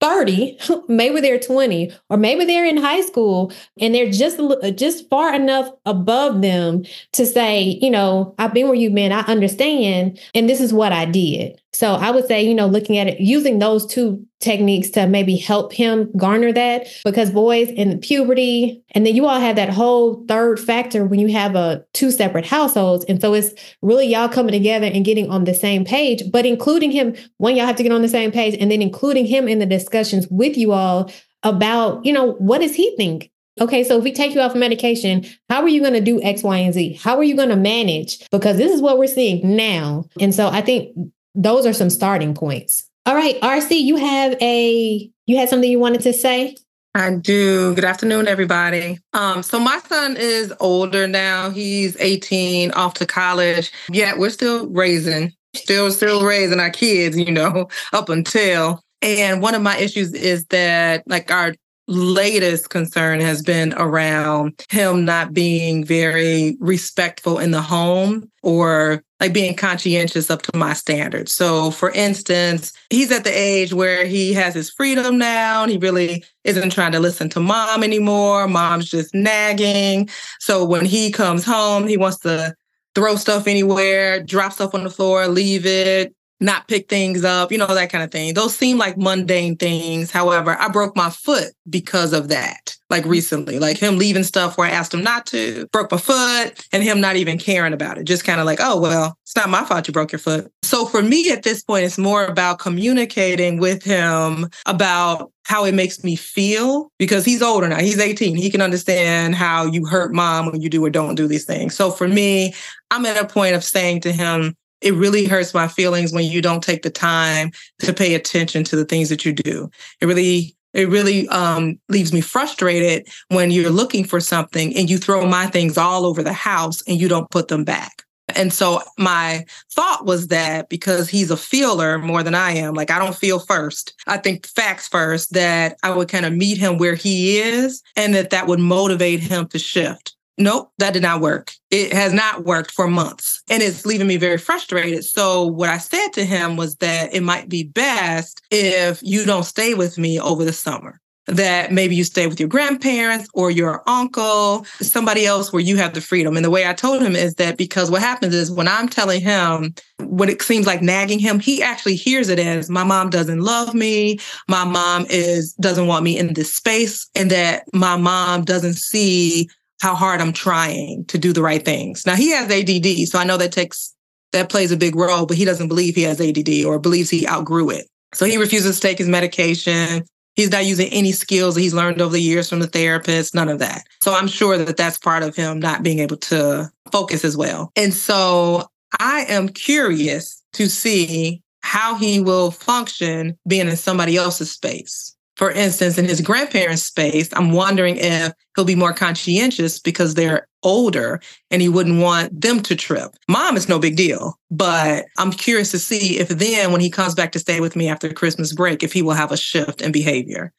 30 0.00 0.58
maybe 0.88 1.20
they're 1.20 1.38
20 1.38 1.92
or 2.08 2.16
maybe 2.16 2.44
they're 2.44 2.64
in 2.64 2.78
high 2.78 3.02
school 3.02 3.52
and 3.78 3.94
they're 3.94 4.10
just 4.10 4.40
just 4.76 5.08
far 5.10 5.34
enough 5.34 5.70
above 5.84 6.40
them 6.40 6.84
to 7.12 7.26
say 7.26 7.60
you 7.60 7.90
know 7.90 8.34
i've 8.38 8.54
been 8.54 8.66
where 8.66 8.74
you've 8.74 8.94
been 8.94 9.12
i 9.12 9.20
understand 9.22 10.18
and 10.34 10.48
this 10.48 10.60
is 10.60 10.72
what 10.72 10.92
i 10.92 11.04
did 11.04 11.59
so 11.72 11.94
I 11.94 12.10
would 12.10 12.26
say, 12.26 12.42
you 12.42 12.54
know, 12.54 12.66
looking 12.66 12.98
at 12.98 13.06
it, 13.06 13.20
using 13.20 13.58
those 13.58 13.86
two 13.86 14.24
techniques 14.40 14.90
to 14.90 15.06
maybe 15.06 15.36
help 15.36 15.72
him 15.72 16.10
garner 16.16 16.52
that 16.52 16.88
because 17.04 17.30
boys 17.30 17.68
in 17.68 18.00
puberty, 18.00 18.82
and 18.92 19.06
then 19.06 19.14
you 19.14 19.26
all 19.26 19.38
have 19.38 19.56
that 19.56 19.70
whole 19.70 20.24
third 20.26 20.58
factor 20.58 21.04
when 21.04 21.20
you 21.20 21.28
have 21.28 21.54
a 21.54 21.84
two 21.92 22.10
separate 22.10 22.46
households. 22.46 23.04
And 23.04 23.20
so 23.20 23.34
it's 23.34 23.52
really 23.82 24.06
y'all 24.06 24.28
coming 24.28 24.52
together 24.52 24.86
and 24.86 25.04
getting 25.04 25.30
on 25.30 25.44
the 25.44 25.54
same 25.54 25.84
page, 25.84 26.22
but 26.32 26.44
including 26.44 26.90
him 26.90 27.14
when 27.36 27.54
y'all 27.54 27.66
have 27.66 27.76
to 27.76 27.82
get 27.84 27.92
on 27.92 28.02
the 28.02 28.08
same 28.08 28.32
page 28.32 28.56
and 28.58 28.70
then 28.70 28.82
including 28.82 29.26
him 29.26 29.46
in 29.46 29.60
the 29.60 29.66
discussions 29.66 30.26
with 30.28 30.56
you 30.56 30.72
all 30.72 31.10
about, 31.44 32.04
you 32.04 32.12
know, 32.12 32.32
what 32.32 32.60
does 32.60 32.74
he 32.74 32.94
think? 32.96 33.30
Okay, 33.60 33.84
so 33.84 33.98
if 33.98 34.04
we 34.04 34.12
take 34.12 34.34
you 34.34 34.40
off 34.40 34.54
medication, 34.54 35.24
how 35.48 35.60
are 35.60 35.68
you 35.68 35.80
going 35.80 35.92
to 35.92 36.00
do 36.00 36.22
X, 36.22 36.42
Y, 36.42 36.56
and 36.56 36.72
Z? 36.72 36.94
How 36.94 37.16
are 37.16 37.24
you 37.24 37.36
going 37.36 37.50
to 37.50 37.56
manage? 37.56 38.26
Because 38.30 38.56
this 38.56 38.72
is 38.72 38.80
what 38.80 38.98
we're 38.98 39.06
seeing 39.06 39.54
now. 39.56 40.04
And 40.18 40.34
so 40.34 40.48
I 40.48 40.62
think 40.62 40.96
those 41.34 41.66
are 41.66 41.72
some 41.72 41.90
starting 41.90 42.34
points. 42.34 42.88
All 43.06 43.14
right, 43.14 43.40
RC, 43.40 43.80
you 43.80 43.96
have 43.96 44.36
a 44.40 45.10
you 45.26 45.36
had 45.36 45.48
something 45.48 45.70
you 45.70 45.78
wanted 45.78 46.02
to 46.02 46.12
say? 46.12 46.56
I 46.94 47.14
do. 47.14 47.74
Good 47.74 47.84
afternoon, 47.84 48.26
everybody. 48.26 48.98
Um, 49.12 49.44
so 49.44 49.60
my 49.60 49.78
son 49.86 50.16
is 50.16 50.52
older 50.58 51.06
now. 51.06 51.50
He's 51.50 51.96
18, 52.00 52.72
off 52.72 52.94
to 52.94 53.06
college. 53.06 53.70
Yet 53.90 54.18
we're 54.18 54.30
still 54.30 54.68
raising, 54.68 55.32
still 55.54 55.92
still 55.92 56.24
raising 56.24 56.58
our 56.58 56.70
kids, 56.70 57.16
you 57.16 57.30
know, 57.30 57.68
up 57.92 58.08
until. 58.08 58.82
And 59.02 59.40
one 59.40 59.54
of 59.54 59.62
my 59.62 59.76
issues 59.76 60.12
is 60.12 60.46
that 60.46 61.04
like 61.06 61.30
our 61.30 61.54
latest 61.90 62.70
concern 62.70 63.20
has 63.20 63.42
been 63.42 63.74
around 63.74 64.64
him 64.70 65.04
not 65.04 65.34
being 65.34 65.84
very 65.84 66.56
respectful 66.60 67.38
in 67.38 67.50
the 67.50 67.60
home 67.60 68.30
or 68.42 69.02
like 69.18 69.32
being 69.32 69.54
conscientious 69.54 70.30
up 70.30 70.42
to 70.42 70.56
my 70.56 70.72
standards. 70.72 71.32
So, 71.32 71.70
for 71.72 71.90
instance, 71.90 72.72
he's 72.90 73.10
at 73.10 73.24
the 73.24 73.36
age 73.36 73.74
where 73.74 74.06
he 74.06 74.32
has 74.34 74.54
his 74.54 74.70
freedom 74.70 75.18
now 75.18 75.66
he 75.66 75.78
really 75.78 76.24
isn't 76.44 76.70
trying 76.70 76.92
to 76.92 77.00
listen 77.00 77.28
to 77.30 77.40
mom 77.40 77.82
anymore. 77.82 78.48
Mom's 78.48 78.88
just 78.88 79.14
nagging. 79.14 80.08
So, 80.38 80.64
when 80.64 80.84
he 80.84 81.10
comes 81.10 81.44
home, 81.44 81.86
he 81.86 81.96
wants 81.96 82.18
to 82.20 82.54
throw 82.94 83.16
stuff 83.16 83.46
anywhere, 83.46 84.22
drop 84.22 84.52
stuff 84.52 84.74
on 84.74 84.84
the 84.84 84.90
floor, 84.90 85.26
leave 85.28 85.66
it, 85.66 86.14
not 86.40 86.68
pick 86.68 86.88
things 86.88 87.24
up, 87.24 87.52
you 87.52 87.58
know, 87.58 87.66
that 87.66 87.90
kind 87.90 88.02
of 88.02 88.10
thing. 88.10 88.34
Those 88.34 88.56
seem 88.56 88.78
like 88.78 88.96
mundane 88.96 89.56
things. 89.56 90.10
However, 90.10 90.56
I 90.58 90.68
broke 90.68 90.96
my 90.96 91.10
foot 91.10 91.52
because 91.68 92.12
of 92.12 92.28
that, 92.28 92.76
like 92.88 93.02
mm-hmm. 93.02 93.10
recently, 93.10 93.58
like 93.58 93.76
him 93.76 93.98
leaving 93.98 94.24
stuff 94.24 94.56
where 94.56 94.66
I 94.66 94.70
asked 94.70 94.94
him 94.94 95.02
not 95.02 95.26
to, 95.26 95.66
broke 95.72 95.90
my 95.90 95.98
foot, 95.98 96.66
and 96.72 96.82
him 96.82 97.00
not 97.00 97.16
even 97.16 97.38
caring 97.38 97.72
about 97.72 97.98
it. 97.98 98.04
Just 98.04 98.24
kind 98.24 98.40
of 98.40 98.46
like, 98.46 98.58
oh, 98.60 98.80
well, 98.80 99.18
it's 99.24 99.36
not 99.36 99.50
my 99.50 99.64
fault 99.64 99.86
you 99.86 99.92
broke 99.92 100.12
your 100.12 100.18
foot. 100.18 100.50
So 100.62 100.86
for 100.86 101.02
me 101.02 101.30
at 101.30 101.42
this 101.42 101.62
point, 101.62 101.84
it's 101.84 101.98
more 101.98 102.24
about 102.24 102.58
communicating 102.58 103.58
with 103.58 103.82
him 103.82 104.48
about 104.66 105.30
how 105.44 105.64
it 105.64 105.74
makes 105.74 106.04
me 106.04 106.14
feel 106.16 106.90
because 106.98 107.24
he's 107.24 107.42
older 107.42 107.68
now. 107.68 107.80
He's 107.80 107.98
18. 107.98 108.36
He 108.36 108.50
can 108.50 108.60
understand 108.60 109.34
how 109.34 109.66
you 109.66 109.84
hurt 109.84 110.14
mom 110.14 110.46
when 110.46 110.60
you 110.60 110.70
do 110.70 110.84
or 110.84 110.90
don't 110.90 111.16
do 111.16 111.26
these 111.26 111.44
things. 111.44 111.74
So 111.74 111.90
for 111.90 112.06
me, 112.06 112.54
I'm 112.90 113.04
at 113.04 113.22
a 113.22 113.26
point 113.26 113.56
of 113.56 113.64
saying 113.64 114.02
to 114.02 114.12
him, 114.12 114.54
it 114.80 114.94
really 114.94 115.26
hurts 115.26 115.54
my 115.54 115.68
feelings 115.68 116.12
when 116.12 116.24
you 116.24 116.40
don't 116.40 116.62
take 116.62 116.82
the 116.82 116.90
time 116.90 117.52
to 117.80 117.92
pay 117.92 118.14
attention 118.14 118.64
to 118.64 118.76
the 118.76 118.84
things 118.84 119.08
that 119.08 119.24
you 119.24 119.32
do. 119.32 119.70
It 120.00 120.06
really 120.06 120.56
it 120.72 120.88
really 120.88 121.28
um, 121.28 121.80
leaves 121.88 122.12
me 122.12 122.20
frustrated 122.20 123.08
when 123.28 123.50
you're 123.50 123.70
looking 123.70 124.04
for 124.04 124.20
something 124.20 124.76
and 124.76 124.88
you 124.88 124.98
throw 124.98 125.26
my 125.26 125.46
things 125.48 125.76
all 125.76 126.06
over 126.06 126.22
the 126.22 126.32
house 126.32 126.80
and 126.86 127.00
you 127.00 127.08
don't 127.08 127.30
put 127.30 127.48
them 127.48 127.64
back. 127.64 128.04
And 128.36 128.52
so 128.52 128.80
my 128.96 129.44
thought 129.72 130.06
was 130.06 130.28
that 130.28 130.68
because 130.68 131.08
he's 131.08 131.32
a 131.32 131.36
feeler 131.36 131.98
more 131.98 132.22
than 132.22 132.36
I 132.36 132.52
am, 132.52 132.74
like 132.74 132.90
I 132.90 133.00
don't 133.00 133.16
feel 133.16 133.40
first. 133.40 133.94
I 134.06 134.18
think 134.18 134.46
facts 134.46 134.86
first, 134.86 135.32
that 135.32 135.76
I 135.82 135.90
would 135.90 136.08
kind 136.08 136.24
of 136.24 136.32
meet 136.32 136.58
him 136.58 136.78
where 136.78 136.94
he 136.94 137.38
is 137.40 137.82
and 137.96 138.14
that 138.14 138.30
that 138.30 138.46
would 138.46 138.60
motivate 138.60 139.18
him 139.18 139.48
to 139.48 139.58
shift. 139.58 140.14
Nope, 140.40 140.72
that 140.78 140.94
did 140.94 141.02
not 141.02 141.20
work. 141.20 141.52
It 141.70 141.92
has 141.92 142.14
not 142.14 142.44
worked 142.44 142.70
for 142.70 142.88
months 142.88 143.42
and 143.50 143.62
it's 143.62 143.84
leaving 143.84 144.06
me 144.06 144.16
very 144.16 144.38
frustrated. 144.38 145.04
So, 145.04 145.46
what 145.46 145.68
I 145.68 145.76
said 145.76 146.08
to 146.14 146.24
him 146.24 146.56
was 146.56 146.76
that 146.76 147.14
it 147.14 147.22
might 147.22 147.48
be 147.48 147.64
best 147.64 148.40
if 148.50 149.00
you 149.02 149.26
don't 149.26 149.44
stay 149.44 149.74
with 149.74 149.98
me 149.98 150.18
over 150.18 150.44
the 150.44 150.52
summer 150.52 150.98
that 151.26 151.70
maybe 151.70 151.94
you 151.94 152.02
stay 152.02 152.26
with 152.26 152.40
your 152.40 152.48
grandparents 152.48 153.28
or 153.34 153.50
your 153.50 153.82
uncle, 153.88 154.64
somebody 154.80 155.26
else 155.26 155.52
where 155.52 155.62
you 155.62 155.76
have 155.76 155.94
the 155.94 156.00
freedom. 156.00 156.36
And 156.36 156.44
the 156.44 156.50
way 156.50 156.66
I 156.66 156.72
told 156.72 157.02
him 157.02 157.14
is 157.14 157.34
that 157.34 157.56
because 157.56 157.90
what 157.90 158.02
happens 158.02 158.34
is 158.34 158.50
when 158.50 158.66
I'm 158.66 158.88
telling 158.88 159.20
him 159.20 159.74
what 159.98 160.28
it 160.28 160.42
seems 160.42 160.66
like 160.66 160.82
nagging 160.82 161.18
him, 161.18 161.38
he 161.38 161.62
actually 161.62 161.94
hears 161.94 162.28
it 162.28 162.38
as 162.38 162.68
my 162.68 162.82
mom 162.82 163.10
doesn't 163.10 163.40
love 163.40 163.74
me, 163.74 164.18
my 164.48 164.64
mom 164.64 165.06
is 165.08 165.52
doesn't 165.54 165.86
want 165.86 166.04
me 166.04 166.18
in 166.18 166.34
this 166.34 166.52
space, 166.52 167.08
and 167.14 167.30
that 167.30 167.64
my 167.72 167.96
mom 167.96 168.44
doesn't 168.44 168.74
see 168.74 169.48
how 169.80 169.94
hard 169.94 170.20
I'm 170.20 170.32
trying 170.32 171.04
to 171.06 171.18
do 171.18 171.32
the 171.32 171.42
right 171.42 171.64
things. 171.64 172.06
Now 172.06 172.14
he 172.14 172.30
has 172.30 172.50
ADD, 172.50 173.08
so 173.08 173.18
I 173.18 173.24
know 173.24 173.36
that 173.38 173.52
takes 173.52 173.94
that 174.32 174.48
plays 174.48 174.70
a 174.70 174.76
big 174.76 174.94
role, 174.94 175.26
but 175.26 175.36
he 175.36 175.44
doesn't 175.44 175.68
believe 175.68 175.96
he 175.96 176.02
has 176.02 176.20
ADD 176.20 176.64
or 176.64 176.78
believes 176.78 177.10
he 177.10 177.26
outgrew 177.26 177.70
it. 177.70 177.88
So 178.14 178.26
he 178.26 178.36
refuses 178.36 178.76
to 178.76 178.82
take 178.86 178.98
his 178.98 179.08
medication. 179.08 180.04
He's 180.36 180.52
not 180.52 180.66
using 180.66 180.88
any 180.92 181.10
skills 181.10 181.56
that 181.56 181.62
he's 181.62 181.74
learned 181.74 182.00
over 182.00 182.12
the 182.12 182.22
years 182.22 182.48
from 182.48 182.60
the 182.60 182.68
therapist, 182.68 183.34
none 183.34 183.48
of 183.48 183.58
that. 183.58 183.82
So 184.02 184.14
I'm 184.14 184.28
sure 184.28 184.56
that 184.56 184.76
that's 184.76 184.98
part 184.98 185.24
of 185.24 185.34
him 185.34 185.58
not 185.58 185.82
being 185.82 185.98
able 185.98 186.16
to 186.18 186.70
focus 186.92 187.24
as 187.24 187.36
well. 187.36 187.72
And 187.74 187.92
so 187.92 188.68
I 188.98 189.24
am 189.28 189.48
curious 189.48 190.42
to 190.52 190.68
see 190.68 191.42
how 191.62 191.96
he 191.96 192.20
will 192.20 192.50
function 192.50 193.36
being 193.46 193.68
in 193.68 193.76
somebody 193.76 194.16
else's 194.16 194.52
space 194.52 195.16
for 195.40 195.50
instance, 195.50 195.96
in 195.96 196.04
his 196.04 196.20
grandparents' 196.20 196.82
space, 196.82 197.30
I'm 197.32 197.52
wondering 197.52 197.96
if 197.96 198.34
he'll 198.54 198.66
be 198.66 198.74
more 198.74 198.92
conscientious 198.92 199.78
because 199.78 200.12
they're 200.12 200.46
older 200.62 201.18
and 201.50 201.62
he 201.62 201.68
wouldn't 201.70 202.02
want 202.02 202.38
them 202.38 202.60
to 202.60 202.76
trip. 202.76 203.12
Mom 203.26 203.56
is 203.56 203.66
no 203.66 203.78
big 203.78 203.96
deal, 203.96 204.38
but 204.50 205.06
I'm 205.16 205.30
curious 205.30 205.70
to 205.70 205.78
see 205.78 206.18
if 206.18 206.28
then, 206.28 206.72
when 206.72 206.82
he 206.82 206.90
comes 206.90 207.14
back 207.14 207.32
to 207.32 207.38
stay 207.38 207.60
with 207.60 207.74
me 207.74 207.88
after 207.88 208.12
Christmas 208.12 208.52
break, 208.52 208.82
if 208.82 208.92
he 208.92 209.00
will 209.00 209.14
have 209.14 209.32
a 209.32 209.36
shift 209.38 209.80
in 209.80 209.92
behavior. 209.92 210.52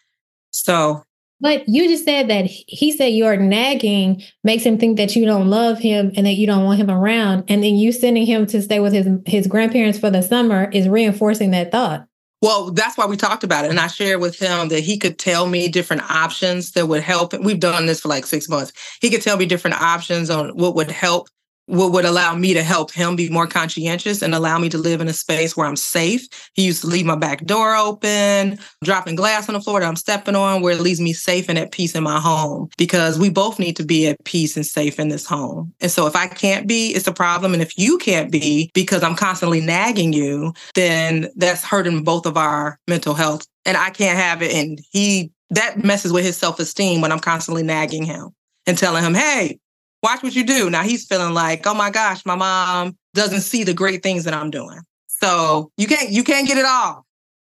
So, 0.49 1.03
but 1.39 1.69
you 1.69 1.87
just 1.87 2.05
said 2.05 2.27
that 2.31 2.47
he 2.47 2.91
said 2.91 3.09
your 3.09 3.37
nagging 3.37 4.23
makes 4.43 4.63
him 4.63 4.79
think 4.79 4.97
that 4.97 5.15
you 5.15 5.27
don't 5.27 5.47
love 5.47 5.77
him 5.77 6.11
and 6.15 6.25
that 6.25 6.33
you 6.33 6.47
don't 6.47 6.65
want 6.65 6.79
him 6.79 6.89
around. 6.89 7.43
And 7.49 7.63
then 7.63 7.75
you 7.75 7.91
sending 7.91 8.25
him 8.25 8.47
to 8.47 8.59
stay 8.63 8.79
with 8.79 8.93
his 8.93 9.07
his 9.27 9.45
grandparents 9.45 9.99
for 9.99 10.09
the 10.09 10.23
summer 10.23 10.71
is 10.71 10.89
reinforcing 10.89 11.51
that 11.51 11.71
thought. 11.71 12.07
Well, 12.41 12.71
that's 12.71 12.97
why 12.97 13.05
we 13.05 13.17
talked 13.17 13.43
about 13.43 13.65
it. 13.65 13.71
And 13.71 13.79
I 13.79 13.87
shared 13.87 14.19
with 14.19 14.39
him 14.39 14.69
that 14.69 14.79
he 14.79 14.97
could 14.97 15.19
tell 15.19 15.45
me 15.45 15.67
different 15.67 16.09
options 16.09 16.71
that 16.71 16.87
would 16.87 17.03
help. 17.03 17.33
We've 17.33 17.59
done 17.59 17.85
this 17.85 18.01
for 18.01 18.09
like 18.09 18.25
six 18.25 18.49
months. 18.49 18.73
He 18.99 19.09
could 19.11 19.21
tell 19.21 19.37
me 19.37 19.45
different 19.45 19.79
options 19.79 20.29
on 20.29 20.49
what 20.57 20.75
would 20.75 20.89
help 20.89 21.27
what 21.71 21.93
would 21.93 22.03
allow 22.03 22.35
me 22.35 22.53
to 22.53 22.63
help 22.63 22.91
him 22.91 23.15
be 23.15 23.29
more 23.29 23.47
conscientious 23.47 24.21
and 24.21 24.35
allow 24.35 24.59
me 24.59 24.67
to 24.67 24.77
live 24.77 24.99
in 24.99 25.07
a 25.07 25.13
space 25.13 25.55
where 25.55 25.65
I'm 25.65 25.77
safe. 25.77 26.27
He 26.53 26.65
used 26.65 26.81
to 26.81 26.87
leave 26.87 27.05
my 27.05 27.15
back 27.15 27.45
door 27.45 27.73
open, 27.77 28.59
dropping 28.83 29.15
glass 29.15 29.47
on 29.47 29.53
the 29.53 29.61
floor 29.61 29.79
that 29.79 29.87
I'm 29.87 29.95
stepping 29.95 30.35
on, 30.35 30.61
where 30.61 30.73
it 30.73 30.81
leaves 30.81 30.99
me 30.99 31.13
safe 31.13 31.47
and 31.47 31.57
at 31.57 31.71
peace 31.71 31.95
in 31.95 32.03
my 32.03 32.19
home 32.19 32.67
because 32.77 33.17
we 33.17 33.29
both 33.29 33.57
need 33.57 33.77
to 33.77 33.85
be 33.85 34.05
at 34.07 34.21
peace 34.25 34.57
and 34.57 34.65
safe 34.65 34.99
in 34.99 35.07
this 35.07 35.25
home. 35.25 35.73
And 35.79 35.89
so 35.89 36.07
if 36.07 36.15
I 36.15 36.27
can't 36.27 36.67
be, 36.67 36.89
it's 36.89 37.07
a 37.07 37.13
problem. 37.13 37.53
And 37.53 37.61
if 37.61 37.77
you 37.77 37.97
can't 37.97 38.29
be 38.29 38.69
because 38.73 39.01
I'm 39.01 39.15
constantly 39.15 39.61
nagging 39.61 40.11
you, 40.11 40.53
then 40.75 41.29
that's 41.37 41.63
hurting 41.63 42.03
both 42.03 42.25
of 42.25 42.35
our 42.35 42.79
mental 42.89 43.13
health. 43.13 43.47
And 43.65 43.77
I 43.77 43.91
can't 43.91 44.19
have 44.19 44.41
it. 44.41 44.53
And 44.53 44.81
he, 44.91 45.31
that 45.51 45.81
messes 45.81 46.11
with 46.11 46.25
his 46.25 46.35
self 46.35 46.59
esteem 46.59 46.99
when 46.99 47.13
I'm 47.13 47.19
constantly 47.19 47.63
nagging 47.63 48.03
him 48.03 48.31
and 48.67 48.77
telling 48.77 49.05
him, 49.05 49.13
hey, 49.13 49.57
watch 50.03 50.23
what 50.23 50.35
you 50.35 50.45
do. 50.45 50.69
Now 50.69 50.83
he's 50.83 51.05
feeling 51.05 51.33
like, 51.33 51.65
oh 51.65 51.73
my 51.73 51.89
gosh, 51.89 52.25
my 52.25 52.35
mom 52.35 52.97
doesn't 53.13 53.41
see 53.41 53.63
the 53.63 53.73
great 53.73 54.03
things 54.03 54.23
that 54.23 54.33
I'm 54.33 54.49
doing. 54.49 54.79
So 55.07 55.71
you 55.77 55.87
can't 55.87 56.09
you 56.09 56.23
can't 56.23 56.47
get 56.47 56.57
it 56.57 56.65
all. 56.65 57.05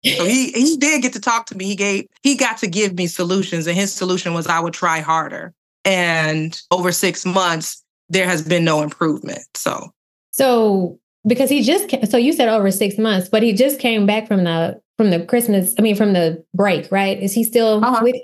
So 0.05 0.25
he 0.25 0.53
he 0.53 0.77
did 0.77 1.03
get 1.03 1.13
to 1.15 1.21
talk 1.21 1.47
to 1.47 1.57
me. 1.57 1.65
He 1.65 1.77
gave 1.77 2.07
he 2.23 2.37
got 2.37 2.59
to 2.59 2.67
give 2.67 2.95
me 2.95 3.07
solutions, 3.07 3.67
and 3.67 3.77
his 3.77 3.93
solution 3.93 4.35
was 4.35 4.47
I 4.47 4.61
would 4.61 4.75
try 4.75 5.01
harder. 5.01 5.53
And 5.85 6.61
over 6.73 6.91
six 6.91 7.25
months, 7.25 7.83
there 8.09 8.27
has 8.27 8.43
been 8.43 8.65
no 8.65 8.83
improvement. 8.83 9.45
So 9.55 9.93
so 10.31 10.99
because 11.27 11.51
he 11.51 11.63
just 11.63 11.91
so 12.11 12.17
you 12.17 12.33
said 12.33 12.49
over 12.49 12.71
six 12.71 12.99
months, 12.99 13.29
but 13.29 13.43
he 13.43 13.53
just 13.53 13.81
came 13.81 14.07
back 14.07 14.29
from 14.29 14.45
the 14.45 14.81
from 14.97 15.11
the 15.11 15.25
Christmas. 15.25 15.75
I 15.79 15.83
mean, 15.83 15.97
from 15.97 16.13
the 16.13 16.45
break, 16.55 16.91
right? 16.93 17.21
Is 17.21 17.33
he 17.33 17.45
still 17.45 17.85
uh-huh. 17.85 18.01
with? 18.03 18.17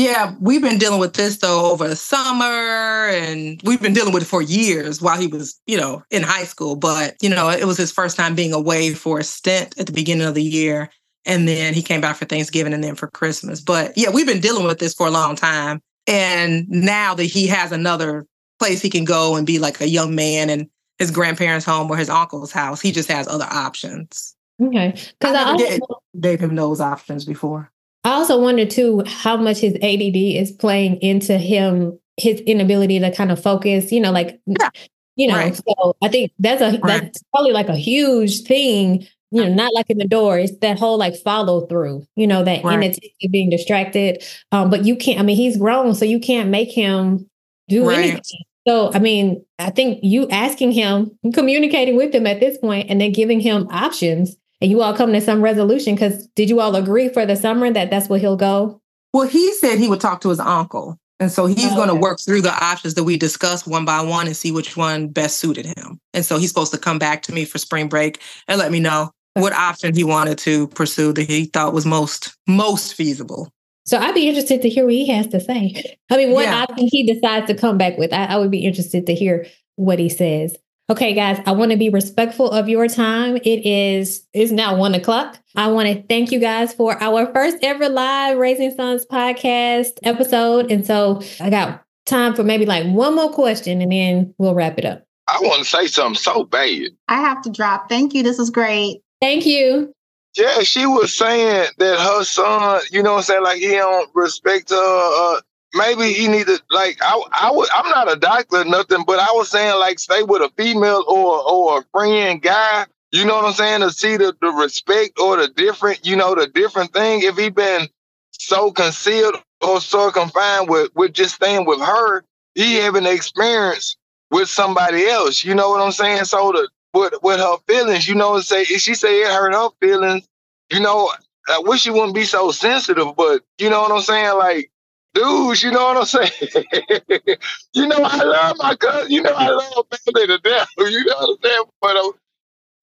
Yeah, 0.00 0.34
we've 0.40 0.62
been 0.62 0.78
dealing 0.78 0.98
with 0.98 1.12
this 1.12 1.36
though 1.36 1.70
over 1.70 1.86
the 1.86 1.94
summer 1.94 3.08
and 3.10 3.60
we've 3.64 3.82
been 3.82 3.92
dealing 3.92 4.14
with 4.14 4.22
it 4.22 4.26
for 4.26 4.40
years 4.40 5.02
while 5.02 5.20
he 5.20 5.26
was, 5.26 5.60
you 5.66 5.76
know, 5.76 6.02
in 6.10 6.22
high 6.22 6.44
school. 6.44 6.74
But, 6.74 7.16
you 7.20 7.28
know, 7.28 7.50
it 7.50 7.66
was 7.66 7.76
his 7.76 7.92
first 7.92 8.16
time 8.16 8.34
being 8.34 8.54
away 8.54 8.94
for 8.94 9.18
a 9.18 9.24
stint 9.24 9.78
at 9.78 9.86
the 9.86 9.92
beginning 9.92 10.26
of 10.26 10.34
the 10.34 10.42
year. 10.42 10.88
And 11.26 11.46
then 11.46 11.74
he 11.74 11.82
came 11.82 12.00
back 12.00 12.16
for 12.16 12.24
Thanksgiving 12.24 12.72
and 12.72 12.82
then 12.82 12.94
for 12.94 13.08
Christmas. 13.08 13.60
But 13.60 13.92
yeah, 13.94 14.08
we've 14.08 14.26
been 14.26 14.40
dealing 14.40 14.64
with 14.64 14.78
this 14.78 14.94
for 14.94 15.06
a 15.06 15.10
long 15.10 15.36
time. 15.36 15.82
And 16.06 16.66
now 16.70 17.14
that 17.14 17.24
he 17.24 17.46
has 17.48 17.70
another 17.70 18.24
place 18.58 18.80
he 18.80 18.88
can 18.88 19.04
go 19.04 19.36
and 19.36 19.46
be 19.46 19.58
like 19.58 19.82
a 19.82 19.88
young 19.88 20.14
man 20.14 20.48
in 20.48 20.70
his 20.98 21.10
grandparents' 21.10 21.66
home 21.66 21.90
or 21.90 21.98
his 21.98 22.08
uncle's 22.08 22.52
house, 22.52 22.80
he 22.80 22.90
just 22.90 23.10
has 23.10 23.28
other 23.28 23.48
options. 23.50 24.34
Okay. 24.62 24.94
Because 25.20 25.36
I, 25.36 25.52
I 25.52 25.78
gave 26.18 26.40
him 26.40 26.54
those 26.54 26.80
options 26.80 27.26
before. 27.26 27.70
I 28.04 28.12
also 28.12 28.40
wonder 28.40 28.64
too 28.64 29.02
how 29.06 29.36
much 29.36 29.58
his 29.58 29.74
ADD 29.74 30.16
is 30.16 30.52
playing 30.52 30.96
into 30.96 31.36
him 31.36 31.98
his 32.16 32.40
inability 32.40 32.98
to 33.00 33.14
kind 33.14 33.32
of 33.32 33.42
focus. 33.42 33.92
You 33.92 34.00
know, 34.00 34.12
like 34.12 34.40
yeah. 34.46 34.70
you 35.16 35.28
know. 35.28 35.36
Right. 35.36 35.56
So 35.56 35.96
I 36.02 36.08
think 36.08 36.32
that's 36.38 36.62
a 36.62 36.78
right. 36.78 37.02
that's 37.02 37.22
probably 37.34 37.52
like 37.52 37.68
a 37.68 37.76
huge 37.76 38.42
thing. 38.42 39.06
You 39.32 39.44
know, 39.44 39.54
not 39.54 39.72
like 39.74 39.86
in 39.88 39.98
the 39.98 40.08
door. 40.08 40.38
It's 40.38 40.56
that 40.58 40.78
whole 40.78 40.98
like 40.98 41.14
follow 41.16 41.66
through. 41.66 42.04
You 42.16 42.26
know, 42.26 42.42
that 42.42 42.64
right. 42.64 42.74
inattention, 42.74 43.30
being 43.30 43.50
distracted. 43.50 44.24
Um, 44.50 44.70
but 44.70 44.84
you 44.84 44.96
can't. 44.96 45.20
I 45.20 45.22
mean, 45.22 45.36
he's 45.36 45.56
grown, 45.56 45.94
so 45.94 46.04
you 46.04 46.18
can't 46.18 46.50
make 46.50 46.70
him 46.70 47.28
do 47.68 47.88
right. 47.88 47.98
anything. 47.98 48.44
So, 48.68 48.92
I 48.92 48.98
mean, 48.98 49.44
I 49.58 49.70
think 49.70 50.00
you 50.02 50.28
asking 50.28 50.72
him, 50.72 51.10
communicating 51.32 51.96
with 51.96 52.14
him 52.14 52.26
at 52.26 52.40
this 52.40 52.58
point, 52.58 52.90
and 52.90 53.00
then 53.00 53.12
giving 53.12 53.40
him 53.40 53.66
options 53.70 54.36
and 54.60 54.70
you 54.70 54.82
all 54.82 54.94
come 54.94 55.12
to 55.12 55.20
some 55.20 55.42
resolution 55.42 55.94
because 55.94 56.26
did 56.28 56.48
you 56.48 56.60
all 56.60 56.76
agree 56.76 57.08
for 57.08 57.24
the 57.24 57.36
summer 57.36 57.70
that 57.70 57.90
that's 57.90 58.08
where 58.08 58.18
he'll 58.20 58.36
go? 58.36 58.80
Well, 59.12 59.26
he 59.26 59.52
said 59.54 59.78
he 59.78 59.88
would 59.88 60.00
talk 60.00 60.20
to 60.22 60.28
his 60.28 60.40
uncle. 60.40 60.98
And 61.18 61.30
so 61.30 61.44
he's 61.44 61.72
oh, 61.72 61.76
going 61.76 61.88
to 61.88 61.94
okay. 61.94 62.00
work 62.00 62.18
through 62.24 62.40
the 62.40 62.64
options 62.64 62.94
that 62.94 63.04
we 63.04 63.18
discussed 63.18 63.66
one 63.66 63.84
by 63.84 64.00
one 64.00 64.26
and 64.26 64.34
see 64.34 64.52
which 64.52 64.76
one 64.76 65.08
best 65.08 65.38
suited 65.38 65.66
him. 65.66 65.98
And 66.14 66.24
so 66.24 66.38
he's 66.38 66.48
supposed 66.48 66.72
to 66.72 66.78
come 66.78 66.98
back 66.98 67.22
to 67.22 67.32
me 67.32 67.44
for 67.44 67.58
spring 67.58 67.88
break 67.88 68.20
and 68.48 68.58
let 68.58 68.72
me 68.72 68.80
know 68.80 69.10
what 69.34 69.52
option 69.52 69.94
he 69.94 70.02
wanted 70.02 70.38
to 70.38 70.68
pursue 70.68 71.12
that 71.12 71.28
he 71.28 71.44
thought 71.44 71.74
was 71.74 71.84
most 71.84 72.36
most 72.46 72.94
feasible. 72.94 73.52
So 73.84 73.98
I'd 73.98 74.14
be 74.14 74.28
interested 74.28 74.62
to 74.62 74.68
hear 74.68 74.84
what 74.84 74.94
he 74.94 75.08
has 75.08 75.26
to 75.28 75.40
say. 75.40 75.96
I 76.10 76.16
mean, 76.16 76.32
what 76.32 76.44
yeah. 76.44 76.62
option 76.62 76.88
he 76.90 77.12
decides 77.12 77.46
to 77.48 77.54
come 77.54 77.76
back 77.76 77.98
with. 77.98 78.12
I, 78.12 78.26
I 78.26 78.36
would 78.38 78.50
be 78.50 78.64
interested 78.64 79.06
to 79.06 79.14
hear 79.14 79.46
what 79.76 79.98
he 79.98 80.08
says. 80.08 80.56
Okay, 80.90 81.14
guys, 81.14 81.40
I 81.46 81.52
want 81.52 81.70
to 81.70 81.76
be 81.76 81.88
respectful 81.88 82.50
of 82.50 82.68
your 82.68 82.88
time. 82.88 83.36
It 83.36 83.64
is 83.64 84.26
is 84.32 84.50
now 84.50 84.74
one 84.74 84.92
o'clock. 84.92 85.38
I 85.54 85.68
want 85.68 85.86
to 85.86 86.02
thank 86.08 86.32
you 86.32 86.40
guys 86.40 86.74
for 86.74 87.00
our 87.00 87.32
first 87.32 87.58
ever 87.62 87.88
live 87.88 88.36
Raising 88.36 88.74
Sons 88.74 89.06
podcast 89.06 89.92
episode. 90.02 90.68
And 90.68 90.84
so 90.84 91.22
I 91.38 91.48
got 91.48 91.84
time 92.06 92.34
for 92.34 92.42
maybe 92.42 92.66
like 92.66 92.84
one 92.86 93.14
more 93.14 93.30
question 93.30 93.80
and 93.80 93.92
then 93.92 94.34
we'll 94.38 94.56
wrap 94.56 94.78
it 94.78 94.84
up. 94.84 95.04
I 95.28 95.38
want 95.42 95.62
to 95.62 95.64
say 95.64 95.86
something 95.86 96.16
so 96.16 96.42
bad. 96.42 96.88
I 97.06 97.20
have 97.20 97.40
to 97.42 97.50
drop. 97.50 97.88
Thank 97.88 98.12
you. 98.12 98.24
This 98.24 98.40
is 98.40 98.50
great. 98.50 99.00
Thank 99.20 99.46
you. 99.46 99.92
Yeah, 100.36 100.62
she 100.62 100.86
was 100.86 101.16
saying 101.16 101.68
that 101.78 102.00
her 102.00 102.24
son, 102.24 102.80
you 102.90 103.04
know 103.04 103.12
what 103.12 103.18
I'm 103.18 103.22
saying, 103.22 103.42
like 103.44 103.58
he 103.58 103.68
don't 103.68 104.10
respect 104.12 104.70
her. 104.70 104.76
Uh, 104.76 105.40
maybe 105.74 106.12
he 106.12 106.28
need 106.28 106.46
to 106.46 106.60
like 106.70 106.98
I 107.02 107.22
I 107.32 107.50
would 107.52 107.68
I'm 107.74 107.88
not 107.90 108.12
a 108.12 108.16
doctor 108.16 108.58
or 108.58 108.64
nothing, 108.64 109.04
but 109.06 109.18
I 109.18 109.28
was 109.32 109.50
saying 109.50 109.78
like 109.78 109.98
stay 109.98 110.22
with 110.22 110.42
a 110.42 110.50
female 110.56 111.04
or 111.08 111.50
or 111.50 111.78
a 111.80 111.84
friend 111.92 112.40
guy. 112.42 112.86
You 113.12 113.24
know 113.24 113.36
what 113.36 113.44
I'm 113.46 113.52
saying? 113.54 113.80
To 113.80 113.90
see 113.90 114.16
the, 114.16 114.36
the 114.40 114.50
respect 114.50 115.18
or 115.18 115.36
the 115.36 115.48
different, 115.48 116.06
you 116.06 116.14
know, 116.16 116.34
the 116.34 116.46
different 116.46 116.92
thing. 116.92 117.22
If 117.22 117.36
he 117.36 117.50
been 117.50 117.88
so 118.32 118.70
concealed 118.70 119.36
or 119.60 119.80
so 119.80 120.10
confined 120.10 120.68
with 120.68 120.90
with 120.94 121.12
just 121.12 121.36
staying 121.36 121.66
with 121.66 121.80
her, 121.80 122.24
he 122.54 122.76
having 122.76 123.06
experience 123.06 123.96
with 124.30 124.48
somebody 124.48 125.06
else. 125.08 125.44
You 125.44 125.54
know 125.54 125.70
what 125.70 125.80
I'm 125.82 125.92
saying? 125.92 126.24
So 126.24 126.52
the 126.52 126.68
with 126.94 127.14
with 127.22 127.38
her 127.40 127.56
feelings, 127.68 128.08
you 128.08 128.14
know, 128.14 128.40
say 128.40 128.64
she 128.64 128.94
say 128.94 129.22
it 129.22 129.28
hurt 129.32 129.54
her 129.54 129.70
feelings. 129.80 130.26
You 130.70 130.80
know, 130.80 131.10
I 131.48 131.60
wish 131.64 131.82
she 131.82 131.90
wouldn't 131.90 132.14
be 132.14 132.24
so 132.24 132.52
sensitive, 132.52 133.08
but 133.16 133.42
you 133.58 133.70
know 133.70 133.80
what 133.82 133.92
I'm 133.92 134.02
saying? 134.02 134.36
Like 134.38 134.70
dudes, 135.14 135.62
you 135.62 135.70
know 135.72 135.84
what 135.84 135.98
I'm 135.98 136.06
saying? 136.06 136.30
you 137.74 137.86
know, 137.88 137.98
I 138.02 138.22
love 138.24 138.56
my 138.58 138.76
cousin. 138.76 139.12
You 139.12 139.22
know, 139.22 139.34
I 139.34 139.50
love 139.50 139.86
family 140.06 140.26
to 140.28 140.38
death. 140.38 140.68
You 140.78 141.04
know 141.06 141.14
what 141.18 141.30
I'm 141.30 141.36
saying? 141.44 141.62
But 141.80 141.96
I'm, 141.98 142.12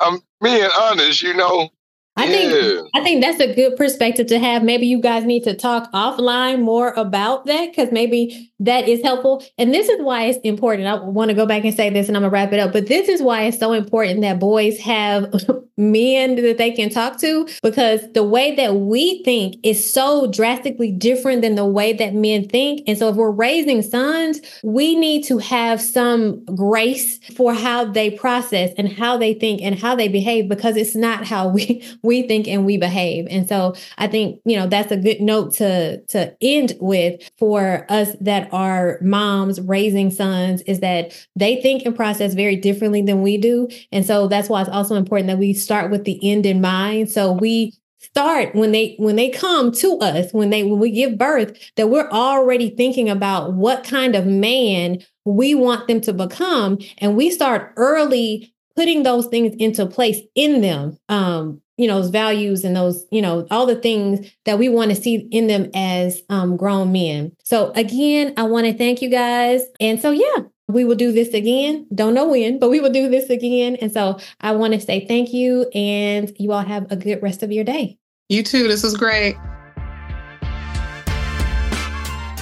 I'm 0.02 0.22
being 0.44 0.70
honest, 0.82 1.24
you 1.24 1.36
know. 1.36 1.70
I 2.18 2.26
yeah. 2.26 2.32
think 2.32 2.89
I 2.95 3.03
think 3.03 3.24
that's 3.24 3.39
a 3.39 3.53
good 3.53 3.78
perspective 3.78 4.28
to 4.28 4.39
have. 4.39 4.63
Maybe 4.63 4.88
you 4.88 4.99
guys 4.99 5.24
need 5.24 5.43
to 5.43 5.53
talk 5.53 5.91
offline 5.91 6.61
more 6.61 6.91
about 6.97 7.45
that 7.45 7.70
because 7.70 7.91
maybe 7.91 8.51
that 8.59 8.88
is 8.88 9.03
helpful. 9.03 9.43
And 9.59 9.72
this 9.74 9.88
is 9.88 10.01
why 10.01 10.24
it's 10.24 10.39
important. 10.39 10.88
I 10.88 10.95
want 10.95 11.30
to 11.30 11.36
go 11.36 11.45
back 11.45 11.63
and 11.63 11.76
say 11.76 11.91
this 11.91 12.07
and 12.07 12.18
I'm 12.18 12.24
gonna 12.24 12.32
wrap 12.32 12.51
it 12.53 12.59
up. 12.59 12.74
But 12.74 12.88
this 12.88 13.07
is 13.07 13.22
why 13.22 13.43
it's 13.43 13.59
so 13.59 13.72
important 13.74 14.22
that 14.22 14.39
boys 14.39 14.80
have 14.80 15.32
men 15.78 16.36
that 16.36 16.57
they 16.57 16.72
can 16.72 16.89
talk 16.89 17.20
to 17.20 17.47
because 17.61 18.01
the 18.13 18.24
way 18.24 18.55
that 18.55 18.76
we 18.76 19.22
think 19.24 19.55
is 19.61 19.93
so 19.93 20.26
drastically 20.32 20.91
different 20.91 21.43
than 21.43 21.53
the 21.53 21.65
way 21.65 21.93
that 21.93 22.15
men 22.15 22.47
think. 22.49 22.82
And 22.88 22.97
so 22.97 23.09
if 23.09 23.15
we're 23.15 23.30
raising 23.30 23.84
sons, 23.84 24.41
we 24.63 24.95
need 24.95 25.24
to 25.26 25.38
have 25.38 25.80
some 25.80 26.43
grace 26.45 27.20
for 27.36 27.53
how 27.53 27.86
they 27.86 28.09
process 28.09 28.72
and 28.78 28.91
how 28.91 29.18
they 29.18 29.36
think 29.36 29.61
and 29.61 29.78
how 29.78 29.95
they 29.95 30.07
behave 30.07 30.49
because 30.49 30.76
it's 30.76 30.95
not 30.95 31.26
how 31.26 31.47
we 31.47 31.84
we 32.08 32.24
think 32.24 32.47
and 32.47 32.66
we 32.66 32.78
behave. 32.78 33.28
And 33.30 33.47
so 33.47 33.76
I 33.99 34.08
think, 34.08 34.41
you 34.45 34.55
know, 34.55 34.66
that's 34.66 34.91
a 34.91 34.97
good 34.97 35.22
note 35.22 35.53
to 35.55 36.01
to 36.05 36.36
end 36.41 36.74
with 36.80 37.22
for 37.38 37.86
us 37.89 38.16
that 38.22 38.49
are 38.51 38.97
moms 39.01 39.62
raising 39.62 40.10
sons 40.10 40.62
is 40.62 40.80
that 40.80 41.14
they 41.36 41.62
think 41.62 41.86
and 41.86 41.95
process 41.95 42.34
very 42.34 42.55
differently 42.55 43.03
than 43.03 43.22
we 43.22 43.38
do. 43.38 43.68
And 43.91 44.05
so 44.05 44.28
that's 44.28 44.49
why 44.49 44.62
it's 44.62 44.70
also 44.70 44.95
important 44.95 45.28
that 45.28 45.38
we 45.38 45.53
start 45.53 45.91
with 45.91 46.05
the 46.05 46.20
end 46.28 46.47
in 46.47 46.62
mind. 46.62 47.12
So 47.12 47.32
we 47.32 47.74
start 47.99 48.53
when 48.55 48.72
they 48.72 48.95
when 48.97 49.16
they 49.16 49.30
come 49.30 49.72
to 49.72 49.97
us 49.99 50.32
when 50.32 50.49
they 50.49 50.64
when 50.64 50.80
we 50.80 50.91
give 50.91 51.18
birth 51.18 51.58
that 51.76 51.89
we're 51.89 52.10
already 52.10 52.70
thinking 52.70 53.10
about 53.10 53.53
what 53.53 53.84
kind 53.84 54.16
of 54.16 54.26
man 54.26 54.99
we 55.26 55.55
want 55.55 55.88
them 55.88 55.99
to 55.99 56.14
become 56.14 56.78
and 56.99 57.18
we 57.18 57.30
start 57.30 57.74
early 57.76 58.53
putting 58.76 59.03
those 59.03 59.26
things 59.28 59.55
into 59.58 59.86
place 59.86 60.20
in 60.36 60.62
them 60.62 60.97
um 61.10 61.62
you 61.78 61.88
know 61.88 62.02
those 62.02 62.10
values 62.10 62.64
and 62.64 62.76
those 62.76 63.06
you 63.12 63.22
know 63.22 63.48
all 63.52 63.66
the 63.66 63.76
things 63.76 64.28
that 64.46 64.60
we 64.60 64.70
want 64.70 64.90
to 64.92 64.96
see 64.96 65.16
in 65.32 65.48
them 65.48 65.70
as 65.74 66.22
um, 66.30 66.58
grown 66.58 66.92
men. 66.92 67.32
So 67.44 67.72
again 67.76 68.34
i 68.38 68.44
want 68.44 68.66
to 68.66 68.78
thank 68.78 69.02
you 69.02 69.10
guys. 69.10 69.62
And 69.80 70.02
so 70.02 70.12
yeah 70.12 70.44
we 70.68 70.84
will 70.84 70.96
do 70.96 71.14
this 71.14 71.34
again. 71.34 71.88
Don't 71.94 72.14
know 72.14 72.28
when 72.28 72.60
but 72.60 72.70
we 72.70 72.80
will 72.80 72.92
do 72.92 73.10
this 73.10 73.30
again. 73.30 73.78
And 73.78 73.92
so 73.92 74.20
i 74.42 74.52
want 74.52 74.74
to 74.74 74.80
say 74.80 75.06
thank 75.08 75.34
you 75.34 75.70
and 75.74 76.32
you 76.38 76.52
all 76.52 76.64
have 76.64 76.92
a 76.92 76.96
good 76.96 77.22
rest 77.22 77.44
of 77.44 77.52
your 77.52 77.64
day. 77.64 77.98
You 78.30 78.44
too. 78.44 78.68
This 78.68 78.84
was 78.84 78.96
great. 78.96 79.38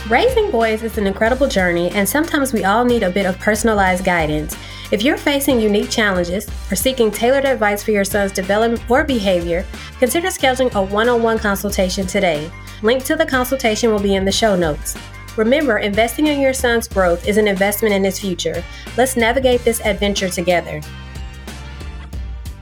Raising 0.10 0.52
boys 0.52 0.84
is 0.84 1.00
an 1.00 1.08
incredible 1.08 1.48
journey, 1.48 1.90
and 1.90 2.08
sometimes 2.08 2.54
we 2.54 2.64
all 2.64 2.86
need 2.86 3.02
a 3.02 3.10
bit 3.10 3.26
of 3.26 3.40
personalized 3.40 4.06
guidance. 4.06 4.56
If 4.92 5.02
you're 5.02 5.18
facing 5.18 5.60
unique 5.60 5.90
challenges 5.90 6.48
or 6.72 6.76
seeking 6.76 7.10
tailored 7.10 7.46
advice 7.46 7.82
for 7.82 7.92
your 7.92 8.04
son's 8.04 8.32
development 8.32 8.88
or 8.90 9.04
behavior, 9.04 9.66
consider 9.98 10.28
scheduling 10.28 10.74
a 10.74 10.82
one 10.82 11.10
on 11.10 11.24
one 11.24 11.40
consultation 11.40 12.06
today. 12.06 12.52
Link 12.84 13.04
to 13.06 13.16
the 13.16 13.26
consultation 13.26 13.90
will 13.90 14.00
be 14.00 14.16
in 14.16 14.26
the 14.26 14.32
show 14.32 14.56
notes. 14.56 14.96
Remember, 15.38 15.80
investing 15.80 16.28
in 16.28 16.40
your 16.40 16.54
son's 16.54 16.88
growth 16.88 17.28
is 17.28 17.38
an 17.38 17.48
investment 17.48 17.96
in 17.96 18.04
his 18.04 18.20
future. 18.20 18.64
Let's 18.96 19.18
navigate 19.18 19.64
this 19.64 19.82
adventure 19.82 20.30
together. 20.30 20.82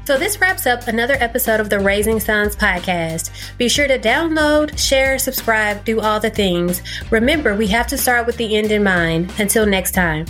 So, 0.06 0.18
this 0.18 0.40
wraps 0.42 0.66
up 0.66 0.88
another 0.88 1.16
episode 1.20 1.60
of 1.60 1.70
the 1.70 1.80
Raising 1.80 2.20
Sons 2.20 2.56
podcast. 2.56 3.32
Be 3.58 3.70
sure 3.70 3.88
to 3.88 3.98
download, 3.98 4.78
share, 4.78 5.18
subscribe, 5.18 5.86
do 5.86 6.02
all 6.02 6.20
the 6.20 6.30
things. 6.30 6.82
Remember, 7.10 7.56
we 7.56 7.68
have 7.68 7.88
to 7.88 7.98
start 7.98 8.26
with 8.26 8.38
the 8.38 8.56
end 8.56 8.72
in 8.72 8.84
mind. 8.84 9.32
Until 9.40 9.66
next 9.66 9.92
time. 9.92 10.26